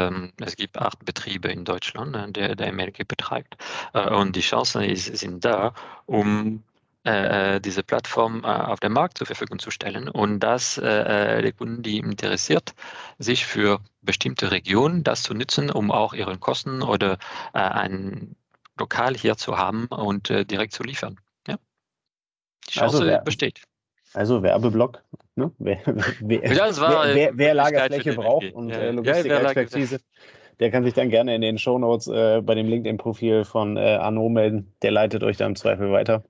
ähm, 0.07 0.32
es 0.39 0.55
gibt 0.55 0.78
acht 0.78 1.03
Betriebe 1.03 1.47
in 1.49 1.66
Deutschland, 1.66 2.16
äh, 2.16 2.32
der, 2.32 2.55
der 2.55 2.72
MLG 2.72 3.07
betreibt. 3.07 3.57
Äh, 3.93 4.07
und 4.13 4.36
die 4.36 4.41
Chancen 4.41 4.84
ist, 4.84 5.18
sind 5.18 5.43
da, 5.43 5.74
um 6.05 6.63
äh, 7.04 7.56
äh, 7.56 7.60
diese 7.60 7.82
Plattform 7.82 8.43
äh, 8.43 8.47
auf 8.47 8.80
dem 8.80 8.93
Markt 8.93 9.18
zur 9.18 9.26
Verfügung 9.26 9.58
zu 9.58 9.72
stellen 9.72 10.08
und 10.08 10.39
dass 10.39 10.76
die 10.76 11.54
Kunden, 11.58 11.82
die 11.82 11.97
interessiert, 11.97 12.74
sich 13.18 13.45
für 13.45 13.80
bestimmte 14.02 14.52
Regionen 14.52 15.04
das 15.04 15.24
zu 15.24 15.34
nutzen, 15.34 15.72
um 15.72 15.91
auch 15.91 16.14
ihre 16.14 16.38
Kosten 16.38 16.82
oder 16.84 17.18
ein 17.54 18.36
Lokal 18.78 19.16
hier 19.16 19.36
zu 19.38 19.58
haben 19.58 19.88
und 19.88 20.30
direkt 20.30 20.74
zu 20.74 20.84
liefern. 20.84 21.18
Ja. 21.47 21.58
Die 22.68 22.74
Chance 22.74 22.97
also 22.97 23.08
wer, 23.08 23.22
besteht. 23.22 23.62
Also 24.14 24.43
Werbeblock, 24.43 25.04
ne? 25.36 25.52
wer, 25.58 25.80
wer, 26.20 26.54
ja, 26.54 27.16
wer, 27.16 27.38
wer 27.38 27.54
Lagerfläche 27.54 28.14
braucht 28.14 28.52
und 28.54 28.70
ja, 28.70 28.91
Logistikexpertise, 28.91 29.99
der 30.60 30.70
kann 30.70 30.84
sich 30.84 30.93
dann 30.93 31.10
gerne 31.10 31.34
in 31.34 31.41
den 31.41 31.58
Shownotes 31.58 32.08
äh, 32.08 32.41
bei 32.41 32.54
dem 32.54 32.68
LinkedIn-Profil 32.68 33.45
von 33.45 33.78
äh, 33.78 33.95
Arno 33.95 34.30
melden. 34.30 34.72
Der 34.84 34.91
leitet 34.91 35.24
euch 35.24 35.38
da 35.38 35.47
im 35.47 35.56
Zweifel 35.56 35.91
weiter. 35.91 36.24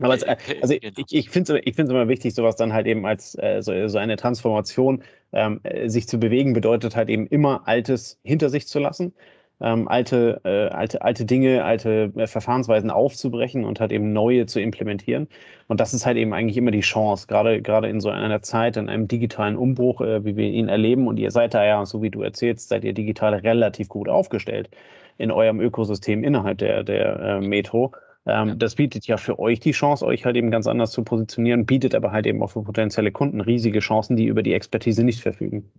Aber 0.00 0.14
es, 0.14 0.22
äh, 0.22 0.36
also 0.60 0.74
ich, 0.74 1.14
ich 1.14 1.30
finde 1.30 1.60
es 1.64 1.88
immer 1.88 2.08
wichtig, 2.08 2.34
sowas 2.34 2.56
dann 2.56 2.72
halt 2.72 2.86
eben 2.86 3.06
als 3.06 3.36
äh, 3.36 3.62
so, 3.62 3.88
so, 3.88 3.98
eine 3.98 4.16
Transformation 4.16 5.02
ähm, 5.32 5.60
äh, 5.62 5.88
sich 5.88 6.08
zu 6.08 6.18
bewegen, 6.18 6.52
bedeutet 6.52 6.96
halt 6.96 7.08
eben 7.08 7.26
immer 7.28 7.66
Altes 7.68 8.18
hinter 8.24 8.50
sich 8.50 8.66
zu 8.66 8.80
lassen, 8.80 9.14
ähm, 9.60 9.86
alte, 9.86 10.40
äh, 10.44 10.68
alte, 10.74 11.02
alte 11.02 11.24
Dinge, 11.24 11.64
alte 11.64 12.12
äh, 12.16 12.26
Verfahrensweisen 12.26 12.90
aufzubrechen 12.90 13.64
und 13.64 13.80
halt 13.80 13.92
eben 13.92 14.12
neue 14.12 14.46
zu 14.46 14.60
implementieren. 14.60 15.28
Und 15.68 15.80
das 15.80 15.94
ist 15.94 16.06
halt 16.06 16.16
eben 16.16 16.34
eigentlich 16.34 16.56
immer 16.56 16.72
die 16.72 16.80
Chance, 16.80 17.28
gerade, 17.28 17.62
gerade 17.62 17.88
in 17.88 18.00
so 18.00 18.10
einer 18.10 18.42
Zeit, 18.42 18.76
in 18.76 18.88
einem 18.88 19.06
digitalen 19.06 19.56
Umbruch, 19.56 20.00
äh, 20.00 20.24
wie 20.24 20.36
wir 20.36 20.48
ihn 20.48 20.68
erleben. 20.68 21.06
Und 21.06 21.18
ihr 21.18 21.30
seid 21.30 21.54
da 21.54 21.64
ja, 21.64 21.86
so 21.86 22.02
wie 22.02 22.10
du 22.10 22.22
erzählst, 22.22 22.68
seid 22.68 22.84
ihr 22.84 22.94
digital 22.94 23.34
relativ 23.34 23.88
gut 23.88 24.08
aufgestellt 24.08 24.70
in 25.18 25.30
eurem 25.30 25.60
Ökosystem 25.60 26.24
innerhalb 26.24 26.58
der, 26.58 26.82
der 26.82 27.40
Metro. 27.40 27.92
Ähm, 28.26 28.48
ja. 28.48 28.54
Das 28.54 28.74
bietet 28.76 29.06
ja 29.06 29.16
für 29.16 29.38
euch 29.38 29.60
die 29.60 29.72
Chance, 29.72 30.04
euch 30.04 30.24
halt 30.24 30.36
eben 30.36 30.50
ganz 30.50 30.66
anders 30.66 30.92
zu 30.92 31.02
positionieren, 31.04 31.66
bietet 31.66 31.94
aber 31.94 32.12
halt 32.12 32.26
eben 32.26 32.42
auch 32.42 32.50
für 32.50 32.62
potenzielle 32.62 33.12
Kunden 33.12 33.40
riesige 33.40 33.80
Chancen, 33.80 34.16
die 34.16 34.26
über 34.26 34.42
die 34.42 34.54
Expertise 34.54 35.04
nicht 35.04 35.20
verfügen. 35.20 35.70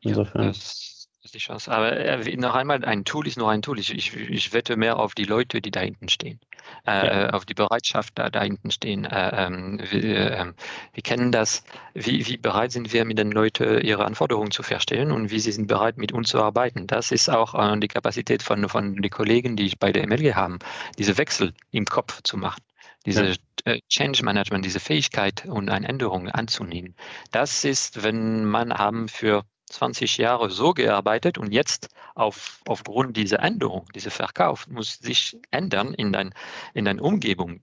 Insofern. 0.00 0.42
Ja, 0.42 0.48
das 0.48 0.95
die 1.32 1.38
Chance. 1.38 1.70
Aber 1.70 1.92
äh, 1.92 2.36
noch 2.36 2.54
einmal, 2.54 2.84
ein 2.84 3.04
Tool 3.04 3.26
ist 3.26 3.36
nur 3.36 3.50
ein 3.50 3.62
Tool. 3.62 3.78
Ich, 3.78 3.94
ich, 3.94 4.16
ich 4.16 4.52
wette 4.52 4.76
mehr 4.76 4.98
auf 4.98 5.14
die 5.14 5.24
Leute, 5.24 5.60
die 5.60 5.70
da 5.70 5.80
hinten 5.80 6.08
stehen. 6.08 6.40
Äh, 6.86 7.06
ja. 7.06 7.30
Auf 7.30 7.44
die 7.44 7.54
Bereitschaft, 7.54 8.18
da, 8.18 8.30
da 8.30 8.42
hinten 8.42 8.70
stehen. 8.70 9.04
Äh, 9.04 9.46
ähm, 9.46 9.80
wir, 9.90 10.32
ähm, 10.32 10.54
wir, 10.92 11.02
kennen 11.02 11.32
das. 11.32 11.64
Wie, 11.94 12.26
wie 12.26 12.36
bereit 12.36 12.72
sind 12.72 12.92
wir, 12.92 13.04
mit 13.04 13.18
den 13.18 13.30
Leuten 13.30 13.80
ihre 13.80 14.04
Anforderungen 14.04 14.50
zu 14.50 14.62
verstehen 14.62 15.12
und 15.12 15.30
wie 15.30 15.40
sie 15.40 15.52
sind 15.52 15.66
bereit, 15.66 15.96
mit 15.96 16.12
uns 16.12 16.28
zu 16.28 16.42
arbeiten. 16.42 16.86
Das 16.86 17.12
ist 17.12 17.28
auch 17.28 17.54
äh, 17.54 17.78
die 17.78 17.88
Kapazität 17.88 18.42
von, 18.42 18.68
von 18.68 18.96
den 18.96 19.10
Kollegen, 19.10 19.56
die 19.56 19.66
ich 19.66 19.78
bei 19.78 19.92
der 19.92 20.06
MLG 20.06 20.34
haben, 20.34 20.58
diese 20.98 21.18
Wechsel 21.18 21.54
im 21.70 21.84
Kopf 21.84 22.22
zu 22.22 22.36
machen 22.36 22.62
diese 23.06 23.24
ja. 23.24 23.34
Äh, 23.64 23.80
Change 23.88 24.24
Management, 24.24 24.64
diese 24.64 24.80
Fähigkeit 24.80 25.46
und 25.46 25.70
eine 25.70 25.88
Änderung 25.88 26.28
anzunehmen. 26.28 26.94
Das 27.30 27.64
ist, 27.64 28.02
wenn 28.02 28.44
man 28.44 28.72
haben 28.72 29.08
für 29.08 29.44
20 29.66 30.18
Jahre 30.18 30.50
so 30.50 30.72
gearbeitet 30.72 31.38
und 31.38 31.52
jetzt 31.52 31.88
auf, 32.14 32.60
aufgrund 32.66 33.16
dieser 33.16 33.40
Änderung, 33.40 33.86
dieser 33.94 34.10
Verkauf 34.10 34.66
muss 34.68 34.98
sich 34.98 35.36
ändern 35.50 35.94
in 35.94 36.12
dein, 36.12 36.34
in 36.74 36.84
deiner 36.84 37.02
Umgebung. 37.02 37.60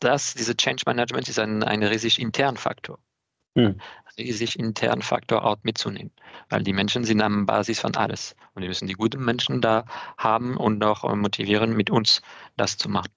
Das, 0.00 0.34
diese 0.34 0.56
Change 0.56 0.82
Management 0.86 1.28
ist 1.28 1.38
ein, 1.38 1.62
ein 1.62 1.82
riesig 1.82 2.20
internen 2.20 2.56
Faktor. 2.56 2.98
Hm. 3.54 3.80
Riesig 4.18 4.58
internen 4.58 5.02
Faktor 5.02 5.44
auch 5.44 5.56
mitzunehmen, 5.62 6.12
weil 6.48 6.62
die 6.62 6.72
Menschen 6.72 7.04
sind 7.04 7.22
am 7.22 7.46
Basis 7.46 7.80
von 7.80 7.94
alles 7.96 8.34
und 8.54 8.62
wir 8.62 8.68
müssen 8.68 8.88
die 8.88 8.94
guten 8.94 9.24
Menschen 9.24 9.60
da 9.60 9.84
haben 10.18 10.56
und 10.56 10.82
auch 10.84 11.14
motivieren, 11.14 11.74
mit 11.74 11.90
uns 11.90 12.22
das 12.56 12.76
zu 12.76 12.88
machen. 12.88 13.10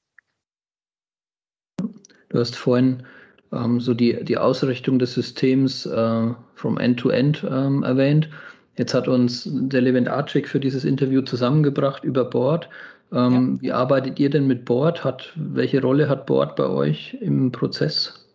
Du 2.29 2.39
hast 2.39 2.55
vorhin 2.55 3.05
ähm, 3.51 3.79
so 3.79 3.93
die, 3.93 4.23
die 4.23 4.37
Ausrichtung 4.37 4.99
des 4.99 5.13
Systems 5.13 5.85
äh, 5.85 6.27
from 6.55 6.77
End-to-End 6.77 7.43
-End, 7.43 7.67
ähm, 7.67 7.83
erwähnt. 7.83 8.29
Jetzt 8.77 8.93
hat 8.93 9.07
uns 9.07 9.47
der 9.51 9.81
Levent 9.81 10.07
Arcek 10.07 10.47
für 10.47 10.59
dieses 10.59 10.85
Interview 10.85 11.21
zusammengebracht 11.21 12.03
über 12.03 12.23
Board. 12.25 12.69
Ähm, 13.11 13.55
ja. 13.55 13.61
Wie 13.61 13.71
arbeitet 13.73 14.19
ihr 14.19 14.29
denn 14.29 14.47
mit 14.47 14.65
Board? 14.65 15.03
Hat, 15.03 15.33
welche 15.35 15.81
Rolle 15.81 16.07
hat 16.07 16.25
Board 16.25 16.55
bei 16.55 16.65
euch 16.67 17.17
im 17.19 17.51
Prozess? 17.51 18.25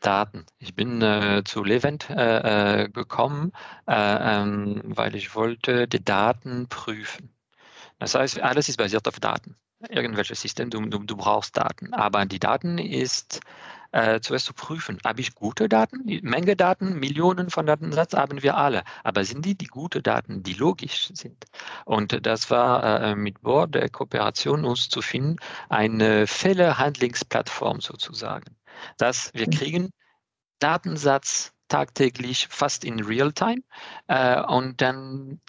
Daten. 0.00 0.44
Ich 0.58 0.74
bin 0.74 1.02
äh, 1.02 1.42
zu 1.44 1.62
Levent 1.62 2.08
äh, 2.10 2.84
äh 2.84 2.88
gekommen, 2.88 3.52
äh, 3.86 3.92
ähm, 4.42 4.82
weil 4.84 5.14
ich 5.14 5.34
wollte 5.34 5.86
die 5.86 6.04
Daten 6.04 6.66
prüfen. 6.68 7.30
Das 7.98 8.14
heißt, 8.14 8.40
alles 8.40 8.68
ist 8.68 8.78
basiert 8.78 9.06
auf 9.06 9.20
Daten. 9.20 9.56
Irgendwelches 9.88 10.40
System, 10.40 10.70
du, 10.70 10.80
du, 10.86 10.98
du 11.00 11.16
brauchst 11.16 11.56
Daten. 11.56 11.94
Aber 11.94 12.24
die 12.26 12.38
Daten 12.38 12.78
ist 12.78 13.40
äh, 13.92 14.20
zuerst 14.20 14.46
zu 14.46 14.54
prüfen, 14.54 14.98
habe 15.04 15.20
ich 15.20 15.34
gute 15.34 15.68
Daten, 15.68 16.06
die 16.06 16.20
Menge 16.22 16.56
Daten, 16.56 16.98
Millionen 16.98 17.50
von 17.50 17.66
Datensatz 17.66 18.14
haben 18.14 18.42
wir 18.42 18.56
alle, 18.56 18.82
aber 19.04 19.24
sind 19.24 19.44
die 19.44 19.56
die 19.56 19.66
gute 19.66 20.02
Daten, 20.02 20.42
die 20.42 20.54
logisch 20.54 21.10
sind? 21.14 21.44
Und 21.84 22.26
das 22.26 22.50
war 22.50 23.02
äh, 23.02 23.14
mit 23.14 23.42
Board 23.42 23.74
der 23.74 23.88
Kooperation 23.88 24.64
uns 24.64 24.88
zu 24.88 25.02
finden, 25.02 25.36
eine 25.68 26.26
Fälle-Handlingsplattform 26.26 27.80
sozusagen, 27.80 28.56
dass 28.96 29.30
wir 29.34 29.46
mhm. 29.46 29.50
kriegen 29.52 29.90
Datensatz 30.58 31.52
tagtäglich 31.68 32.48
fast 32.50 32.84
in 32.84 33.00
Realtime 33.00 33.62
äh, 34.08 34.40
und 34.42 34.80
dann 34.80 35.40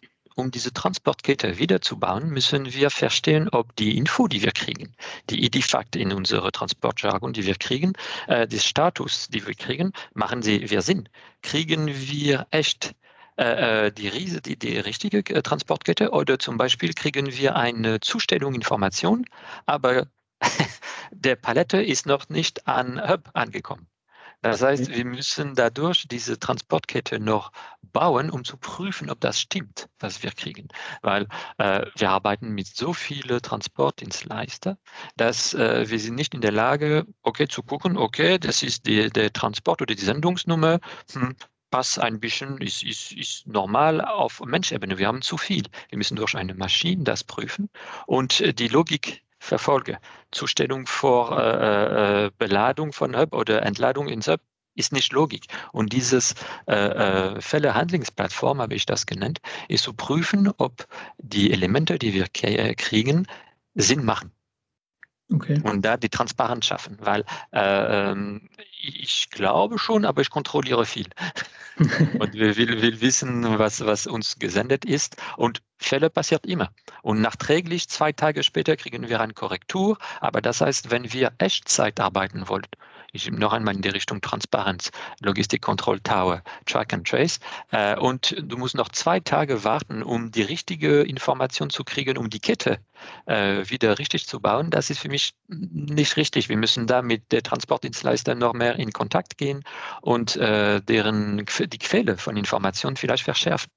um 0.42 0.52
diese 0.52 0.74
Transportkette 0.74 1.60
wiederzubauen, 1.60 2.30
müssen 2.30 2.74
wir 2.74 2.90
verstehen, 2.90 3.48
ob 3.50 3.76
die 3.76 3.98
Info, 3.98 4.28
die 4.28 4.42
wir 4.42 4.52
kriegen, 4.52 4.96
die 5.30 5.46
Edifact 5.46 5.96
in 5.96 6.12
unsere 6.12 6.52
Transportjargon, 6.52 7.32
die 7.32 7.46
wir 7.46 7.56
kriegen, 7.56 7.94
äh, 8.28 8.48
des 8.48 8.66
Status, 8.66 9.28
die 9.30 9.46
wir 9.46 9.54
kriegen, 9.54 9.94
machen 10.14 10.42
sie 10.42 10.70
wir 10.70 10.82
Sinn? 10.82 11.08
Kriegen 11.44 11.88
wir 11.88 12.48
echt 12.50 12.96
äh, 13.38 13.88
äh, 13.88 13.92
die, 13.92 14.08
Riese, 14.08 14.42
die, 14.42 14.58
die 14.58 14.78
richtige 14.80 15.20
äh, 15.34 15.42
Transportkette 15.42 16.12
oder 16.12 16.40
zum 16.40 16.58
Beispiel 16.58 16.94
kriegen 16.94 17.28
wir 17.38 17.56
eine 17.56 18.00
Zustellung 18.00 18.56
Information, 18.56 19.26
aber 19.68 20.08
der 21.12 21.36
Palette 21.36 21.82
ist 21.82 22.06
noch 22.08 22.30
nicht 22.30 22.68
an 22.68 23.00
Hub 23.08 23.30
angekommen. 23.34 23.91
Das 24.42 24.62
heißt, 24.62 24.90
wir 24.90 25.06
müssen 25.06 25.56
dadurch 25.56 26.08
diese 26.08 26.40
Transportkette 26.40 27.20
noch 27.20 27.52
bauen, 27.94 28.30
um 28.32 28.44
zu 28.44 28.58
prüfen, 28.58 29.10
ob 29.10 29.20
das 29.20 29.40
stimmt, 29.40 29.88
was 30.00 30.24
wir 30.24 30.32
kriegen. 30.32 30.68
Weil 31.02 31.28
äh, 31.58 31.86
wir 31.96 32.10
arbeiten 32.10 32.50
mit 32.50 32.68
so 32.68 32.94
vielen 32.94 33.42
Transportdienstleister, 33.42 34.78
dass 35.16 35.54
äh, 35.54 35.90
wir 35.90 36.00
sind 36.00 36.16
nicht 36.16 36.34
in 36.34 36.42
der 36.42 36.52
Lage, 36.52 37.06
okay, 37.22 37.48
zu 37.48 37.62
gucken, 37.64 37.98
okay, 37.98 38.40
das 38.40 38.64
ist 38.64 38.88
die, 38.88 39.10
der 39.10 39.32
Transport 39.32 39.82
oder 39.82 39.94
die 39.94 40.04
Sendungsnummer, 40.04 40.80
hm, 41.12 41.36
passt 41.70 42.00
ein 42.00 42.20
bisschen, 42.20 42.58
ist, 42.60 42.84
ist, 42.84 43.14
ist 43.14 43.48
normal 43.48 44.02
auf 44.02 44.42
Menschebene. 44.46 44.98
Wir 44.98 45.08
haben 45.08 45.22
zu 45.22 45.38
viel. 45.38 45.64
Wir 45.90 45.98
müssen 45.98 46.18
durch 46.18 46.36
eine 46.36 46.54
Maschine 46.54 47.04
das 47.04 47.24
prüfen 47.24 47.70
und 48.08 48.42
äh, 48.42 48.54
die 48.54 48.68
Logik 48.68 49.24
verfolge. 49.42 49.98
Zustellung 50.32 50.86
vor 50.86 51.38
äh, 51.38 52.26
äh, 52.26 52.32
Beladung 52.38 52.94
von 52.94 53.18
Hub 53.18 53.34
oder 53.34 53.64
Entladung 53.64 54.08
ins 54.08 54.28
Hub 54.28 54.40
ist 54.76 54.94
nicht 54.94 55.12
Logik. 55.12 55.48
Und 55.74 55.92
dieses 55.92 56.36
äh, 56.68 56.76
äh, 56.76 57.42
Fälle-Handlingsplattform, 57.42 58.62
habe 58.62 58.76
ich 58.76 58.86
das 58.86 59.06
genannt, 59.06 59.40
ist 59.68 59.84
zu 59.84 59.94
prüfen, 59.94 60.50
ob 60.58 60.88
die 61.18 61.52
Elemente, 61.52 61.98
die 61.98 62.14
wir 62.14 62.28
kriegen, 62.28 63.28
Sinn 63.74 64.06
machen. 64.06 64.32
Okay. 65.34 65.62
Und 65.64 65.84
da 65.84 65.98
die 65.98 66.10
Transparenz 66.10 66.66
schaffen, 66.66 66.98
weil 67.00 67.24
äh, 67.54 68.12
ähm, 68.12 68.50
ich 68.82 69.30
glaube 69.30 69.80
schon, 69.80 70.06
aber 70.06 70.22
ich 70.22 70.30
kontrolliere 70.30 70.86
viel. 70.86 71.08
und 72.20 72.34
wir 72.34 72.58
will, 72.58 72.82
will 72.82 73.02
wissen, 73.02 73.58
was, 73.58 73.86
was 73.86 74.08
uns 74.08 74.38
gesendet 74.40 74.84
ist. 74.86 75.18
Und 75.38 75.62
Fälle 75.78 76.10
passiert 76.10 76.46
immer. 76.46 76.72
Und 77.02 77.22
nachträglich, 77.22 77.88
zwei 77.90 78.12
Tage 78.12 78.44
später, 78.44 78.76
kriegen 78.76 79.08
wir 79.08 79.22
eine 79.22 79.34
Korrektur. 79.34 79.98
Aber 80.20 80.42
das 80.42 80.62
heißt, 80.62 80.92
wenn 80.92 81.12
wir 81.14 81.32
Echtzeit 81.38 82.00
arbeiten 82.00 82.48
wollen, 82.50 82.68
ich 83.12 83.30
noch 83.32 83.54
einmal 83.54 83.76
in 83.76 83.82
die 83.82 83.90
Richtung 83.90 84.22
Transparenz, 84.22 84.92
Logistik 85.20 85.62
Control 85.62 86.00
Tower, 86.00 86.42
Track 86.66 86.94
and 86.94 87.08
Trace. 87.08 87.40
Äh, 87.72 87.98
und 87.98 88.36
du 88.42 88.58
musst 88.58 88.76
noch 88.76 88.90
zwei 88.90 89.20
Tage 89.20 89.64
warten, 89.64 90.04
um 90.04 90.32
die 90.32 90.44
richtige 90.44 91.02
Information 91.02 91.70
zu 91.70 91.84
kriegen, 91.84 92.18
um 92.18 92.30
die 92.30 92.40
Kette 92.40 92.80
äh, 93.26 93.70
wieder 93.70 94.00
richtig 94.00 94.28
zu 94.28 94.40
bauen. 94.40 94.70
Das 94.70 94.90
ist 94.90 95.00
für 95.00 95.10
mich 95.10 95.34
nicht 95.48 96.18
richtig. 96.18 96.50
Wir 96.50 96.58
müssen 96.58 96.88
da 96.88 97.02
mit 97.02 97.32
der 97.32 97.44
Transportdienstleister 97.44 98.36
noch 98.36 98.54
mehr 98.54 98.76
in 98.78 98.92
Kontakt 98.92 99.38
gehen 99.38 99.64
und 100.02 100.36
äh, 100.38 100.82
deren 100.82 101.46
die 101.46 101.78
Quelle 101.78 102.18
von 102.18 102.38
Informationen 102.38 102.96
vielleicht 102.96 103.24
verschärfen. 103.24 103.70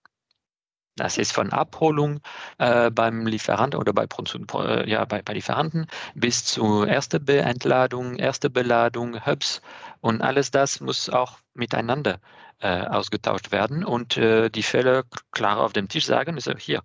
Das 0.97 1.18
ist 1.18 1.32
von 1.32 1.51
Abholung 1.53 2.20
äh, 2.59 2.90
beim 2.90 3.26
Lieferanten 3.26 3.80
oder 3.80 3.92
bei, 3.92 4.07
äh, 4.07 4.88
ja, 4.88 5.05
bei, 5.05 5.22
bei 5.22 5.32
Lieferanten 5.32 5.86
bis 6.14 6.45
zur 6.45 6.88
ersten 6.88 7.24
Beentladung, 7.24 8.16
erste 8.16 8.49
Beladung, 8.49 9.26
Hubs 9.26 9.61
und 10.01 10.22
alles 10.22 10.53
das 10.53 10.80
muss 10.80 11.09
auch 11.09 11.38
miteinander 11.55 12.20
äh, 12.61 12.86
ausgetauscht 12.86 13.51
werden 13.51 13.84
und 13.84 14.16
äh, 14.16 14.51
die 14.51 14.62
Fälle 14.62 15.05
klar 15.32 15.59
auf 15.59 15.72
dem 15.72 15.88
Tisch 15.88 16.07
sagen, 16.07 16.36
also 16.36 16.57
hier, 16.57 16.80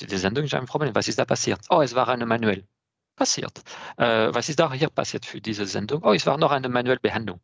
die 0.00 0.16
Sendung 0.18 0.44
ist 0.44 0.54
ein 0.54 0.66
Problem, 0.66 0.94
was 0.94 1.08
ist 1.08 1.18
da 1.18 1.24
passiert? 1.24 1.60
Oh, 1.70 1.80
es 1.80 1.94
war 1.94 2.08
eine 2.08 2.26
manuell 2.26 2.66
passiert. 3.16 3.62
Äh, 3.96 4.34
was 4.34 4.50
ist 4.50 4.60
da 4.60 4.72
hier 4.72 4.90
passiert 4.90 5.24
für 5.24 5.40
diese 5.40 5.66
Sendung? 5.66 6.02
Oh, 6.04 6.12
es 6.12 6.26
war 6.26 6.36
noch 6.38 6.52
eine 6.52 6.68
manuelle 6.68 7.00
Behandlung 7.00 7.40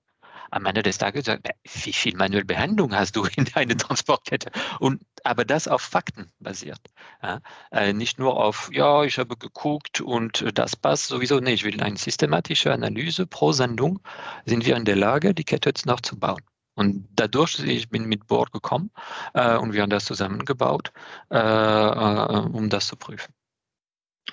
am 0.53 0.67
Ende 0.67 0.83
des 0.83 0.99
Tages 0.99 1.25
sagt, 1.25 1.49
wie 1.65 1.93
viel 1.93 2.17
manuelle 2.17 2.45
Behandlung 2.45 2.95
hast 2.95 3.17
du 3.17 3.25
in 3.37 3.47
deiner 3.47 3.77
Transportkette? 3.77 4.51
Und 4.79 5.03
aber 5.25 5.45
das 5.45 5.67
auf 5.67 5.83
Fakten 5.83 6.31
basiert. 6.41 6.81
Ja? 7.23 7.41
Äh, 7.71 7.93
nicht 7.93 8.19
nur 8.19 8.37
auf, 8.37 8.71
ja, 8.73 9.03
ich 9.05 9.19
habe 9.19 9.37
geguckt 9.37 10.01
und 10.01 10.45
das 10.55 10.77
passt 10.77 11.09
sowieso. 11.09 11.41
Nee, 11.41 11.55
ich 11.55 11.65
will 11.65 11.81
eine 11.83 11.97
systematische 11.97 12.73
Analyse 12.73 13.27
pro 13.27 13.53
Sendung. 13.53 14.01
Sind 14.45 14.67
wir 14.67 14.77
in 14.77 14.85
der 14.85 14.97
Lage, 14.97 15.35
die 15.35 15.45
Kette 15.45 15.71
jetzt 15.71 15.87
nachzubauen? 15.87 16.43
Und 16.75 17.07
dadurch, 17.17 17.59
ich 17.61 17.91
bin 17.91 18.07
mit 18.07 18.27
Bord 18.27 18.53
gekommen 18.53 18.91
äh, 19.35 19.57
und 19.57 19.73
wir 19.73 19.83
haben 19.83 19.91
das 19.91 20.05
zusammengebaut, 20.05 20.93
äh, 21.31 21.37
äh 21.37 22.39
um 22.53 22.69
das 22.71 22.87
zu 22.87 22.97
prüfen. 22.97 23.33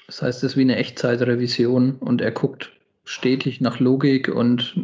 Das 0.08 0.22
heißt, 0.22 0.44
es 0.44 0.52
ist 0.52 0.58
wie 0.58 0.62
eine 0.62 0.78
Echtzeitrevision 0.78 1.98
und 1.98 2.22
er 2.22 2.32
guckt 2.32 2.72
stetig 3.04 3.60
nach 3.60 3.80
Logik 3.80 4.30
und 4.30 4.76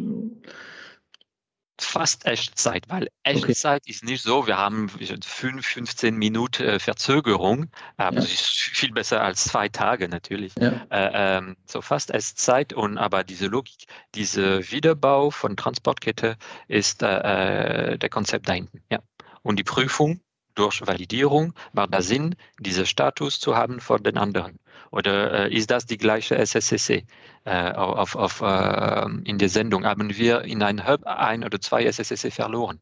fast 1.80 2.26
Echtzeit, 2.26 2.86
weil 2.90 3.10
Echtzeit 3.24 3.82
okay. 3.84 3.92
ist 3.92 4.04
nicht 4.04 4.24
so, 4.24 4.48
wir 4.48 4.58
haben 4.58 4.90
5, 4.90 5.66
15 5.66 6.16
Minuten 6.16 6.64
äh, 6.64 6.80
Verzögerung, 6.80 7.70
aber 7.98 8.16
ja. 8.16 8.22
das 8.22 8.32
ist 8.32 8.46
viel 8.46 8.92
besser 8.92 9.22
als 9.22 9.46
zwei 9.46 9.70
Tage 9.70 10.08
natürlich. 10.08 10.54
Ja. 10.60 10.86
Äh, 10.90 11.38
ähm, 11.38 11.58
so 11.66 11.82
fast 11.82 12.12
Echtzeit 12.12 12.74
und 12.74 12.98
aber 12.98 13.24
diese 13.24 13.48
Logik, 13.48 13.86
dieser 14.14 14.72
Wiederbau 14.72 15.32
von 15.32 15.58
Transportkette 15.58 16.38
ist 16.68 17.04
äh, 17.04 17.94
äh 17.94 17.98
der 17.98 18.10
Konzept 18.10 18.50
da 18.50 18.54
hinten. 18.54 18.82
Ja. 18.92 19.00
Und 19.42 19.60
die 19.60 19.64
Prüfung 19.64 20.22
durch 20.56 20.86
Validierung 20.86 21.54
macht 21.74 21.94
da 21.94 22.02
Sinn, 22.02 22.36
diesen 22.60 22.86
Status 22.86 23.40
zu 23.40 23.56
haben 23.56 23.80
vor 23.80 24.00
den 24.00 24.18
anderen. 24.18 24.58
Oder 24.92 25.46
äh, 25.46 25.54
ist 25.54 25.72
das 25.72 25.86
die 25.86 25.98
gleiche 25.98 26.38
SSCC? 26.38 27.06
Äh, 27.44 27.72
auf, 27.72 28.16
auf, 28.16 28.42
äh, 28.42 29.06
in 29.26 29.38
der 29.38 29.50
Sendung 29.50 29.86
haben 29.86 30.18
wir 30.18 30.42
in 30.42 30.64
einem 30.64 30.88
Hub 30.88 31.06
ein 31.06 31.44
oder 31.44 31.60
zwei 31.60 31.86
SSCC 31.86 32.32
verloren. 32.32 32.80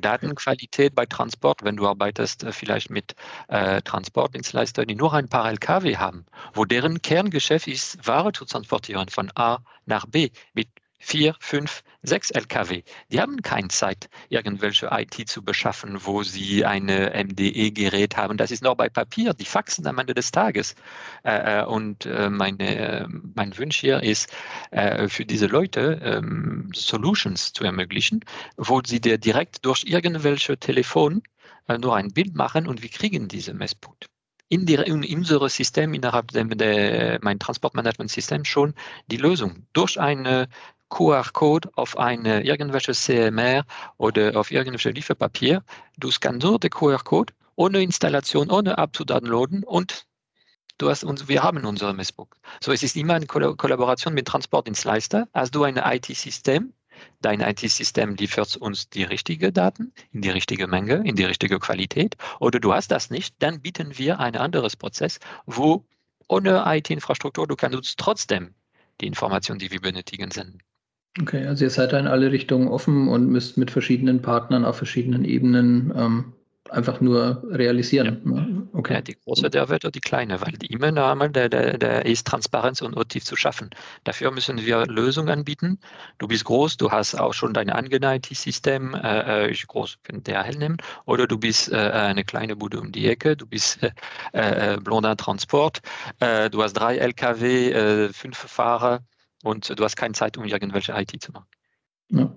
Datenqualität 0.00 0.94
bei 0.94 1.06
Transport, 1.06 1.64
wenn 1.64 1.76
du 1.76 1.86
arbeitest 1.86 2.44
äh, 2.44 2.52
vielleicht 2.52 2.90
mit 2.90 3.14
äh, 3.48 3.82
Transportdienstleistern, 3.82 4.86
die 4.86 4.94
nur 4.94 5.12
ein 5.12 5.28
paar 5.28 5.48
Lkw 5.50 5.96
haben, 5.96 6.26
wo 6.52 6.64
deren 6.64 7.02
Kerngeschäft 7.02 7.66
ist, 7.66 8.06
Ware 8.06 8.32
zu 8.32 8.44
transportieren 8.44 9.08
von 9.08 9.30
A 9.34 9.58
nach 9.86 10.06
B 10.06 10.30
mit 10.54 10.68
vier, 11.04 11.36
fünf, 11.38 11.82
sechs 12.02 12.30
Lkw. 12.30 12.82
Die 13.12 13.20
haben 13.20 13.42
keine 13.42 13.68
Zeit, 13.68 14.08
irgendwelche 14.30 14.88
IT 14.90 15.28
zu 15.28 15.42
beschaffen, 15.42 15.98
wo 16.00 16.22
sie 16.22 16.64
eine 16.64 17.12
MDE-Gerät 17.14 18.16
haben. 18.16 18.38
Das 18.38 18.50
ist 18.50 18.62
noch 18.62 18.74
bei 18.74 18.88
Papier. 18.88 19.34
Die 19.34 19.44
faxen 19.44 19.86
am 19.86 19.98
Ende 19.98 20.14
des 20.14 20.30
Tages. 20.30 20.74
Äh, 21.24 21.60
äh, 21.60 21.64
und 21.66 22.06
äh, 22.06 22.30
meine, 22.30 23.08
mein 23.34 23.56
Wunsch 23.58 23.80
hier 23.80 24.02
ist, 24.02 24.32
für 25.08 25.24
diese 25.24 25.46
Leute 25.46 26.00
ähm, 26.02 26.70
Solutions 26.74 27.52
zu 27.52 27.64
ermöglichen, 27.64 28.24
wo 28.56 28.80
sie 28.84 29.00
dir 29.00 29.18
direkt 29.18 29.64
durch 29.64 29.84
irgendwelche 29.84 30.58
Telefon 30.58 31.22
nur 31.80 31.96
ein 31.96 32.08
Bild 32.12 32.34
machen 32.34 32.66
und 32.66 32.82
wir 32.82 32.90
kriegen 32.90 33.28
diese 33.28 33.54
Messpunkte 33.54 34.08
in, 34.48 34.66
in 34.68 35.18
unserem 35.18 35.48
System, 35.48 35.94
innerhalb 35.94 36.28
dem, 36.28 36.50
der, 36.56 37.18
mein 37.22 37.38
Transportmanagement-System 37.38 38.44
schon 38.44 38.74
die 39.08 39.16
Lösung. 39.16 39.66
Durch 39.72 39.98
eine 39.98 40.48
QR-Code 40.94 41.70
auf 41.74 41.98
eine 41.98 42.44
irgendwelche 42.44 42.92
CMR 42.92 43.64
oder 43.96 44.36
auf 44.36 44.52
irgendwelche 44.52 44.90
Lieferpapier. 44.90 45.64
Du 45.98 46.12
scannst 46.12 46.44
nur 46.44 46.60
den 46.60 46.70
QR-Code 46.70 47.34
ohne 47.56 47.82
Installation, 47.82 48.48
ohne 48.48 48.78
abzudownloaden 48.78 49.64
und 49.64 50.06
du 50.78 50.88
hast 50.88 51.02
uns, 51.02 51.26
wir 51.26 51.42
haben 51.42 51.64
unsere 51.64 51.94
Messbook. 51.94 52.36
So, 52.62 52.70
es 52.70 52.84
ist 52.84 52.94
immer 52.94 53.14
eine 53.14 53.26
Kollaboration 53.26 54.14
mit 54.14 54.28
Transportdienstleister. 54.28 55.26
Hast 55.34 55.52
du 55.56 55.64
ein 55.64 55.78
IT-System? 55.78 56.72
Dein 57.20 57.40
IT-System 57.40 58.14
liefert 58.14 58.56
uns 58.56 58.88
die 58.88 59.02
richtigen 59.02 59.52
Daten 59.52 59.92
in 60.12 60.22
die 60.22 60.30
richtige 60.30 60.68
Menge, 60.68 61.02
in 61.04 61.16
die 61.16 61.24
richtige 61.24 61.58
Qualität. 61.58 62.16
Oder 62.38 62.60
du 62.60 62.72
hast 62.72 62.92
das 62.92 63.10
nicht, 63.10 63.34
dann 63.40 63.60
bieten 63.60 63.98
wir 63.98 64.20
ein 64.20 64.36
anderes 64.36 64.76
Prozess, 64.76 65.18
wo 65.44 65.84
ohne 66.28 66.62
IT-Infrastruktur 66.64 67.48
du 67.48 67.56
kannst 67.56 67.76
uns 67.76 67.96
trotzdem 67.96 68.54
die 69.00 69.08
Informationen, 69.08 69.58
die 69.58 69.72
wir 69.72 69.80
benötigen, 69.80 70.30
senden. 70.30 70.62
Okay, 71.20 71.46
also 71.46 71.64
ihr 71.64 71.70
seid 71.70 71.92
da 71.92 71.98
in 71.98 72.08
alle 72.08 72.32
Richtungen 72.32 72.68
offen 72.68 73.08
und 73.08 73.28
müsst 73.28 73.56
mit 73.56 73.70
verschiedenen 73.70 74.20
Partnern 74.20 74.64
auf 74.64 74.76
verschiedenen 74.76 75.24
Ebenen 75.24 75.92
ähm, 75.96 76.32
einfach 76.70 77.00
nur 77.00 77.42
realisieren. 77.50 78.20
Ja. 78.24 78.30
Ne? 78.32 78.68
Okay. 78.72 78.94
Ja, 78.94 79.00
die 79.00 79.14
große 79.14 79.48
der 79.48 79.68
wird 79.68 79.84
oder 79.84 79.92
die 79.92 80.00
kleine, 80.00 80.40
weil 80.40 80.52
die 80.52 80.72
E-Mail-Name, 80.72 81.30
der, 81.30 81.48
der, 81.48 81.78
der 81.78 82.06
ist 82.06 82.26
Transparenz 82.26 82.82
und 82.82 82.96
OTIF 82.96 83.24
zu 83.24 83.36
schaffen. 83.36 83.70
Dafür 84.02 84.32
müssen 84.32 84.64
wir 84.64 84.86
Lösungen 84.86 85.28
anbieten. 85.28 85.78
Du 86.18 86.26
bist 86.26 86.44
groß, 86.44 86.76
du 86.76 86.90
hast 86.90 87.14
auch 87.14 87.34
schon 87.34 87.54
dein 87.54 87.70
eigenes 87.70 88.26
system 88.42 88.94
äh, 88.94 89.44
äh, 89.44 89.50
ich 89.50 89.66
groß 89.68 89.98
kann 90.02 90.24
DHL 90.24 90.56
nehmen, 90.58 90.78
oder 91.04 91.28
du 91.28 91.38
bist 91.38 91.70
äh, 91.70 91.76
eine 91.76 92.24
kleine 92.24 92.56
Bude 92.56 92.80
um 92.80 92.90
die 92.90 93.08
Ecke, 93.08 93.36
du 93.36 93.46
bist 93.46 93.78
äh, 94.32 94.74
äh 94.74 94.76
Blondin 94.78 95.16
Transport, 95.16 95.80
äh, 96.18 96.50
du 96.50 96.62
hast 96.62 96.72
drei 96.72 96.96
LKW, 96.96 97.70
äh, 97.70 98.08
fünf 98.12 98.36
Fahrer, 98.36 99.00
und 99.44 99.78
du 99.78 99.84
hast 99.84 99.96
keine 99.96 100.14
Zeit, 100.14 100.36
um 100.36 100.44
irgendwelche 100.44 100.92
IT 100.92 101.22
zu 101.22 101.32
machen. 101.32 101.46
Ja, 102.08 102.36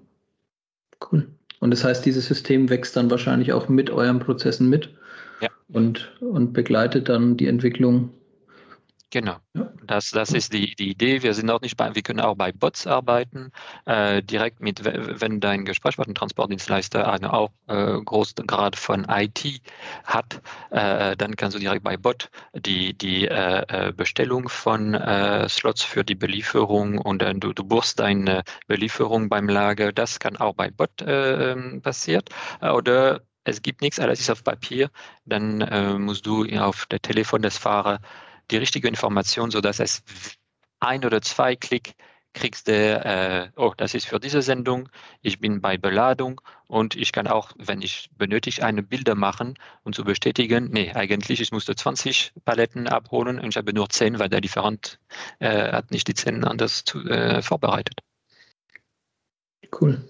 cool. 1.12 1.28
Und 1.60 1.72
das 1.72 1.84
heißt, 1.84 2.06
dieses 2.06 2.28
System 2.28 2.70
wächst 2.70 2.96
dann 2.96 3.10
wahrscheinlich 3.10 3.54
auch 3.54 3.68
mit 3.68 3.90
euren 3.90 4.20
Prozessen 4.20 4.70
mit 4.70 4.94
ja. 5.42 5.50
und, 5.70 6.16
und 6.20 6.54
begleitet 6.54 7.10
dann 7.10 7.38
die 7.38 7.48
Entwicklung 7.48 8.12
Genau, 9.10 9.38
das, 9.86 10.12
das 10.12 10.32
ist 10.34 10.52
die, 10.52 10.76
die 10.76 10.90
Idee. 10.90 11.24
Wir 11.24 11.34
sind 11.34 11.50
auch 11.50 11.62
nicht 11.62 11.78
bei, 11.78 11.96
wir 11.96 12.02
können 12.02 12.20
auch 12.20 12.36
bei 12.36 12.52
Bots 12.52 12.86
arbeiten, 12.86 13.52
äh, 13.86 14.22
direkt 14.22 14.60
mit, 14.60 14.84
wenn 14.84 15.40
dein 15.40 15.64
Gesprächspartner, 15.64 16.14
Transportdienstleister 16.14 17.10
eine 17.10 17.32
auch 17.32 17.52
äh, 17.68 17.94
großen 18.02 18.46
Grad 18.46 18.76
von 18.76 19.06
IT 19.10 19.62
hat, 20.04 20.42
äh, 20.72 21.16
dann 21.16 21.38
kannst 21.38 21.56
du 21.56 21.60
direkt 21.60 21.84
bei 21.84 21.96
Bot 21.96 22.30
die, 22.54 22.98
die 22.98 23.28
äh, 23.30 23.88
äh 23.90 23.94
Bestellung 23.94 24.50
von 24.50 24.94
äh, 24.94 25.48
Slots 25.48 25.84
für 25.84 26.04
die 26.04 26.16
Belieferung 26.16 26.98
und 26.98 27.22
du, 27.22 27.54
du 27.54 27.64
buchst 27.64 28.00
deine 28.02 28.44
Belieferung 28.68 29.30
beim 29.30 29.48
Lager. 29.48 29.94
Das 29.94 30.20
kann 30.20 30.36
auch 30.36 30.54
bei 30.54 30.70
Bot 30.70 31.02
äh, 31.02 31.52
ähm, 31.54 31.82
passiert. 31.82 32.30
Oder 32.62 33.22
es 33.46 33.62
gibt 33.62 33.82
nichts, 33.82 34.00
alles 34.00 34.20
ist 34.20 34.30
auf 34.30 34.44
Papier, 34.44 34.92
dann 35.26 36.04
musst 36.04 36.26
du 36.26 36.46
auf 36.60 36.86
der 36.88 37.02
Telefon 37.02 37.42
des 37.42 37.58
Fahrers 37.58 38.02
die 38.52 38.58
richtige 38.58 38.88
Information, 38.88 39.52
sodass 39.52 39.80
es 39.80 40.04
ein 40.80 41.04
oder 41.06 41.22
zwei 41.22 41.56
Klick 41.56 41.96
kriegst 42.34 42.68
du, 42.68 42.72
äh, 42.74 43.50
oh, 43.56 43.74
das 43.76 43.96
ist 43.96 44.06
für 44.06 44.20
diese 44.20 44.42
Sendung, 44.42 44.90
ich 45.22 45.40
bin 45.40 45.60
bei 45.60 45.78
Beladung 45.78 46.40
und 46.68 46.96
ich 46.96 47.12
kann 47.12 47.28
auch, 47.28 47.52
wenn 47.58 47.82
ich 47.82 48.10
benötige, 48.16 48.64
eine 48.64 48.84
Bilder 48.84 49.16
machen 49.16 49.56
und 49.84 49.96
zu 49.96 50.04
bestätigen, 50.04 50.70
nee, 50.72 50.92
eigentlich, 50.94 51.42
ich 51.42 51.52
musste 51.52 51.76
20 51.76 52.34
Paletten 52.46 52.88
abholen 52.88 53.40
und 53.40 53.50
ich 53.50 53.58
habe 53.58 53.74
nur 53.74 53.90
10, 53.90 54.20
weil 54.20 54.30
der 54.30 54.42
Lieferant 54.42 55.00
äh, 55.40 55.72
hat 55.72 55.92
nicht 55.92 56.08
die 56.08 56.14
10 56.14 56.44
anders 56.44 56.84
zu, 56.84 57.00
äh, 57.06 57.42
vorbereitet. 57.42 58.02
Cool. 59.82 60.08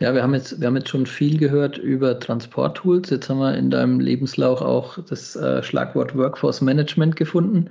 Ja, 0.00 0.14
wir 0.14 0.22
haben 0.22 0.34
jetzt, 0.34 0.60
wir 0.60 0.68
haben 0.68 0.76
jetzt 0.76 0.90
schon 0.90 1.06
viel 1.06 1.38
gehört 1.38 1.76
über 1.76 2.18
Transporttools. 2.20 3.10
Jetzt 3.10 3.28
haben 3.28 3.38
wir 3.38 3.56
in 3.56 3.70
deinem 3.70 3.98
Lebenslauf 3.98 4.60
auch 4.60 4.98
das 5.08 5.34
äh, 5.34 5.62
Schlagwort 5.62 6.16
Workforce 6.16 6.60
Management 6.60 7.16
gefunden. 7.16 7.68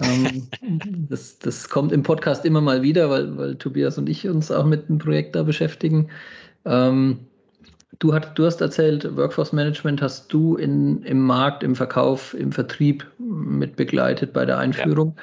ähm, 0.00 0.48
das, 1.10 1.38
das 1.38 1.68
kommt 1.68 1.92
im 1.92 2.02
Podcast 2.02 2.46
immer 2.46 2.62
mal 2.62 2.82
wieder, 2.82 3.10
weil, 3.10 3.36
weil 3.36 3.56
Tobias 3.56 3.98
und 3.98 4.08
ich 4.08 4.26
uns 4.26 4.50
auch 4.50 4.64
mit 4.64 4.88
dem 4.88 4.98
Projekt 4.98 5.36
da 5.36 5.42
beschäftigen. 5.42 6.08
Ähm, 6.64 7.18
du, 7.98 8.14
hat, 8.14 8.38
du 8.38 8.46
hast 8.46 8.62
erzählt, 8.62 9.16
Workforce 9.16 9.52
Management 9.52 10.00
hast 10.00 10.32
du 10.32 10.56
in, 10.56 11.02
im 11.02 11.20
Markt, 11.20 11.62
im 11.62 11.76
Verkauf, 11.76 12.32
im 12.32 12.50
Vertrieb 12.50 13.06
mit 13.18 13.76
begleitet 13.76 14.32
bei 14.32 14.46
der 14.46 14.56
Einführung. 14.56 15.16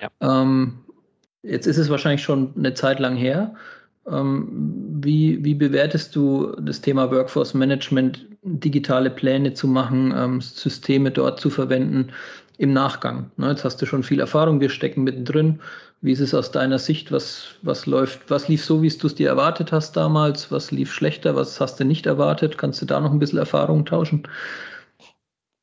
Ja. 0.00 0.10
Ja. 0.20 0.42
Ähm, 0.42 0.80
jetzt 1.44 1.66
ist 1.66 1.78
es 1.78 1.90
wahrscheinlich 1.90 2.24
schon 2.24 2.54
eine 2.56 2.74
Zeit 2.74 2.98
lang 2.98 3.14
her. 3.14 3.54
Ähm, 4.10 4.48
wie, 5.00 5.44
wie 5.44 5.54
bewertest 5.54 6.14
du 6.16 6.52
das 6.60 6.80
Thema 6.80 7.10
Workforce 7.10 7.54
Management, 7.54 8.26
digitale 8.42 9.10
Pläne 9.10 9.54
zu 9.54 9.68
machen, 9.68 10.12
ähm, 10.16 10.40
Systeme 10.40 11.10
dort 11.10 11.40
zu 11.40 11.50
verwenden 11.50 12.08
im 12.58 12.72
Nachgang? 12.72 13.30
Ne, 13.36 13.50
jetzt 13.50 13.64
hast 13.64 13.80
du 13.80 13.86
schon 13.86 14.02
viel 14.02 14.20
Erfahrung, 14.20 14.60
wir 14.60 14.70
stecken 14.70 15.04
mittendrin. 15.04 15.60
Wie 16.00 16.10
ist 16.10 16.20
es 16.20 16.34
aus 16.34 16.50
deiner 16.50 16.80
Sicht? 16.80 17.12
Was, 17.12 17.54
was 17.62 17.86
läuft, 17.86 18.28
was 18.28 18.48
lief 18.48 18.64
so, 18.64 18.82
wie 18.82 18.88
du 18.88 19.06
es 19.06 19.14
dir 19.14 19.28
erwartet 19.28 19.70
hast 19.70 19.96
damals? 19.96 20.50
Was 20.50 20.72
lief 20.72 20.92
schlechter? 20.92 21.36
Was 21.36 21.60
hast 21.60 21.78
du 21.78 21.84
nicht 21.84 22.06
erwartet? 22.06 22.58
Kannst 22.58 22.82
du 22.82 22.86
da 22.86 23.00
noch 23.00 23.12
ein 23.12 23.20
bisschen 23.20 23.38
Erfahrung 23.38 23.86
tauschen? 23.86 24.24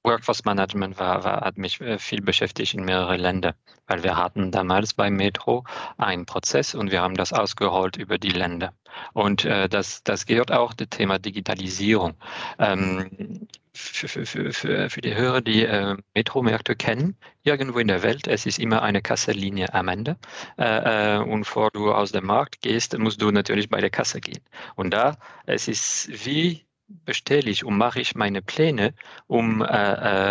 Workforce 0.03 0.45
Management 0.45 0.97
war, 0.99 1.23
war, 1.23 1.41
hat 1.41 1.57
mich 1.57 1.81
äh, 1.81 1.97
viel 1.97 2.21
beschäftigt 2.21 2.73
in 2.73 2.85
mehreren 2.85 3.19
Ländern, 3.19 3.53
weil 3.87 4.03
wir 4.03 4.15
hatten 4.15 4.51
damals 4.51 4.93
bei 4.93 5.09
Metro 5.09 5.65
einen 5.97 6.25
Prozess 6.25 6.73
und 6.73 6.91
wir 6.91 7.01
haben 7.01 7.15
das 7.15 7.33
ausgerollt 7.33 7.97
über 7.97 8.17
die 8.17 8.29
Länder. 8.29 8.73
Und 9.13 9.45
äh, 9.45 9.67
das, 9.67 10.03
das 10.03 10.25
gehört 10.25 10.51
auch 10.51 10.73
das 10.73 10.89
Thema 10.89 11.19
Digitalisierung. 11.19 12.15
Ähm, 12.57 13.47
für, 13.73 14.07
für, 14.07 14.51
für, 14.51 14.89
für 14.89 15.01
die 15.01 15.15
Hörer, 15.15 15.41
die 15.41 15.63
äh, 15.63 15.95
Metro-Märkte 16.13 16.75
kennen, 16.75 17.15
irgendwo 17.43 17.79
in 17.79 17.87
der 17.87 18.03
Welt, 18.03 18.27
es 18.27 18.45
ist 18.45 18.59
immer 18.59 18.81
eine 18.81 19.01
Kasselinie 19.01 19.73
am 19.73 19.87
Ende. 19.87 20.17
Äh, 20.57 21.17
äh 21.17 21.17
und 21.19 21.41
bevor 21.41 21.69
du 21.71 21.93
aus 21.93 22.11
dem 22.11 22.25
Markt 22.25 22.61
gehst, 22.61 22.97
musst 22.97 23.21
du 23.21 23.31
natürlich 23.31 23.69
bei 23.69 23.79
der 23.79 23.89
Kasse 23.89 24.21
gehen. 24.21 24.41
Und 24.75 24.91
da, 24.91 25.17
es 25.45 25.67
ist 25.67 26.09
wie 26.25 26.65
bestelle 27.05 27.49
ich 27.49 27.63
und 27.63 27.77
mache 27.77 28.01
ich 28.01 28.15
meine 28.15 28.41
Pläne, 28.41 28.93
um 29.27 29.61
äh, 29.61 29.65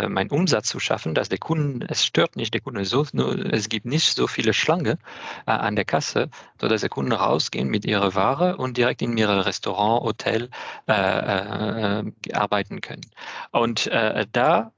äh, 0.05 0.09
meinen 0.09 0.31
Umsatz 0.31 0.69
zu 0.69 0.81
schaffen, 0.81 1.15
dass 1.15 1.29
der 1.29 1.39
Kunde, 1.39 1.87
es 1.89 2.05
stört 2.05 2.37
nicht 2.37 2.55
der 2.55 2.61
Kunde 2.61 2.85
so, 2.85 3.07
nur, 3.13 3.53
es 3.53 3.69
gibt 3.69 3.87
nicht 3.87 4.15
so 4.15 4.27
viele 4.27 4.53
Schlange 4.53 4.99
äh, 5.47 5.53
an 5.53 5.77
der 5.77 5.85
Kasse, 5.85 6.31
sodass 6.61 6.81
der 6.81 6.91
Kunde 6.91 7.17
rausgehen 7.17 7.69
mit 7.69 7.85
ihrer 7.85 8.15
Ware 8.15 8.57
und 8.57 8.77
direkt 8.77 9.03
in 9.03 9.17
ihre 9.17 9.47
Restaurant, 9.47 10.03
Hotel 10.03 10.51
äh, 10.89 10.93
äh, 10.93 12.13
arbeiten 12.33 12.81
können. 12.81 13.07
Und 13.53 13.87
äh, 13.89 14.27
da 14.33 14.73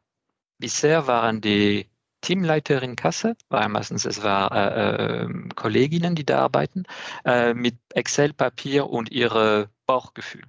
bisher 0.58 1.06
waren 1.06 1.40
die 1.40 1.88
Teamleiterin 2.20 2.96
Kasse, 2.96 3.36
weil 3.48 3.68
meistens 3.68 4.04
es 4.04 4.22
war 4.22 4.52
äh, 4.52 5.24
äh, 5.24 5.28
Kolleginnen, 5.56 6.14
die 6.14 6.26
da 6.26 6.40
arbeiten, 6.40 6.84
äh, 7.24 7.54
mit 7.54 7.76
Excel-Papier 7.94 8.88
und 8.88 9.10
ihre 9.10 9.70
Bauchgefühl. 9.86 10.44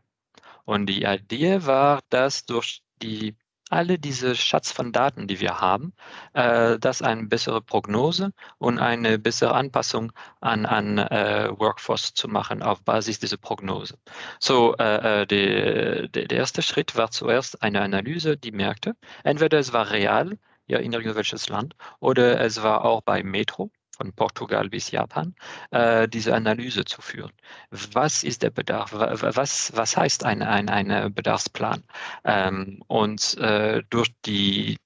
Und 0.71 0.85
die 0.85 1.03
Idee 1.03 1.65
war, 1.65 1.99
dass 2.09 2.45
durch 2.45 2.81
die 3.01 3.35
alle 3.69 3.99
diese 3.99 4.35
Schatz 4.35 4.71
von 4.71 4.93
Daten, 4.93 5.27
die 5.27 5.41
wir 5.41 5.59
haben, 5.59 5.93
äh, 6.33 6.79
dass 6.79 7.01
eine 7.01 7.25
bessere 7.25 7.61
Prognose 7.61 8.31
und 8.57 8.79
eine 8.79 9.19
bessere 9.19 9.53
Anpassung 9.53 10.13
an, 10.39 10.65
an 10.65 10.97
äh, 10.97 11.49
Workforce 11.57 12.13
zu 12.13 12.29
machen 12.29 12.63
auf 12.63 12.83
Basis 12.83 13.19
dieser 13.19 13.35
Prognose. 13.37 13.97
So, 14.39 14.73
äh, 14.77 15.23
äh 15.23 15.25
der, 15.25 16.07
der 16.07 16.31
erste 16.31 16.61
Schritt 16.61 16.95
war 16.95 17.11
zuerst 17.11 17.61
eine 17.61 17.81
Analyse, 17.81 18.37
die 18.37 18.51
merkte, 18.51 18.95
entweder 19.25 19.59
es 19.59 19.73
war 19.73 19.91
real, 19.91 20.37
ja, 20.67 20.79
in 20.79 20.93
irgendwelches 20.93 21.49
Land, 21.49 21.75
oder 21.99 22.39
es 22.39 22.63
war 22.63 22.85
auch 22.85 23.01
bei 23.01 23.23
Metro, 23.23 23.71
von 24.01 24.13
Portugal 24.13 24.67
bis 24.69 24.89
Japan, 24.89 25.35
äh, 25.69 26.07
diese 26.07 26.33
Analyse 26.33 26.85
zu 26.85 27.01
führen. 27.01 27.31
Was 27.69 28.23
ist 28.23 28.41
der 28.41 28.49
Bedarf? 28.49 28.93
Was, 28.93 29.71
was 29.75 29.95
heißt 29.95 30.25
ein, 30.25 30.41
ein, 30.41 30.69
ein 30.69 31.13
Bedarfsplan? 31.13 31.83
Ähm, 32.23 32.81
und 32.87 33.37
äh, 33.37 33.83
durch 33.91 34.09
die, 34.25 34.77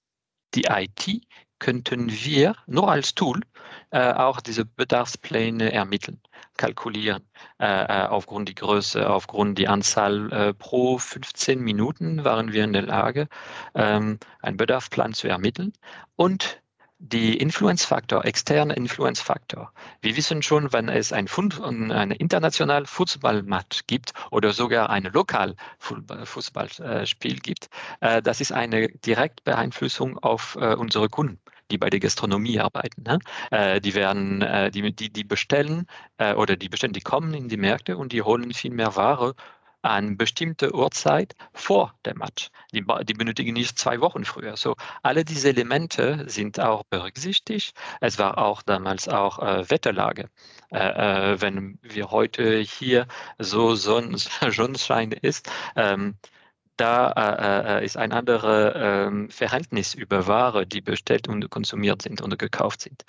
die 0.54 0.66
IT 0.66 1.22
könnten 1.60 2.12
wir 2.12 2.56
nur 2.68 2.92
als 2.92 3.16
Tool 3.16 3.40
äh, 3.92 4.12
auch 4.12 4.42
diese 4.42 4.66
Bedarfspläne 4.66 5.72
ermitteln, 5.72 6.20
kalkulieren, 6.58 7.24
äh, 7.60 7.86
äh 7.86 8.08
aufgrund 8.08 8.50
die 8.50 8.56
Größe, 8.56 9.10
aufgrund 9.10 9.58
die 9.58 9.70
Anzahl 9.70 10.32
äh, 10.34 10.54
pro 10.54 10.98
15 10.98 11.62
Minuten 11.62 12.26
waren 12.26 12.52
wir 12.52 12.66
in 12.66 12.74
der 12.74 12.82
Lage, 12.82 13.30
ähm, 13.76 14.20
einen 14.42 14.58
Bedarfsplan 14.58 15.14
zu 15.14 15.30
ermitteln 15.30 15.72
und 16.18 16.62
die 17.12 17.38
Influenzfaktor, 17.38 18.26
externe 18.26 18.74
Influenzfaktor. 18.74 19.72
Wir 20.02 20.18
wissen 20.18 20.42
schon, 20.42 20.74
wenn 20.74 20.90
es 20.90 21.14
ein, 21.14 21.28
Fund, 21.28 21.62
ein 21.62 22.12
international 22.12 22.86
Fußballmatch 22.86 23.82
gibt 23.86 24.14
oder 24.32 24.54
sogar 24.54 24.90
ein 24.90 25.04
lokal 25.04 25.56
Fußballspiel 25.80 27.40
gibt, 27.40 27.70
äh, 28.00 28.22
das 28.22 28.42
ist 28.42 28.52
eine 28.52 28.88
Direktbeeinflussung 28.90 30.18
auf 30.20 30.58
äh, 30.60 30.74
unsere 30.76 31.10
Kunden 31.10 31.40
die 31.72 31.80
bei 31.80 31.90
der 31.90 32.00
Gastronomie 32.00 32.60
arbeiten. 32.60 33.02
Ne? 33.02 33.18
Äh, 33.50 33.82
die 33.82 33.96
werden, 33.96 34.42
die, 34.72 34.96
die, 34.96 35.10
die 35.10 35.24
bestellen 35.24 35.88
oder 36.20 36.56
die 36.56 36.70
bestellen, 36.70 36.94
die 36.94 37.02
kommen 37.02 37.34
in 37.34 37.50
die 37.50 37.58
Märkte 37.58 37.98
und 37.98 38.12
die 38.12 38.22
holen 38.22 38.54
viel 38.54 38.70
mehr 38.70 38.96
Ware 38.96 39.34
an 39.86 40.18
bestimmte 40.18 40.74
Uhrzeit 40.74 41.36
vor 41.54 41.94
dem 42.06 42.18
Match. 42.18 42.50
Die, 42.74 42.84
die, 43.04 43.14
benötigen 43.14 43.54
nicht 43.54 43.78
zwei 43.78 44.02
Wochen 44.02 44.26
früher. 44.26 44.58
So 44.58 44.76
alle 45.04 45.24
diese 45.24 45.50
Elemente 45.50 46.26
sind 46.28 46.60
auch 46.60 46.84
berücksichtigt. 46.86 47.76
Es 48.02 48.20
war 48.20 48.38
auch 48.38 48.62
damals 48.62 49.08
auch 49.08 49.40
äh, 49.40 49.70
Wetterlage. 49.70 50.30
Äh, 50.72 51.34
äh, 51.34 51.42
wenn 51.42 51.80
wir 51.82 52.12
heute 52.12 52.58
hier 52.60 53.08
so 53.38 53.76
Sonn 53.76 54.18
Sonnenschein 54.50 55.12
ist, 55.12 55.50
ähm, 55.76 56.16
da 56.78 57.12
äh, 57.12 57.80
äh, 57.80 57.86
ist 57.86 57.96
ein 57.98 58.12
anderes 58.12 58.74
ähm, 58.76 59.30
Verhältnis 59.30 59.94
über 59.94 60.28
Ware, 60.28 60.66
die 60.68 60.82
bestellt 60.82 61.28
und 61.28 61.50
konsumiert 61.50 62.02
sind 62.02 62.22
und 62.22 62.38
gekauft 62.38 62.82
sind. 62.82 63.06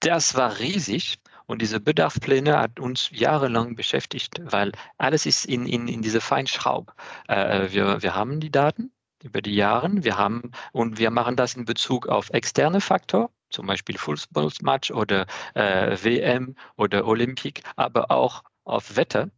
Das 0.00 0.34
war 0.36 0.58
riesig 0.58 1.18
und 1.46 1.62
diese 1.62 1.80
Bedarfspläne 1.80 2.58
hat 2.58 2.80
uns 2.80 3.10
jahrelang 3.12 3.76
beschäftigt, 3.76 4.40
weil 4.42 4.72
alles 4.98 5.26
ist 5.26 5.46
in, 5.46 5.66
in, 5.66 5.88
in 5.88 6.02
diese 6.02 6.20
Feinschraub. 6.20 6.94
Äh, 7.28 7.68
wir, 7.70 8.02
wir 8.02 8.14
haben 8.14 8.40
die 8.40 8.50
Daten 8.50 8.92
über 9.22 9.40
die 9.40 9.54
Jahre, 9.54 9.90
wir 10.04 10.18
haben 10.18 10.50
und 10.72 10.98
wir 10.98 11.10
machen 11.10 11.36
das 11.36 11.54
in 11.54 11.64
Bezug 11.64 12.08
auf 12.08 12.30
externe 12.30 12.80
Faktoren, 12.80 13.28
zum 13.50 13.66
Beispiel 13.66 13.96
Fußballmatch 13.96 14.90
oder 14.90 15.26
äh, 15.54 15.96
WM 16.02 16.56
oder 16.76 17.06
Olympik, 17.06 17.62
aber 17.76 18.10
auch 18.10 18.42
auf 18.64 18.96
Wetter 18.96 19.30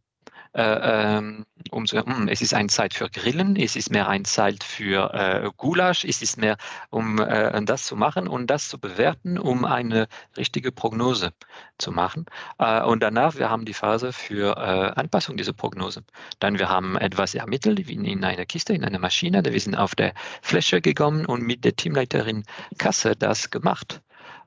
äh, 0.53 1.17
ähm, 1.17 1.45
um 1.71 1.85
zu, 1.85 1.97
hm, 1.97 2.27
es 2.27 2.41
ist 2.41 2.53
eine 2.53 2.69
Zeit 2.69 2.93
für 2.93 3.09
Grillen, 3.09 3.55
es 3.55 3.75
ist 3.75 3.91
mehr 3.91 4.07
eine 4.07 4.23
Zeit 4.23 4.63
für 4.63 5.13
äh, 5.13 5.49
Gulasch, 5.57 6.05
es 6.05 6.21
ist 6.21 6.37
mehr, 6.37 6.57
um 6.89 7.19
äh, 7.19 7.61
das 7.63 7.85
zu 7.85 7.95
machen 7.95 8.27
und 8.27 8.47
das 8.47 8.69
zu 8.69 8.79
bewerten, 8.79 9.37
um 9.37 9.65
eine 9.65 10.07
richtige 10.37 10.71
Prognose 10.71 11.33
zu 11.77 11.91
machen. 11.91 12.25
Äh, 12.57 12.81
und 12.83 13.03
danach, 13.03 13.35
wir 13.35 13.49
haben 13.49 13.65
die 13.65 13.73
Phase 13.73 14.11
für 14.11 14.57
äh, 14.57 14.99
Anpassung 14.99 15.37
dieser 15.37 15.53
Prognose. 15.53 16.03
Dann 16.39 16.57
wir 16.57 16.69
haben 16.69 16.97
etwas 16.97 17.35
ermittelt 17.35 17.87
wie 17.87 17.93
in 17.93 18.23
einer 18.23 18.45
Kiste, 18.45 18.73
in 18.73 18.83
einer 18.83 18.99
Maschine. 18.99 19.43
Wir 19.43 19.59
sind 19.59 19.75
auf 19.75 19.95
der 19.95 20.13
Fläche 20.41 20.81
gekommen 20.81 21.25
und 21.25 21.43
mit 21.43 21.63
der 21.63 21.75
Teamleiterin 21.75 22.43
Kasse 22.77 23.15
das 23.15 23.49
gemacht. 23.51 24.01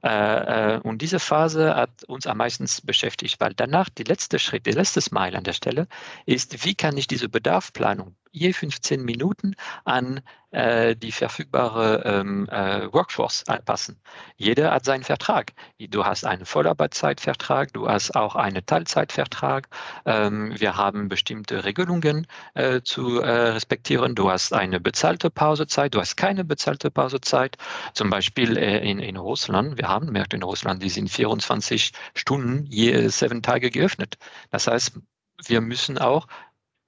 Äh, 0.05 0.75
äh, 0.77 0.81
und 0.81 1.01
diese 1.01 1.21
Phase 1.21 1.77
hat 1.77 2.05
uns 2.05 2.27
am 2.27 2.39
meisten 2.39 2.67
beschäftigt, 2.85 3.41
weil 3.41 3.55
danach 3.55 3.89
der 3.89 4.07
letzte 4.07 4.39
Schritt, 4.39 4.67
der 4.67 4.75
letzte 4.75 5.01
Smile 5.01 5.39
an 5.39 5.45
der 5.45 5.53
Stelle 5.53 5.87
ist, 6.27 6.65
wie 6.65 6.75
kann 6.75 6.97
ich 6.97 7.07
diese 7.07 7.29
Bedarfsplanung 7.29 8.17
je 8.33 8.53
15 8.53 9.05
Minuten 9.05 9.55
an 9.85 10.21
äh, 10.51 10.97
die 10.97 11.13
verfügbare 11.13 12.03
ähm, 12.05 12.49
äh, 12.49 12.93
Workforce 12.93 13.45
anpassen. 13.47 14.01
Jeder 14.37 14.73
hat 14.73 14.85
seinen 14.85 15.05
Vertrag. 15.05 15.53
Du 15.79 16.05
hast 16.05 16.25
einen 16.25 16.47
Vollarbeitszeitvertrag, 16.47 17.73
du 17.73 17.89
hast 17.89 18.17
auch 18.17 18.35
einen 18.37 18.65
Teilzeitvertrag. 18.65 19.69
Ähm, 20.07 20.59
wir 20.59 20.77
haben 20.77 21.09
bestimmte 21.09 21.65
Regelungen 21.65 22.27
äh, 22.55 22.81
zu 22.83 23.21
äh, 23.21 23.51
respektieren. 23.51 24.15
Du 24.15 24.31
hast 24.31 24.53
eine 24.53 24.81
bezahlte 24.81 25.31
Pausezeit, 25.31 25.95
du 25.95 26.01
hast 26.01 26.17
keine 26.17 26.45
bezahlte 26.45 26.91
Pausezeit. 26.91 27.57
Zum 27.95 28.11
Beispiel 28.11 28.57
äh, 28.57 28.79
in, 28.79 28.99
in 28.99 29.17
Russland, 29.17 29.77
wir 29.77 29.89
haben 29.89 30.11
Märkte 30.11 30.37
in 30.37 30.43
Russland, 30.43 30.83
die 30.83 30.91
sind 30.91 31.11
24 31.11 31.93
Stunden 32.15 32.67
je 32.67 33.09
sieben 33.09 33.43
Tage 33.43 33.71
geöffnet. 33.71 34.17
Das 34.51 34.67
heißt, 34.67 34.99
wir 35.47 35.61
müssen 35.61 35.99
auch 35.99 36.27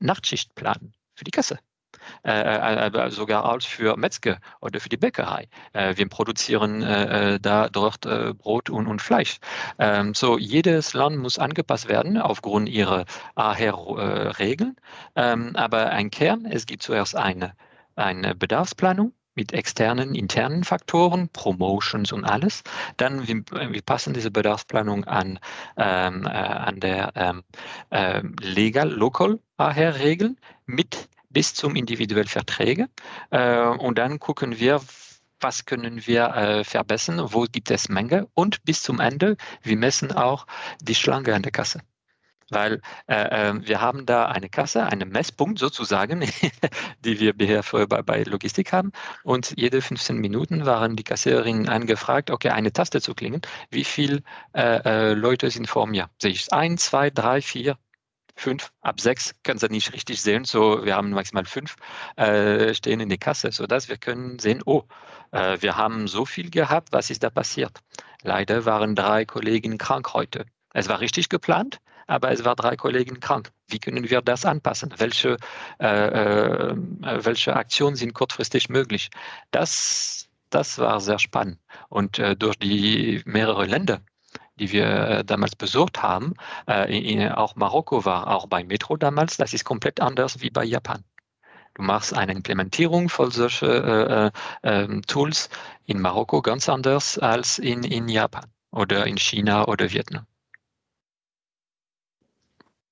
Nachtschicht 0.01 0.55
planen 0.55 0.95
für 1.15 1.25
die 1.25 1.31
Kasse. 1.31 1.59
Äh, 2.25 2.87
äh, 2.87 3.07
äh, 3.07 3.11
sogar 3.11 3.45
auch 3.45 3.63
für 3.63 3.97
Metzger 3.97 4.39
oder 4.61 4.81
für 4.81 4.89
die 4.89 4.97
Bäckerei. 4.97 5.49
Äh, 5.73 5.97
wir 5.97 6.09
produzieren 6.09 6.83
äh, 6.83 7.35
äh, 7.35 7.41
da 7.41 7.69
dort 7.69 8.03
Brot 8.39 8.71
und, 8.71 8.87
und 8.87 9.01
Fleisch. 9.01 9.39
Ähm, 9.79 10.15
so 10.15 10.39
jedes 10.39 10.95
Land 10.95 11.19
muss 11.19 11.39
angepasst 11.39 11.89
werden 11.89 12.19
aufgrund 12.19 12.69
ihrer 12.69 13.05
AHR-Regeln. 13.37 14.77
Ähm, 15.17 15.57
aber 15.57 15.91
ein 15.91 16.11
Kern, 16.11 16.47
es 16.47 16.67
gibt 16.67 16.83
zuerst 16.83 17.17
eine, 17.17 17.55
eine 17.97 18.35
Bedarfsplanung 18.35 19.13
mit 19.35 19.53
externen, 19.53 20.15
internen 20.15 20.65
Faktoren, 20.65 21.29
Promotions 21.31 22.13
und 22.13 22.25
alles. 22.25 22.63
Dann 22.97 23.27
wir, 23.27 23.43
wir 23.73 23.83
passen 23.83 24.15
diese 24.15 24.31
Bedarfsplanung 24.31 25.05
an, 25.05 25.39
ähm, 25.77 26.27
äh, 26.27 26.29
an 26.29 26.81
der 26.81 27.13
ähm, 27.15 27.43
äh, 27.91 28.23
legal, 28.41 28.91
local 28.91 29.39
Regeln 29.59 30.39
mit 30.67 31.09
bis 31.31 31.55
zum 31.55 31.77
individuellen 31.77 32.29
Verträge. 32.29 32.89
Äh, 33.31 33.67
und 33.67 33.99
dann 33.99 34.19
gucken 34.21 34.59
wir, 34.59 34.81
was 35.41 35.67
können 35.67 36.07
wir 36.07 36.35
äh, 36.35 36.65
verbessern, 36.65 37.21
wo 37.33 37.43
gibt 37.43 37.71
es 37.71 37.89
Mängel 37.89 38.29
und 38.35 38.65
bis 38.65 38.83
zum 38.83 39.01
Ende, 39.01 39.37
wir 39.63 39.77
messen 39.77 40.13
auch 40.13 40.47
die 40.81 40.95
Schlange 40.95 41.35
an 41.35 41.43
der 41.43 41.53
Kasse 41.53 41.81
weil 42.55 42.81
äh, 43.07 43.29
ähm, 43.31 43.67
wir 43.67 43.81
haben 43.81 44.07
da 44.07 44.27
eine 44.27 44.49
Kasse, 44.49 44.85
einen 44.85 45.11
Messpunkt 45.11 45.59
sozusagen, 45.59 46.21
die 47.05 47.21
wir 47.21 47.35
hier 47.39 47.63
bei, 47.87 48.03
bei 48.03 48.23
Logistik 48.23 48.73
haben. 48.73 48.93
Und 49.23 49.55
jede 49.57 49.83
15 49.83 50.17
Minuten 50.17 50.67
waren 50.67 50.97
die 50.97 51.05
Kassiererinnen 51.05 51.69
angefragt, 51.69 52.31
okay, 52.31 52.51
eine 52.51 52.73
Taste 52.73 53.01
zu 53.01 53.15
klingen. 53.15 53.43
Wie 53.71 53.85
viele 53.85 54.23
äh, 54.55 55.11
äh, 55.11 55.15
Leute 55.15 55.51
sind 55.51 55.69
vor 55.69 55.87
mir? 55.87 56.11
Sehe 56.21 56.31
ich 56.31 56.53
ein, 56.53 56.79
zwei, 56.79 57.11
drei, 57.11 57.41
vier, 57.43 57.77
fünf, 58.37 58.73
ab 58.81 59.01
sechs 59.01 59.35
können 59.43 59.59
Sie 59.59 59.69
nicht 59.69 59.93
richtig 59.93 60.21
sehen. 60.23 60.45
So, 60.45 60.85
wir 60.85 60.97
haben 60.97 61.11
maximal 61.11 61.45
fünf 61.45 61.77
äh, 62.17 62.75
stehen 62.75 63.01
in 63.01 63.09
der 63.09 63.19
Kasse, 63.19 63.53
sodass 63.53 63.89
wir 63.89 63.97
können 63.97 64.39
sehen, 64.39 64.63
oh, 64.65 64.85
äh, 65.33 65.59
wir 65.61 65.77
haben 65.77 66.09
so 66.09 66.25
viel 66.25 66.51
gehabt, 66.51 66.93
was 66.93 67.11
ist 67.11 67.23
da 67.23 67.31
passiert? 67.31 67.81
Leider 68.23 68.65
waren 68.65 68.95
drei 68.95 69.25
Kollegen 69.25 69.79
krank 69.79 70.15
heute. 70.15 70.47
Es 70.73 70.89
war 70.89 71.01
richtig 71.01 71.29
geplant, 71.29 71.79
aber 72.07 72.31
es 72.31 72.45
waren 72.45 72.57
drei 72.57 72.77
Kollegen 72.77 73.21
krank. 73.21 73.51
Wie 73.69 73.79
können 73.79 74.09
wir 74.11 74.23
das 74.23 74.45
anpassen? 74.45 74.93
Welche, 74.99 75.37
äh, 75.81 75.87
äh, 75.87 76.75
welche 77.03 77.57
Aktionen 77.57 77.97
sind 77.97 78.15
kurzfristig 78.15 78.69
möglich? 78.69 79.11
Das, 79.51 80.29
das 80.51 80.79
war 80.79 81.01
sehr 81.01 81.19
spannend. 81.19 81.59
Und 81.89 82.19
äh, 82.19 82.37
durch 82.37 82.57
die 82.59 83.23
mehrere 83.25 83.67
Länder, 83.67 84.01
die 84.57 84.71
wir 84.73 84.87
äh, 84.87 85.25
damals 85.25 85.57
besucht 85.57 86.03
haben, 86.03 86.35
äh, 86.69 86.97
in, 86.97 87.29
auch 87.33 87.57
Marokko 87.57 88.05
war 88.05 88.29
auch 88.29 88.47
bei 88.47 88.65
Metro 88.65 88.97
damals, 88.97 89.37
das 89.37 89.55
ist 89.55 89.65
komplett 89.65 90.01
anders 90.01 90.41
wie 90.41 90.51
bei 90.51 90.65
Japan. 90.65 91.05
Du 91.75 91.83
machst 91.83 92.15
eine 92.15 92.33
Implementierung 92.33 93.09
von 93.09 93.33
solchen 93.33 93.69
äh, 93.69 94.31
ähm, 94.63 95.03
Tools 95.03 95.49
in 95.87 96.01
Marokko 96.01 96.41
ganz 96.41 96.69
anders 96.69 97.19
als 97.19 97.59
in, 97.59 97.83
in 97.83 98.09
Japan 98.09 98.45
oder 98.71 99.07
in 99.07 99.17
China 99.17 99.67
oder 99.67 99.91
Vietnam. 99.91 100.25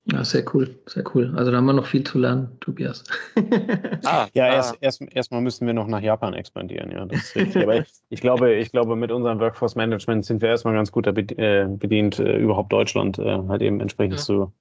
Ja, 0.06 0.24
sehr 0.24 0.44
cool, 0.52 0.68
sehr 0.86 1.04
cool. 1.14 1.32
Also 1.36 1.52
da 1.52 1.58
haben 1.58 1.64
wir 1.64 1.74
noch 1.74 1.86
viel 1.86 2.02
zu 2.02 2.18
lernen, 2.18 2.56
Tobias. 2.58 3.04
ah, 4.04 4.26
ja, 4.34 4.46
ah. 4.46 4.54
erst, 4.54 4.76
erst, 4.80 5.02
erstmal 5.14 5.40
müssen 5.40 5.64
wir 5.64 5.74
noch 5.74 5.86
nach 5.86 6.00
Japan 6.00 6.34
expandieren, 6.34 6.90
ja. 6.90 7.06
Das 7.06 7.20
ist 7.20 7.36
richtig. 7.36 7.62
Aber 7.62 7.76
ich, 7.76 7.88
ich, 8.08 8.20
glaube, 8.20 8.52
ich 8.54 8.72
glaube, 8.72 8.96
mit 8.96 9.12
unserem 9.12 9.38
Workforce 9.38 9.76
Management 9.76 10.24
sind 10.24 10.42
wir 10.42 10.48
erstmal 10.48 10.74
ganz 10.74 10.90
gut 10.90 11.06
äh, 11.06 11.12
bedient, 11.12 12.18
äh, 12.18 12.36
überhaupt 12.36 12.72
Deutschland 12.72 13.20
äh, 13.20 13.38
halt 13.48 13.62
eben 13.62 13.80
entsprechend 13.80 14.18
ja. 14.18 14.24
zu 14.24 14.52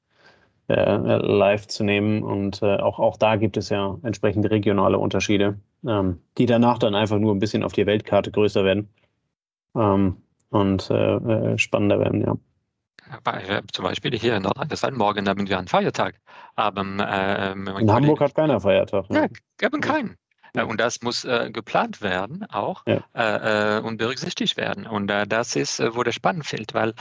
live 0.67 1.67
zu 1.67 1.83
nehmen. 1.83 2.23
Und 2.23 2.63
auch, 2.63 2.97
auch 2.97 3.17
da 3.17 3.35
gibt 3.35 3.57
es 3.57 3.67
ja 3.67 3.97
entsprechende 4.03 4.51
regionale 4.51 4.99
Unterschiede, 4.99 5.59
ähm, 5.85 6.19
die 6.37 6.45
danach 6.45 6.77
dann 6.77 6.95
einfach 6.95 7.19
nur 7.19 7.35
ein 7.35 7.39
bisschen 7.39 7.63
auf 7.63 7.73
die 7.73 7.85
Weltkarte 7.85 8.31
größer 8.31 8.63
werden 8.63 8.87
ähm, 9.75 10.15
und 10.49 10.83
spannender 11.57 11.99
werden, 11.99 12.21
ja 12.21 12.37
zum 13.71 13.85
Beispiel 13.85 14.17
hier 14.17 14.35
in 14.35 14.43
Nordrhein-Westfalen, 14.43 14.97
morgen 14.97 15.27
haben 15.27 15.47
wir 15.47 15.57
einen 15.57 15.67
Feiertag. 15.67 16.15
Aber, 16.55 16.81
äh, 16.81 17.51
in 17.51 17.91
Hamburg 17.91 18.21
hat 18.21 18.35
keiner 18.35 18.59
Feiertag. 18.59 19.09
Ne? 19.09 19.29
Ja, 19.61 19.67
haben 19.67 19.81
keinen. 19.81 20.17
Ja. 20.55 20.63
Und 20.63 20.81
das 20.81 21.01
muss 21.01 21.23
äh, 21.23 21.49
geplant 21.51 22.01
werden 22.01 22.45
auch 22.49 22.83
ja. 22.85 23.03
äh, 23.13 23.77
äh 23.77 23.81
und 23.81 23.97
berücksichtigt 23.97 24.57
werden. 24.57 24.85
Und 24.85 25.09
äh, 25.09 25.25
das 25.25 25.55
ist, 25.55 25.79
äh, 25.79 25.95
wo 25.95 26.03
der 26.03 26.11
Spannend 26.11 26.45
fehlt, 26.45 26.73
weil 26.73 26.93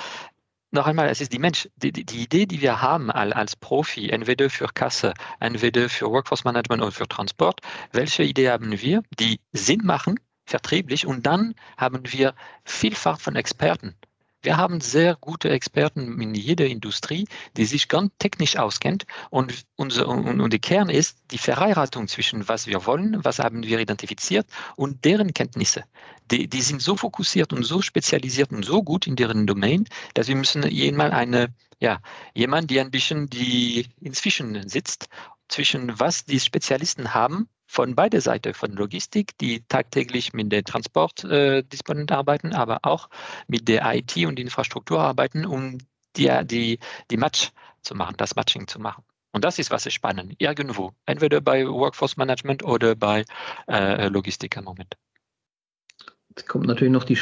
noch 0.72 0.86
einmal, 0.86 1.08
es 1.08 1.20
ist 1.20 1.32
die 1.32 1.40
Mensch, 1.40 1.68
die, 1.76 1.90
die, 1.90 2.04
die 2.04 2.22
Idee, 2.22 2.46
die 2.46 2.61
wir 2.61 2.80
haben 2.80 3.11
als 3.11 3.56
Profi, 3.56 4.11
entweder 4.11 4.48
für 4.50 4.68
Kasse, 4.72 5.14
entweder 5.40 5.88
für 5.88 6.08
Workforce 6.08 6.44
Management 6.44 6.82
oder 6.82 6.92
für 6.92 7.08
Transport, 7.08 7.61
welche 7.90 8.22
Idee 8.22 8.50
haben 8.50 8.80
wir, 8.80 9.02
die 9.18 9.40
Sinn 9.52 9.80
machen, 9.82 10.20
vertrieblich, 10.44 11.06
und 11.06 11.26
dann 11.26 11.54
haben 11.76 12.02
wir 12.04 12.34
Vielfalt 12.64 13.20
von 13.20 13.34
Experten 13.34 13.96
wir 14.43 14.57
haben 14.57 14.80
sehr 14.80 15.16
gute 15.16 15.51
Experten 15.51 16.20
in 16.20 16.34
jeder 16.34 16.66
Industrie, 16.66 17.26
die 17.57 17.64
sich 17.66 17.88
ganz 17.88 18.12
technisch 18.18 18.57
auskennt. 18.57 19.05
Und, 19.30 19.64
unser, 19.76 20.09
und, 20.09 20.41
und 20.41 20.53
der 20.53 20.61
Kern 20.61 20.88
ist 20.88 21.18
die 21.30 21.38
Verheiratung 21.38 22.09
zwischen 22.09 22.49
was 22.49 22.66
wir 22.66 22.86
wollen, 22.86 23.22
was 23.22 23.38
haben 23.38 23.62
wir 23.64 23.78
identifiziert 23.78 24.47
und 24.76 25.05
deren 25.05 25.34
Kenntnisse. 25.34 25.84
Die, 26.30 26.49
die 26.49 26.62
sind 26.62 26.80
so 26.80 26.97
fokussiert 26.97 27.53
und 27.53 27.64
so 27.64 27.82
spezialisiert 27.82 28.53
und 28.53 28.64
so 28.64 28.82
gut 28.82 29.07
in 29.07 29.16
deren 29.16 29.47
Domain, 29.47 29.86
dass 30.14 30.28
wir 30.28 30.36
müssen 30.36 30.62
jemand 30.68 31.12
eine, 31.12 31.53
ja, 31.78 32.01
jemand, 32.34 32.70
der 32.70 32.82
ein 32.82 32.91
bisschen 32.91 33.28
die 33.28 33.86
inzwischen 34.01 34.68
sitzt, 34.68 35.09
zwischen 35.49 35.99
was 35.99 36.24
die 36.24 36.41
Spezialisten 36.41 37.12
haben 37.12 37.49
von 37.70 37.94
beider 37.94 38.20
Seiten, 38.20 38.52
von 38.52 38.72
Logistik, 38.72 39.38
die 39.38 39.62
tagtäglich 39.68 40.32
mit 40.32 40.50
der 40.50 40.64
Transportdisponent 40.64 42.10
äh, 42.10 42.14
arbeiten, 42.14 42.52
aber 42.52 42.80
auch 42.82 43.08
mit 43.46 43.68
der 43.68 43.94
IT 43.94 44.16
und 44.26 44.40
Infrastruktur 44.40 45.00
arbeiten, 45.00 45.46
um 45.46 45.78
die, 46.16 46.28
die, 46.42 46.80
die 47.12 47.16
Match 47.16 47.52
zu 47.82 47.94
machen, 47.94 48.16
das 48.16 48.34
Matching 48.34 48.66
zu 48.66 48.80
machen. 48.80 49.04
Und 49.30 49.44
das 49.44 49.60
ist, 49.60 49.70
was 49.70 49.86
ist 49.86 49.94
spannend, 49.94 50.34
irgendwo, 50.38 50.90
entweder 51.06 51.40
bei 51.40 51.64
Workforce 51.64 52.16
Management 52.16 52.64
oder 52.64 52.96
bei 52.96 53.24
äh, 53.68 54.08
Logistik 54.08 54.56
im 54.56 54.64
Moment. 54.64 54.96
Jetzt 56.30 56.48
kommt 56.48 56.66
natürlich 56.66 56.92
noch 56.92 57.04
die, 57.04 57.18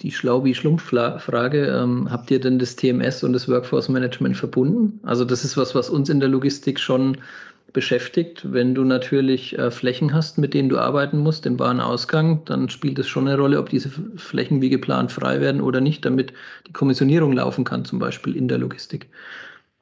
die 0.00 0.10
schlau 0.10 0.44
wie 0.44 0.56
Schlumpf-Frage. 0.56 1.66
Ähm, 1.68 2.10
habt 2.10 2.32
ihr 2.32 2.40
denn 2.40 2.58
das 2.58 2.74
TMS 2.74 3.22
und 3.22 3.32
das 3.32 3.48
Workforce 3.48 3.88
Management 3.88 4.36
verbunden? 4.36 4.98
Also 5.04 5.24
das 5.24 5.44
ist 5.44 5.56
was, 5.56 5.76
was 5.76 5.88
uns 5.88 6.08
in 6.08 6.18
der 6.18 6.28
Logistik 6.28 6.80
schon 6.80 7.18
beschäftigt. 7.74 8.50
Wenn 8.50 8.74
du 8.74 8.84
natürlich 8.84 9.58
äh, 9.58 9.70
Flächen 9.70 10.14
hast, 10.14 10.38
mit 10.38 10.54
denen 10.54 10.70
du 10.70 10.78
arbeiten 10.78 11.18
musst 11.18 11.44
im 11.44 11.58
Warenausgang, 11.58 12.42
dann 12.46 12.70
spielt 12.70 12.98
es 12.98 13.06
schon 13.06 13.28
eine 13.28 13.36
Rolle, 13.36 13.58
ob 13.58 13.68
diese 13.68 13.90
Flächen 14.16 14.62
wie 14.62 14.70
geplant 14.70 15.12
frei 15.12 15.42
werden 15.42 15.60
oder 15.60 15.82
nicht, 15.82 16.06
damit 16.06 16.32
die 16.66 16.72
Kommissionierung 16.72 17.32
laufen 17.32 17.64
kann, 17.64 17.84
zum 17.84 17.98
Beispiel 17.98 18.34
in 18.34 18.48
der 18.48 18.56
Logistik. 18.56 19.10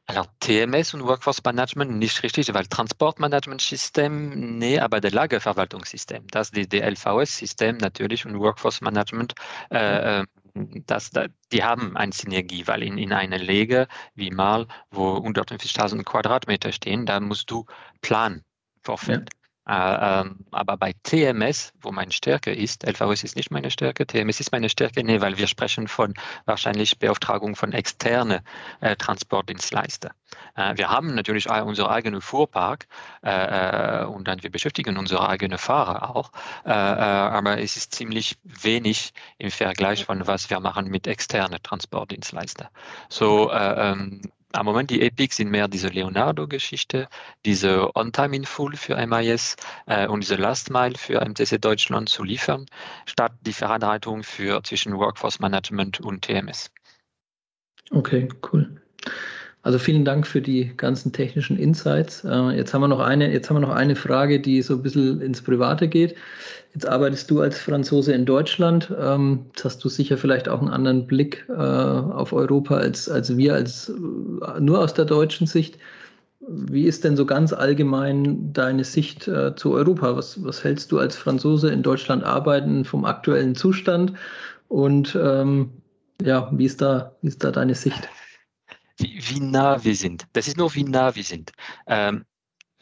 Also 0.06 0.24
TMS 0.40 0.94
und 0.94 1.04
Workforce 1.04 1.42
Management 1.44 1.92
nicht 1.92 2.22
richtig, 2.24 2.52
weil 2.52 2.66
Transportmanagementsystem, 2.66 4.58
nee, 4.58 4.80
aber 4.80 5.00
der 5.00 5.12
Lagerverwaltungssystem, 5.12 6.26
das 6.30 6.50
ist 6.50 6.72
die 6.72 6.80
LVS-System 6.80 7.76
natürlich 7.76 8.26
und 8.26 8.38
Workforce 8.38 8.80
Management 8.80 9.34
äh, 9.70 10.24
äh 10.54 10.82
das, 10.86 11.10
die 11.52 11.64
haben 11.64 11.96
eine 11.96 12.12
Synergie, 12.12 12.66
weil 12.66 12.82
in, 12.82 12.98
in 12.98 13.12
einer 13.12 13.38
Lege 13.38 13.88
wie 14.14 14.30
mal, 14.30 14.66
wo 14.90 15.16
150.000 15.16 16.04
Quadratmeter 16.04 16.72
stehen, 16.72 17.06
da 17.06 17.20
musst 17.20 17.50
du 17.50 17.66
planen, 18.00 18.44
Vorfeld. 18.82 19.30
Ja. 19.32 19.41
Äh, 19.68 19.74
ähm, 20.20 20.44
aber 20.50 20.76
bei 20.76 20.92
TMS, 21.04 21.72
wo 21.80 21.92
meine 21.92 22.10
Stärke 22.10 22.52
ist, 22.52 22.84
LVS 22.84 23.22
ist 23.22 23.36
nicht 23.36 23.52
meine 23.52 23.70
Stärke, 23.70 24.06
TMS 24.06 24.40
ist 24.40 24.50
meine 24.50 24.68
Stärke, 24.68 25.04
nee, 25.04 25.20
weil 25.20 25.38
wir 25.38 25.46
sprechen 25.46 25.86
von 25.86 26.14
wahrscheinlich 26.46 26.98
Beauftragung 26.98 27.54
von 27.54 27.72
externen 27.72 28.40
äh, 28.80 28.96
Transportdienstleister. 28.96 30.10
Äh, 30.56 30.76
wir 30.76 30.90
haben 30.90 31.14
natürlich 31.14 31.48
unseren 31.48 31.90
eigenen 31.90 32.20
Fuhrpark 32.20 32.88
äh, 33.24 34.02
äh, 34.02 34.04
und 34.04 34.26
dann 34.26 34.42
wir 34.42 34.50
beschäftigen 34.50 34.98
unsere 34.98 35.28
eigenen 35.28 35.58
Fahrer 35.58 36.16
auch, 36.16 36.32
äh, 36.64 36.70
aber 36.70 37.60
es 37.60 37.76
ist 37.76 37.94
ziemlich 37.94 38.38
wenig 38.42 39.12
im 39.38 39.52
Vergleich 39.52 40.04
von 40.04 40.26
was 40.26 40.50
wir 40.50 40.58
machen 40.58 40.88
mit 40.88 41.06
externen 41.06 41.62
Transportdienstleister. 41.62 42.70
So 43.08 43.52
ähm, 43.52 44.22
am 44.52 44.66
Moment 44.66 44.90
die 44.90 45.02
Epics 45.02 45.36
sind 45.36 45.50
mehr 45.50 45.68
diese 45.68 45.88
Leonardo-Geschichte, 45.88 47.08
diese 47.44 47.94
On-Time 47.96 48.36
in 48.36 48.44
Full 48.44 48.76
für 48.76 48.96
MIS 49.06 49.56
äh, 49.86 50.06
und 50.06 50.20
diese 50.20 50.36
Last 50.36 50.70
Mile 50.70 50.96
für 50.96 51.20
MTC 51.20 51.60
Deutschland 51.60 52.08
zu 52.08 52.22
liefern, 52.24 52.66
statt 53.06 53.32
die 53.42 53.52
Verantwortung 53.52 54.22
für 54.22 54.62
zwischen 54.62 54.96
Workforce 54.96 55.40
Management 55.40 56.00
und 56.00 56.22
TMS. 56.22 56.70
Okay, 57.90 58.28
cool. 58.52 58.80
Also 59.64 59.78
vielen 59.78 60.04
Dank 60.04 60.26
für 60.26 60.42
die 60.42 60.76
ganzen 60.76 61.12
technischen 61.12 61.56
Insights. 61.56 62.24
Äh, 62.24 62.56
jetzt 62.56 62.74
haben 62.74 62.80
wir 62.80 62.88
noch 62.88 62.98
eine, 62.98 63.32
jetzt 63.32 63.48
haben 63.48 63.56
wir 63.56 63.60
noch 63.60 63.74
eine 63.74 63.94
Frage, 63.94 64.40
die 64.40 64.60
so 64.60 64.74
ein 64.74 64.82
bisschen 64.82 65.20
ins 65.20 65.40
Private 65.40 65.86
geht. 65.86 66.16
Jetzt 66.74 66.86
arbeitest 66.88 67.30
du 67.30 67.40
als 67.40 67.58
Franzose 67.60 68.12
in 68.12 68.26
Deutschland. 68.26 68.92
Ähm, 68.98 69.46
jetzt 69.50 69.64
hast 69.64 69.84
du 69.84 69.88
sicher 69.88 70.16
vielleicht 70.16 70.48
auch 70.48 70.60
einen 70.60 70.70
anderen 70.70 71.06
Blick 71.06 71.46
äh, 71.48 71.52
auf 71.52 72.32
Europa 72.32 72.76
als, 72.76 73.08
als 73.08 73.36
wir, 73.36 73.54
als 73.54 73.88
äh, 73.88 74.60
nur 74.60 74.80
aus 74.80 74.94
der 74.94 75.04
deutschen 75.04 75.46
Sicht. 75.46 75.78
Wie 76.40 76.86
ist 76.86 77.04
denn 77.04 77.16
so 77.16 77.24
ganz 77.24 77.52
allgemein 77.52 78.52
deine 78.52 78.82
Sicht 78.82 79.30
zu 79.54 79.72
Europa? 79.72 80.16
Was, 80.16 80.42
was 80.42 80.64
hältst 80.64 80.90
du 80.90 80.98
als 80.98 81.14
Franzose 81.14 81.70
in 81.70 81.84
Deutschland 81.84 82.24
arbeiten 82.24 82.84
vom 82.84 83.04
aktuellen 83.04 83.54
Zustand? 83.54 84.14
Und 84.66 85.16
ähm, 85.22 85.70
ja, 86.20 86.50
wie 86.50 86.64
ist 86.64 86.82
da, 86.82 87.14
wie 87.22 87.28
ist 87.28 87.44
da 87.44 87.52
deine 87.52 87.76
Sicht? 87.76 88.08
Wie, 89.02 89.20
wie 89.28 89.40
nah 89.40 89.82
wir 89.84 89.96
sind. 89.96 90.26
Das 90.32 90.48
ist 90.48 90.56
nur, 90.56 90.74
wie 90.74 90.84
nah 90.84 91.14
wir 91.14 91.24
sind. 91.24 91.52
Ähm, 91.86 92.24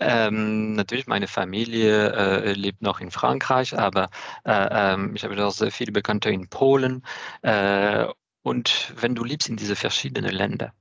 Ähm, 0.00 0.74
natürlich, 0.74 1.06
meine 1.08 1.28
Familie 1.28 2.12
äh, 2.12 2.52
lebt 2.54 2.82
noch 2.82 3.00
in 3.00 3.10
Frankreich, 3.12 3.78
aber 3.78 4.10
äh, 4.44 4.94
ähm, 4.94 5.14
ich 5.16 5.24
habe 5.24 5.46
auch 5.46 5.52
sehr 5.52 5.70
viele 5.72 5.92
Bekannte 5.92 6.30
in 6.30 6.48
Polen. 6.48 7.04
Äh, 7.42 8.06
und 8.42 8.94
wenn 8.96 9.14
du 9.14 9.24
lebst 9.24 9.48
in 9.48 9.56
diese 9.56 9.76
verschiedenen 9.76 10.32
Länder, 10.32 10.74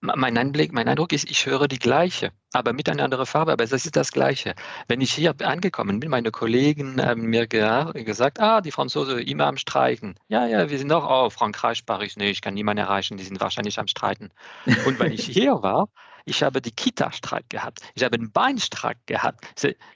mein 0.00 0.38
Einblick, 0.38 0.72
mein 0.72 0.88
Eindruck 0.88 1.12
ist, 1.12 1.30
ich 1.30 1.46
höre 1.46 1.68
die 1.68 1.78
gleiche, 1.78 2.32
aber 2.52 2.72
mit 2.72 2.88
einer 2.88 3.04
anderen 3.04 3.26
Farbe, 3.26 3.52
aber 3.52 3.64
es 3.64 3.72
ist 3.72 3.94
das 3.96 4.12
Gleiche. 4.12 4.54
Wenn 4.88 5.00
ich 5.00 5.12
hier 5.12 5.34
angekommen 5.42 6.00
bin, 6.00 6.10
meine 6.10 6.30
Kollegen 6.30 7.00
haben 7.04 7.22
mir 7.22 7.46
gesagt, 7.46 8.40
ah, 8.40 8.60
die 8.60 8.70
Franzosen 8.70 9.18
immer 9.18 9.46
am 9.46 9.56
Streiken. 9.56 10.14
Ja, 10.28 10.46
ja, 10.46 10.70
wir 10.70 10.78
sind 10.78 10.92
auch, 10.92 11.26
oh, 11.26 11.30
Frankreich, 11.30 11.84
Paris, 11.84 12.16
nee, 12.16 12.30
ich 12.30 12.40
kann 12.40 12.54
niemanden 12.54 12.84
erreichen, 12.84 13.16
die 13.16 13.24
sind 13.24 13.40
wahrscheinlich 13.40 13.78
am 13.78 13.88
Streiten. 13.88 14.30
Und 14.86 14.98
wenn 14.98 15.12
ich 15.12 15.26
hier 15.26 15.62
war, 15.62 15.88
ich 16.24 16.42
habe 16.42 16.60
die 16.60 16.70
Kita-Streik 16.70 17.48
gehabt, 17.48 17.80
ich 17.94 18.04
habe 18.04 18.16
einen 18.16 18.32
Beinstreik 18.32 18.98
gehabt. 19.06 19.44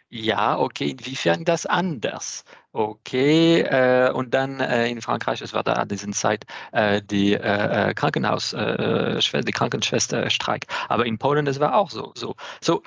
Ja, 0.09 0.59
okay, 0.59 0.91
inwiefern 0.91 1.45
das 1.45 1.67
anders? 1.67 2.45
Okay, 2.73 3.63
äh, 3.63 4.13
und 4.13 4.33
dann 4.33 4.61
äh, 4.61 4.89
in 4.89 5.03
Frankreich, 5.03 5.41
es 5.41 5.53
war 5.53 5.65
da 5.65 5.75
an 5.75 5.89
dieser 5.89 6.11
Zeit 6.13 6.45
äh, 6.73 7.03
die 7.03 7.35
äh, 7.35 7.91
äh, 7.91 7.95
Krankenhaus, 7.95 8.53
äh, 8.53 9.19
die 9.21 9.53
Krankenschwesterstreik. 9.53 10.67
Aber 10.89 11.07
in 11.07 11.19
Polen, 11.19 11.45
das 11.45 11.61
war 11.61 11.75
auch 11.75 11.91
so. 11.91 12.13
So, 12.15 12.37
so 12.61 12.83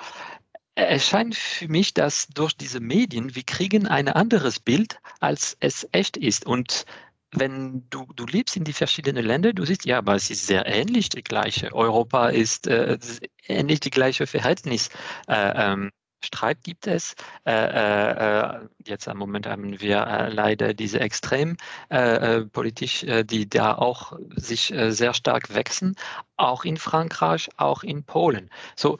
es 0.74 1.08
scheint 1.08 1.34
für 1.34 1.68
mich, 1.68 1.92
dass 1.92 2.28
durch 2.28 2.56
diese 2.56 2.78
Medien 2.78 3.34
wir 3.34 3.42
kriegen 3.42 3.88
ein 3.88 4.08
anderes 4.08 4.60
Bild, 4.60 5.00
als 5.18 5.56
es 5.58 5.88
echt 5.90 6.16
ist. 6.16 6.46
Und 6.46 6.84
wenn 7.32 7.86
du, 7.90 8.06
du 8.14 8.26
lebst 8.26 8.56
in 8.56 8.64
die 8.64 8.72
verschiedenen 8.72 9.24
Länder, 9.24 9.52
du 9.52 9.64
siehst, 9.64 9.84
ja, 9.84 9.98
aber 9.98 10.14
es 10.14 10.30
ist 10.30 10.46
sehr 10.46 10.66
ähnlich 10.66 11.10
die 11.10 11.22
gleiche. 11.22 11.74
Europa 11.74 12.28
ist 12.28 12.66
äh, 12.66 12.98
ähnlich 13.46 13.80
die 13.80 13.90
gleiche 13.90 14.26
Verhältnis. 14.26 14.88
Äh, 15.28 15.52
ähm, 15.54 15.90
Streit 16.24 16.64
gibt 16.64 16.86
es. 16.86 17.14
Äh, 17.46 17.52
äh, 17.52 18.56
äh 18.56 18.68
jetzt 18.84 19.06
im 19.06 19.18
Moment 19.18 19.46
haben 19.46 19.80
wir 19.80 20.06
äh, 20.06 20.30
leider 20.30 20.74
diese 20.74 21.00
Extrempolitik, 21.00 23.26
die 23.26 23.48
da 23.48 23.74
auch 23.74 24.18
sich 24.34 24.74
sehr 24.88 25.14
stark 25.14 25.54
wechseln, 25.54 25.94
auch 26.36 26.64
in 26.64 26.76
Frankreich, 26.76 27.48
auch 27.56 27.82
in 27.82 28.04
Polen. 28.04 28.50
So, 28.76 28.98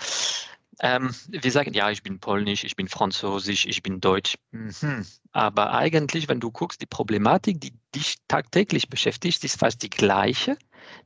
ähm, 0.81 1.15
wir 1.29 1.51
sagen, 1.51 1.75
ja, 1.75 1.91
ich 1.91 2.03
bin 2.03 2.21
polnisch, 2.21 2.65
ich 2.65 2.77
bin 2.77 2.89
französisch, 2.89 3.67
ich 3.67 3.83
bin 3.83 4.01
deutsch. 4.01 4.37
Mhm. 4.53 5.05
Aber 5.33 5.73
eigentlich, 5.73 6.29
wenn 6.29 6.41
du 6.41 6.51
guckst, 6.51 6.81
die 6.81 6.87
Problematik, 6.87 7.61
die 7.61 7.73
dich 7.95 8.17
tagtäglich 8.29 8.89
beschäftigt, 8.89 9.43
ist 9.45 9.59
fast 9.59 9.83
die 9.83 9.91
gleiche. 9.91 10.57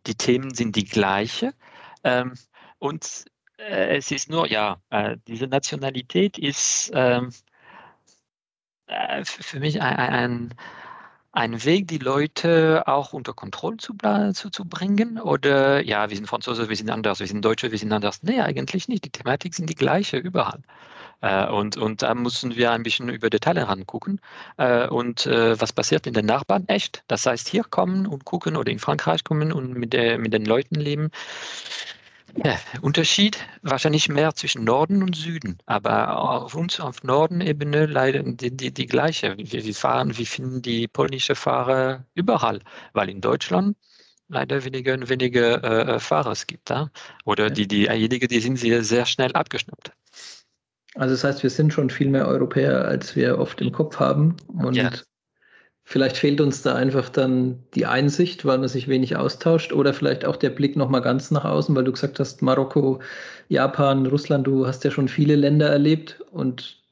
Die 0.07 0.15
Themen 0.15 0.55
sind 0.55 0.77
die 0.77 0.85
gleiche. 0.85 1.55
Ähm, 2.05 2.35
und 2.79 3.25
äh, 3.59 3.97
es 3.97 4.11
ist 4.11 4.29
nur, 4.29 4.49
ja, 4.51 4.81
äh, 4.91 5.17
diese 5.27 5.47
Nationalität 5.47 6.39
ist 6.39 6.91
ähm, 6.95 7.33
äh, 8.87 9.25
für 9.25 9.61
mich 9.61 9.81
ein, 9.81 9.97
ein 9.97 10.55
ein 11.33 11.65
Weg, 11.65 11.89
die 11.89 11.99
Leute 11.99 12.85
auch 12.87 13.13
unter 13.13 13.33
Kontrolle 13.33 13.79
zu, 13.79 13.95
zu, 14.35 14.51
zu 14.51 14.65
bringen? 14.65 15.19
Oder 15.19 15.83
ja, 15.85 16.09
wir 16.11 16.17
sind 16.17 16.27
Franzose, 16.27 16.69
wir 16.69 16.77
sind 16.77 16.91
anders, 16.91 17.21
wir 17.21 17.27
sind 17.27 17.45
Deutsche, 17.45 17.71
wir 17.71 17.79
sind 17.79 17.93
anders? 17.93 18.23
Nee, 18.23 18.41
eigentlich 18.41 18.89
nicht. 18.89 19.05
Die 19.05 19.11
Thematik 19.11 19.55
sind 19.55 19.69
die 19.71 19.75
gleiche 19.75 20.19
überall. 20.19 20.61
Äh, 21.23 21.47
und, 21.49 21.77
und 21.77 22.03
da 22.03 22.15
müssen 22.15 22.57
wir 22.57 22.73
ein 22.73 22.83
bisschen 22.83 23.09
über 23.09 23.31
Details 23.31 23.67
rangucken. 23.67 24.21
Äh, 24.59 24.89
und 24.89 25.27
äh, 25.27 25.59
was 25.61 25.73
passiert 25.73 26.07
in 26.07 26.15
den 26.15 26.27
Nachbarn? 26.27 26.69
Echt. 26.69 27.03
Das 27.09 27.25
heißt, 27.25 27.49
hier 27.49 27.65
kommen 27.65 28.07
und 28.07 28.25
gucken 28.25 28.57
oder 28.57 28.71
in 28.71 28.79
Frankreich 28.79 29.25
kommen 29.25 29.53
und 29.53 29.75
mit, 29.75 29.95
mit 29.95 30.33
den 30.33 30.45
Leuten 30.45 30.75
leben. 30.75 31.11
Ja, 32.37 32.59
Unterschied 32.81 33.39
wahrscheinlich 33.63 34.09
mehr 34.09 34.35
zwischen 34.35 34.65
Norden 34.65 35.03
und 35.03 35.15
Süden, 35.15 35.59
aber 35.67 36.17
auf 36.17 36.55
uns 36.55 36.81
auf 36.81 37.03
Nordenebene 37.03 37.87
leider 37.87 38.23
die, 38.23 38.57
die, 38.57 38.73
die 38.73 38.87
gleiche. 38.87 39.37
Wir, 39.37 39.65
wir 39.65 39.75
fahren, 39.75 40.17
wir 40.17 40.27
finden 40.27 40.63
die 40.63 40.89
polnische 40.89 41.35
Fahrer 41.35 42.07
überall, 42.15 42.61
weil 42.95 43.11
in 43.11 43.21
Deutschland 43.21 43.77
leider 44.29 44.65
weniger 44.65 44.95
und 44.95 45.09
weniger 45.09 45.63
äh, 45.95 46.01
Fahrer 46.01 46.31
es 46.31 46.47
gibt. 46.47 46.71
Ja? 46.71 46.91
Oder 47.25 47.51
die, 47.51 47.69
diejenigen, 47.69 48.29
die 48.29 48.41
sind 48.41 48.57
sehr, 48.57 48.83
sehr 48.83 49.05
schnell 49.05 49.33
abgeschnappt. 49.33 49.93
Also 50.95 51.15
das 51.15 51.25
heißt, 51.25 51.43
wir 51.43 51.51
sind 51.51 51.73
schon 51.73 51.91
viel 51.91 52.09
mehr 52.09 52.27
Europäer, 52.27 52.87
als 52.87 53.15
wir 53.15 53.39
oft 53.39 53.61
im 53.61 53.73
Kopf 53.73 53.99
haben. 53.99 54.37
Und 54.49 54.75
ja. 54.75 54.91
Vielleicht 55.85 56.17
fehlt 56.17 56.41
uns 56.41 56.63
da 56.63 56.75
einfach 56.75 57.09
dann 57.09 57.63
die 57.75 57.87
Einsicht, 57.87 58.45
weil 58.45 58.59
man 58.59 58.69
sich 58.69 58.89
wenig 58.89 59.17
austauscht 59.17 59.73
oder 59.73 59.93
vielleicht 59.93 60.25
auch 60.25 60.37
der 60.37 60.51
Blick 60.51 60.77
nochmal 60.77 61.03
ganz 61.03 61.31
nach 61.31 61.45
außen, 61.45 61.75
weil 61.75 61.85
du 61.85 61.93
gesagt 61.93 62.21
hast, 62.21 62.41
Marokko, 62.41 63.01
Japan, 63.49 64.07
Russland, 64.07 64.47
du 64.47 64.67
hast 64.67 64.85
ja 64.85 64.91
schon 64.91 65.09
viele 65.09 65.35
Länder 65.35 65.69
erlebt 65.69 66.21
und 66.31 66.83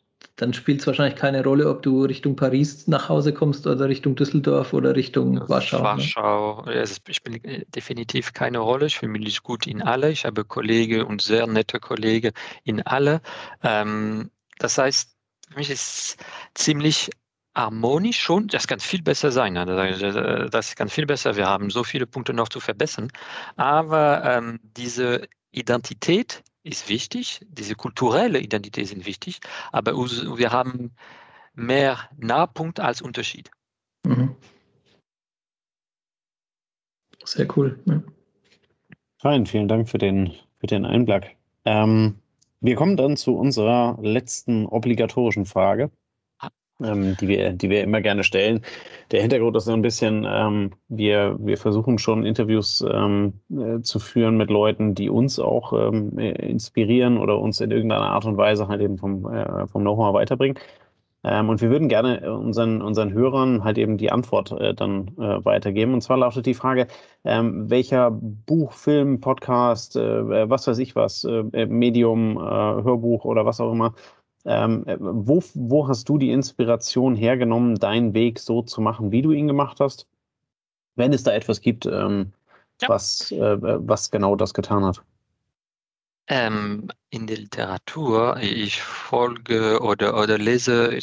dann 0.41 0.55
spielt 0.55 0.80
es 0.80 0.86
wahrscheinlich 0.86 1.16
keine 1.16 1.45
Rolle, 1.45 1.68
ob 1.68 1.82
du 1.82 2.05
Richtung 2.05 2.34
Paris 2.34 2.88
nach 2.88 3.09
Hause 3.11 3.34
kommst 3.34 3.66
oder 3.66 3.88
Richtung 3.88 4.16
Düsseldorf 4.16 4.72
oder 4.72 4.97
Richtung 4.97 5.47
Warschau. 5.49 5.82
Warschau, 5.82 6.62
ne? 6.62 6.72
also 6.72 6.97
ich 7.07 7.16
spiele 7.16 7.41
definitiv 7.68 8.32
keine 8.32 8.59
Rolle. 8.59 8.86
Ich 8.86 8.99
fühle 8.99 9.12
mich 9.12 9.43
gut 9.43 9.66
in 9.66 9.82
alle. 9.82 10.11
Ich 10.11 10.24
habe 10.24 10.45
Kollegen 10.45 11.03
und 11.03 11.20
sehr 11.20 11.47
nette 11.47 11.78
Kollegen 11.78 12.32
in 12.64 12.80
alle. 12.82 13.20
Ähm, 13.62 14.30
das 14.59 14.78
heißt, 14.78 15.14
für 15.51 15.59
mich 15.59 15.68
ist 15.68 16.16
ziemlich 16.55 17.11
harmonisch 17.61 18.20
schon, 18.20 18.48
das 18.48 18.66
kann 18.66 18.80
viel 18.80 19.02
besser 19.02 19.30
sein. 19.30 19.52
Ne? 19.52 20.48
Das 20.50 20.74
kann 20.74 20.88
viel 20.88 21.06
besser. 21.06 21.36
Wir 21.36 21.46
haben 21.46 21.70
so 21.70 21.84
viele 21.84 22.06
Punkte 22.06 22.32
noch 22.32 22.48
zu 22.48 22.61
verbessern. 22.61 23.08
Aber 23.56 24.24
ähm, 24.24 24.58
diese 24.76 25.28
Identität 25.52 26.42
ist 26.62 26.88
wichtig, 26.88 27.40
diese 27.48 27.74
kulturelle 27.74 28.40
Identität 28.40 28.88
sind 28.88 29.06
wichtig, 29.06 29.40
aber 29.72 29.92
wir 29.94 30.50
haben 30.50 30.92
mehr 31.54 31.98
Nahpunkt 32.18 32.80
als 32.80 33.00
Unterschied. 33.00 33.50
Mhm. 34.04 34.34
Sehr 37.24 37.46
cool. 37.56 37.78
Ja. 37.86 38.02
Fein, 39.18 39.46
vielen 39.46 39.68
Dank 39.68 39.88
für 39.88 39.98
den, 39.98 40.32
für 40.58 40.66
den 40.66 40.84
Einblick. 40.84 41.36
Ähm, 41.64 42.16
wir 42.61 42.74
kommen 42.74 42.96
dann 42.96 43.16
zu 43.16 43.36
unserer 43.36 43.98
letzten 44.00 44.66
obligatorischen 44.66 45.46
Frage 45.46 45.90
ähm, 46.85 47.16
die, 47.20 47.28
wir, 47.28 47.53
die 47.53 47.70
wir 47.70 47.83
immer 47.83 48.01
gerne 48.01 48.24
stellen. 48.24 48.62
Der 49.11 49.20
Hintergrund 49.20 49.57
ist 49.57 49.64
so 49.64 49.72
ein 49.72 49.83
bisschen, 49.83 50.26
ähm, 50.28 50.72
wir, 50.89 51.37
wir 51.41 51.59
versuchen 51.59 51.99
schon 51.99 52.24
Interviews 52.24 52.85
ähm, 52.93 53.35
äh, 53.51 53.81
zu 53.81 53.99
führen 53.99 54.37
mit 54.37 54.51
Leuten, 54.51 54.95
die 54.95 55.11
uns 55.11 55.39
auch 55.39 55.72
ähm, 55.72 56.18
äh, 56.18 56.31
inspirieren 56.49 57.18
oder 57.18 57.39
uns 57.39 57.61
in 57.61 57.70
irgendeiner 57.70 58.11
Art 58.11 58.24
und 58.24 58.37
Weise 58.37 58.68
halt 58.68 58.81
eben 58.81 58.99
vom, 58.99 59.26
äh, 59.33 59.66
vom 59.66 59.83
Know-how 59.83 60.14
weiterbringen. 60.14 60.59
Ähm, 61.22 61.51
und 61.51 61.61
wir 61.61 61.70
würden 61.70 61.89
gerne 61.89 62.33
unseren, 62.33 62.81
unseren 62.81 63.12
Hörern 63.12 63.62
halt 63.62 63.76
eben 63.76 63.99
die 63.99 64.11
Antwort 64.11 64.53
äh, 64.53 64.74
dann 64.74 65.09
äh, 65.18 65.45
weitergeben. 65.45 65.93
Und 65.93 66.01
zwar 66.01 66.16
lautet 66.16 66.47
die 66.47 66.55
Frage, 66.55 66.87
ähm, 67.24 67.68
welcher 67.68 68.11
Buch, 68.11 68.72
Film, 68.72 69.20
Podcast, 69.20 69.97
äh, 69.97 70.49
was 70.49 70.66
weiß 70.66 70.78
ich 70.78 70.97
was, 70.97 71.24
äh, 71.24 71.66
Medium, 71.66 72.39
äh, 72.39 72.41
Hörbuch 72.41 73.26
oder 73.26 73.45
was 73.45 73.61
auch 73.61 73.72
immer, 73.72 73.95
ähm, 74.45 74.84
äh, 74.86 74.97
wo, 74.99 75.43
wo 75.55 75.88
hast 75.88 76.09
du 76.09 76.18
die 76.18 76.30
Inspiration 76.30 77.14
hergenommen, 77.14 77.76
deinen 77.76 78.14
Weg 78.14 78.38
so 78.38 78.62
zu 78.62 78.80
machen, 78.80 79.12
wie 79.12 79.22
du 79.22 79.32
ihn 79.32 79.47
gemacht 79.47 79.80
hast? 79.80 80.07
Wenn 80.97 81.12
es 81.12 81.22
da 81.22 81.32
etwas 81.32 81.61
gibt, 81.61 81.86
ähm, 81.86 82.32
ja. 82.80 82.88
was, 82.88 83.32
äh, 83.32 83.57
was 83.61 84.11
genau 84.11 84.36
das 84.36 84.55
getan 84.55 84.84
hat. 84.84 85.03
Ähm, 86.32 86.88
in 87.11 87.26
der 87.26 87.38
Literatur, 87.38 88.36
ich 88.41 88.80
folge 88.80 89.80
oder, 89.80 90.16
oder 90.16 90.38
lese 90.38 90.97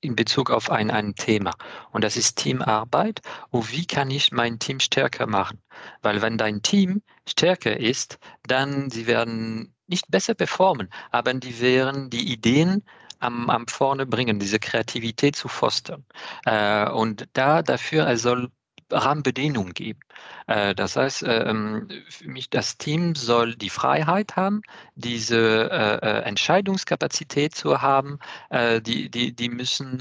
in 0.00 0.14
Bezug 0.14 0.50
auf 0.50 0.70
ein, 0.70 0.90
ein 0.90 1.14
Thema. 1.14 1.52
Und 1.90 2.04
das 2.04 2.18
ist 2.18 2.36
Teamarbeit. 2.36 3.22
Und 3.48 3.72
wie 3.72 3.86
kann 3.86 4.10
ich 4.10 4.30
mein 4.30 4.58
Team 4.58 4.78
stärker 4.78 5.26
machen? 5.26 5.58
Weil 6.02 6.20
wenn 6.20 6.36
dein 6.36 6.60
Team 6.60 7.00
stärker 7.26 7.78
ist, 7.78 8.18
dann 8.46 8.90
sie 8.90 9.06
werden 9.06 9.74
nicht 9.88 10.10
besser 10.10 10.34
performen, 10.34 10.88
aber 11.10 11.34
die 11.34 11.60
wären 11.60 12.10
die 12.10 12.32
Ideen 12.32 12.82
am, 13.20 13.50
am 13.50 13.66
vorne 13.66 14.06
bringen, 14.06 14.38
diese 14.38 14.58
Kreativität 14.58 15.36
zu 15.36 15.48
fostern. 15.48 16.04
Äh, 16.44 16.88
und 16.90 17.28
da 17.32 17.62
dafür 17.62 18.06
es 18.08 18.22
soll 18.22 18.50
Rahmenbedingungen 18.90 19.74
geben. 19.74 20.00
Äh, 20.46 20.74
das 20.74 20.96
heißt, 20.96 21.22
äh, 21.22 21.50
ähm, 21.50 21.88
für 22.08 22.28
mich 22.28 22.50
das 22.50 22.78
Team 22.78 23.14
soll 23.14 23.54
die 23.54 23.70
Freiheit 23.70 24.36
haben, 24.36 24.62
diese 24.94 25.70
äh, 25.70 26.06
äh 26.06 26.22
Entscheidungskapazität 26.22 27.54
zu 27.54 27.82
haben. 27.82 28.18
Äh, 28.50 28.80
die, 28.80 29.10
die, 29.10 29.34
die 29.34 29.48
müssen 29.48 29.98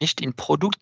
nicht 0.00 0.20
in 0.20 0.34
Produkt 0.34 0.80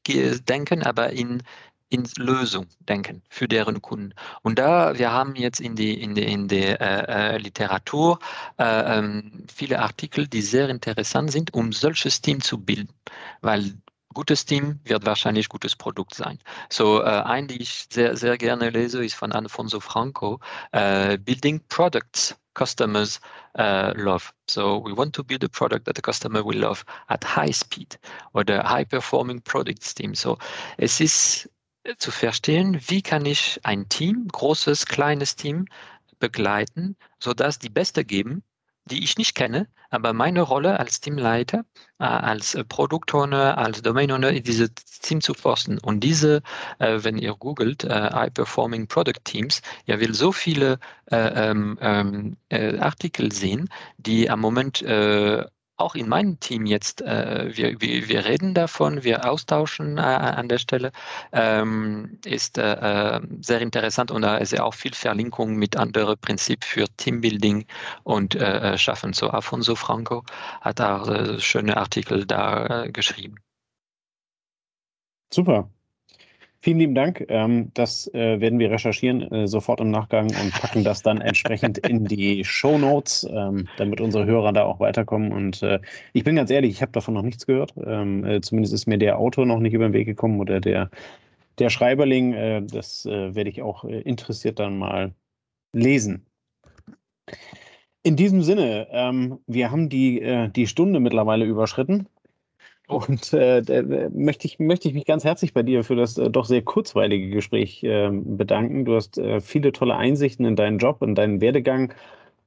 denken, 0.48 0.82
aber 0.82 1.10
in 1.10 1.42
in 1.90 2.08
Lösung 2.16 2.66
denken 2.80 3.22
für 3.28 3.48
deren 3.48 3.80
Kunden. 3.80 4.14
Und 4.42 4.58
da, 4.58 4.98
wir 4.98 5.12
haben 5.12 5.34
jetzt 5.36 5.60
in, 5.60 5.74
die, 5.74 6.00
in, 6.00 6.14
die, 6.14 6.24
in 6.24 6.48
der 6.48 6.80
äh, 6.80 7.34
äh, 7.34 7.38
Literatur 7.38 8.18
äh, 8.58 8.98
ähm, 8.98 9.46
viele 9.52 9.80
Artikel, 9.80 10.26
die 10.26 10.42
sehr 10.42 10.68
interessant 10.68 11.32
sind, 11.32 11.54
um 11.54 11.72
solches 11.72 12.20
Team 12.20 12.40
zu 12.40 12.58
bilden. 12.58 12.92
Weil 13.40 13.74
gutes 14.12 14.44
Team 14.44 14.80
wird 14.84 15.06
wahrscheinlich 15.06 15.48
gutes 15.48 15.76
Produkt 15.76 16.14
sein. 16.14 16.38
So, 16.70 17.02
äh, 17.02 17.04
ein, 17.04 17.48
die 17.48 17.62
ich 17.62 17.86
sehr, 17.90 18.16
sehr 18.16 18.36
gerne 18.36 18.70
lese, 18.70 19.04
ist 19.04 19.14
von 19.14 19.32
Alfonso 19.32 19.80
Franco, 19.80 20.40
äh, 20.72 21.18
Building 21.18 21.60
Products 21.68 22.36
customers 22.58 23.20
uh, 23.58 23.92
love. 23.96 24.32
So 24.48 24.78
we 24.78 24.92
want 24.92 25.14
to 25.14 25.22
build 25.22 25.44
a 25.44 25.48
product 25.48 25.84
that 25.84 25.94
the 25.94 26.02
customer 26.02 26.42
will 26.42 26.58
love 26.58 26.84
at 27.08 27.22
high 27.22 27.52
speed 27.52 27.96
oder 28.34 28.62
high 28.64 28.84
performing 28.84 29.40
products 29.40 29.94
team. 29.94 30.14
So 30.14 30.38
es 30.76 31.00
ist 31.00 31.48
zu 31.96 32.10
verstehen, 32.10 32.80
wie 32.86 33.02
kann 33.02 33.24
ich 33.24 33.60
ein 33.62 33.88
Team, 33.88 34.28
großes, 34.28 34.86
kleines 34.86 35.36
Team 35.36 35.66
begleiten, 36.18 36.96
sodass 37.18 37.58
die 37.58 37.70
Beste 37.70 38.04
geben, 38.04 38.42
die 38.84 39.04
ich 39.04 39.16
nicht 39.16 39.34
kenne, 39.34 39.68
aber 39.90 40.12
meine 40.12 40.42
Rolle 40.42 40.78
als 40.78 41.00
Teamleiter, 41.00 41.64
äh, 41.98 42.04
als 42.04 42.54
äh, 42.54 42.64
Produktowner, 42.64 43.56
als 43.58 43.82
Domain 43.82 44.10
Owner, 44.10 44.32
dieses 44.32 44.70
Team 45.02 45.20
zu 45.20 45.34
forsten. 45.34 45.78
Und 45.78 46.00
diese, 46.00 46.42
äh, 46.78 46.98
wenn 47.02 47.18
ihr 47.18 47.34
googelt, 47.34 47.84
High 47.84 48.32
Performing 48.32 48.86
Product 48.86 49.20
Teams, 49.24 49.62
ihr 49.86 50.00
will 50.00 50.14
so 50.14 50.32
viele 50.32 50.78
äh, 51.10 51.50
ähm, 51.50 51.78
ähm, 51.80 52.36
äh, 52.48 52.78
Artikel 52.78 53.32
sehen, 53.32 53.68
die 53.98 54.28
am 54.30 54.40
Moment 54.40 54.82
auch 55.78 55.94
in 55.94 56.08
meinem 56.08 56.38
Team 56.40 56.66
jetzt, 56.66 57.00
äh, 57.02 57.56
wir, 57.56 57.80
wir, 57.80 58.08
wir 58.08 58.24
reden 58.24 58.54
davon, 58.54 59.04
wir 59.04 59.28
austauschen 59.30 59.98
äh, 59.98 60.00
an 60.00 60.48
der 60.48 60.58
Stelle, 60.58 60.92
ähm, 61.32 62.18
ist 62.24 62.58
äh, 62.58 63.16
äh 63.16 63.20
sehr 63.40 63.60
interessant 63.60 64.10
und 64.10 64.22
da 64.22 64.36
ist 64.38 64.52
ja 64.52 64.64
auch 64.64 64.74
viel 64.74 64.94
Verlinkung 64.94 65.56
mit 65.56 65.76
anderen 65.76 66.18
Prinzipien 66.18 66.58
für 66.62 66.86
Teambuilding 66.96 67.66
und 68.02 68.34
äh, 68.34 68.74
äh, 68.74 68.78
Schaffen. 68.78 69.12
So 69.12 69.30
Afonso 69.30 69.74
Franco 69.74 70.24
hat 70.60 70.80
auch 70.80 71.38
schöne 71.38 71.76
Artikel 71.76 72.26
da 72.26 72.86
geschrieben. 72.88 73.36
Super. 75.32 75.70
Vielen 76.60 76.78
lieben 76.80 76.94
Dank. 76.96 77.24
Ähm, 77.28 77.70
das 77.74 78.12
äh, 78.14 78.40
werden 78.40 78.58
wir 78.58 78.72
recherchieren 78.72 79.22
äh, 79.30 79.46
sofort 79.46 79.80
im 79.80 79.92
Nachgang 79.92 80.26
und 80.26 80.50
packen 80.50 80.82
das 80.82 81.02
dann 81.02 81.20
entsprechend 81.20 81.78
in 81.78 82.04
die 82.04 82.44
Show 82.44 82.78
Notes, 82.78 83.24
ähm, 83.30 83.68
damit 83.76 84.00
unsere 84.00 84.26
Hörer 84.26 84.52
da 84.52 84.64
auch 84.64 84.80
weiterkommen. 84.80 85.30
Und 85.30 85.62
äh, 85.62 85.78
ich 86.14 86.24
bin 86.24 86.34
ganz 86.34 86.50
ehrlich, 86.50 86.72
ich 86.72 86.82
habe 86.82 86.90
davon 86.90 87.14
noch 87.14 87.22
nichts 87.22 87.46
gehört. 87.46 87.74
Ähm, 87.86 88.40
zumindest 88.42 88.74
ist 88.74 88.86
mir 88.86 88.98
der 88.98 89.18
Autor 89.18 89.46
noch 89.46 89.60
nicht 89.60 89.72
über 89.72 89.88
den 89.88 89.92
Weg 89.92 90.06
gekommen 90.06 90.40
oder 90.40 90.60
der, 90.60 90.90
der 91.60 91.70
Schreiberling. 91.70 92.66
das 92.68 93.04
werde 93.04 93.50
ich 93.50 93.62
auch 93.62 93.84
interessiert 93.84 94.60
dann 94.60 94.78
mal 94.78 95.12
lesen. 95.72 96.24
In 98.04 98.14
diesem 98.14 98.42
Sinne, 98.42 99.40
wir 99.46 99.70
haben 99.70 99.88
die, 99.88 100.48
die 100.54 100.66
Stunde 100.68 101.00
mittlerweile 101.00 101.44
überschritten. 101.44 102.06
Und 102.88 103.34
äh, 103.34 104.08
möchte, 104.14 104.46
ich, 104.46 104.58
möchte 104.58 104.88
ich 104.88 104.94
mich 104.94 105.04
ganz 105.04 105.22
herzlich 105.22 105.52
bei 105.52 105.62
dir 105.62 105.84
für 105.84 105.94
das 105.94 106.16
äh, 106.16 106.30
doch 106.30 106.46
sehr 106.46 106.62
kurzweilige 106.62 107.28
Gespräch 107.28 107.84
äh, 107.84 108.08
bedanken. 108.10 108.86
Du 108.86 108.94
hast 108.94 109.18
äh, 109.18 109.42
viele 109.42 109.72
tolle 109.72 109.94
Einsichten 109.94 110.46
in 110.46 110.56
deinen 110.56 110.78
Job, 110.78 111.02
in 111.02 111.14
deinen 111.14 111.42
Werdegang, 111.42 111.92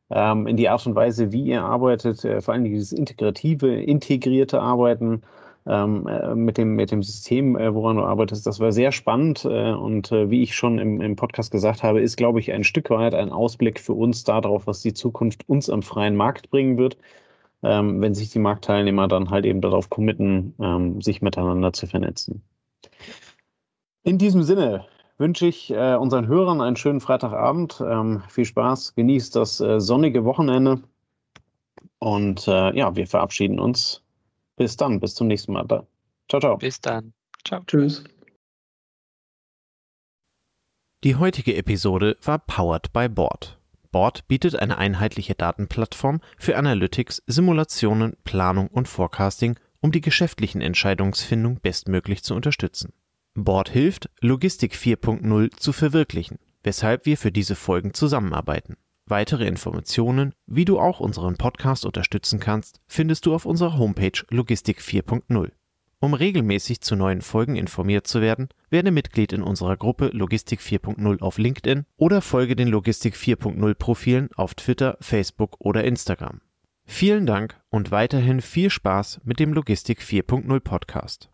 ähm, 0.09 0.47
in 0.47 0.57
die 0.57 0.67
Art 0.67 0.87
und 0.87 0.95
Weise, 0.95 1.31
wie 1.31 1.43
ihr 1.43 1.63
arbeitet, 1.63 2.25
äh, 2.25 2.41
vor 2.41 2.55
allem 2.55 2.63
dieses 2.63 2.91
integrative, 2.91 3.71
integrierte 3.83 4.59
Arbeiten 4.59 5.21
ähm, 5.67 6.07
äh, 6.07 6.33
mit, 6.33 6.57
dem, 6.57 6.73
mit 6.73 6.89
dem 6.89 7.03
System, 7.03 7.53
woran 7.53 7.97
du 7.97 8.03
arbeitest. 8.03 8.47
Das 8.47 8.59
war 8.59 8.71
sehr 8.71 8.91
spannend 8.91 9.45
und 9.45 10.09
wie 10.11 10.41
ich 10.41 10.55
schon 10.55 10.79
im, 10.79 11.01
im 11.01 11.15
Podcast 11.15 11.51
gesagt 11.51 11.83
habe, 11.83 12.01
ist, 12.01 12.17
glaube 12.17 12.39
ich, 12.39 12.51
ein 12.51 12.63
Stück 12.63 12.89
weit 12.89 13.13
ein 13.13 13.29
Ausblick 13.29 13.79
für 13.79 13.93
uns 13.93 14.23
darauf, 14.23 14.65
was 14.65 14.81
die 14.81 14.95
Zukunft 14.95 15.47
uns 15.47 15.69
am 15.69 15.83
freien 15.83 16.15
Markt 16.15 16.49
bringen 16.49 16.79
wird 16.79 16.97
ähm, 17.63 18.01
wenn 18.01 18.13
sich 18.13 18.29
die 18.29 18.39
Marktteilnehmer 18.39 19.07
dann 19.07 19.29
halt 19.29 19.45
eben 19.45 19.61
darauf 19.61 19.89
committen, 19.89 20.55
ähm, 20.59 21.01
sich 21.01 21.21
miteinander 21.21 21.73
zu 21.73 21.87
vernetzen. 21.87 22.41
In 24.03 24.17
diesem 24.17 24.43
Sinne 24.43 24.85
wünsche 25.17 25.45
ich 25.47 25.71
äh, 25.71 25.95
unseren 25.95 26.27
Hörern 26.27 26.61
einen 26.61 26.75
schönen 26.75 26.99
Freitagabend. 26.99 27.81
Ähm, 27.85 28.23
viel 28.27 28.45
Spaß, 28.45 28.95
genießt 28.95 29.35
das 29.35 29.59
äh, 29.61 29.79
sonnige 29.79 30.25
Wochenende 30.25 30.81
und 31.99 32.47
äh, 32.47 32.75
ja, 32.75 32.95
wir 32.95 33.05
verabschieden 33.05 33.59
uns. 33.59 34.01
Bis 34.55 34.75
dann, 34.75 34.99
bis 34.99 35.15
zum 35.15 35.27
nächsten 35.27 35.53
Mal. 35.53 35.65
Ciao, 35.67 36.39
ciao. 36.39 36.57
Bis 36.57 36.81
dann. 36.81 37.13
Ciao. 37.45 37.61
Tschüss. 37.65 38.03
Die 41.03 41.15
heutige 41.15 41.55
Episode 41.55 42.17
war 42.23 42.39
powered 42.39 42.91
by 42.93 43.07
Board. 43.07 43.60
Board 43.91 44.27
bietet 44.27 44.55
eine 44.55 44.77
einheitliche 44.77 45.35
Datenplattform 45.35 46.21
für 46.37 46.57
Analytics, 46.57 47.23
Simulationen, 47.27 48.15
Planung 48.23 48.67
und 48.67 48.87
Forecasting, 48.87 49.59
um 49.81 49.91
die 49.91 50.01
geschäftlichen 50.01 50.61
Entscheidungsfindung 50.61 51.59
bestmöglich 51.59 52.23
zu 52.23 52.35
unterstützen. 52.35 52.93
Board 53.33 53.69
hilft, 53.69 54.09
Logistik 54.21 54.73
4.0 54.75 55.51
zu 55.57 55.73
verwirklichen, 55.73 56.39
weshalb 56.63 57.05
wir 57.05 57.17
für 57.17 57.31
diese 57.31 57.55
Folgen 57.55 57.93
zusammenarbeiten. 57.93 58.77
Weitere 59.05 59.45
Informationen, 59.45 60.33
wie 60.45 60.65
du 60.65 60.79
auch 60.79 60.99
unseren 60.99 61.35
Podcast 61.35 61.85
unterstützen 61.85 62.39
kannst, 62.39 62.79
findest 62.87 63.25
du 63.25 63.33
auf 63.33 63.45
unserer 63.45 63.77
Homepage 63.77 64.23
Logistik 64.29 64.79
4.0. 64.79 65.51
Um 66.03 66.15
regelmäßig 66.15 66.81
zu 66.81 66.95
neuen 66.95 67.21
Folgen 67.21 67.55
informiert 67.55 68.07
zu 68.07 68.21
werden, 68.21 68.49
werde 68.71 68.89
Mitglied 68.89 69.33
in 69.33 69.43
unserer 69.43 69.77
Gruppe 69.77 70.09
Logistik 70.11 70.59
4.0 70.59 71.21
auf 71.21 71.37
LinkedIn 71.37 71.85
oder 71.95 72.21
folge 72.21 72.55
den 72.55 72.69
Logistik 72.69 73.13
4.0 73.13 73.75
Profilen 73.75 74.29
auf 74.35 74.55
Twitter, 74.55 74.97
Facebook 74.99 75.57
oder 75.59 75.83
Instagram. 75.83 76.41
Vielen 76.85 77.27
Dank 77.27 77.61
und 77.69 77.91
weiterhin 77.91 78.41
viel 78.41 78.71
Spaß 78.71 79.21
mit 79.25 79.39
dem 79.39 79.53
Logistik 79.53 80.01
4.0 80.01 80.59
Podcast. 80.61 81.30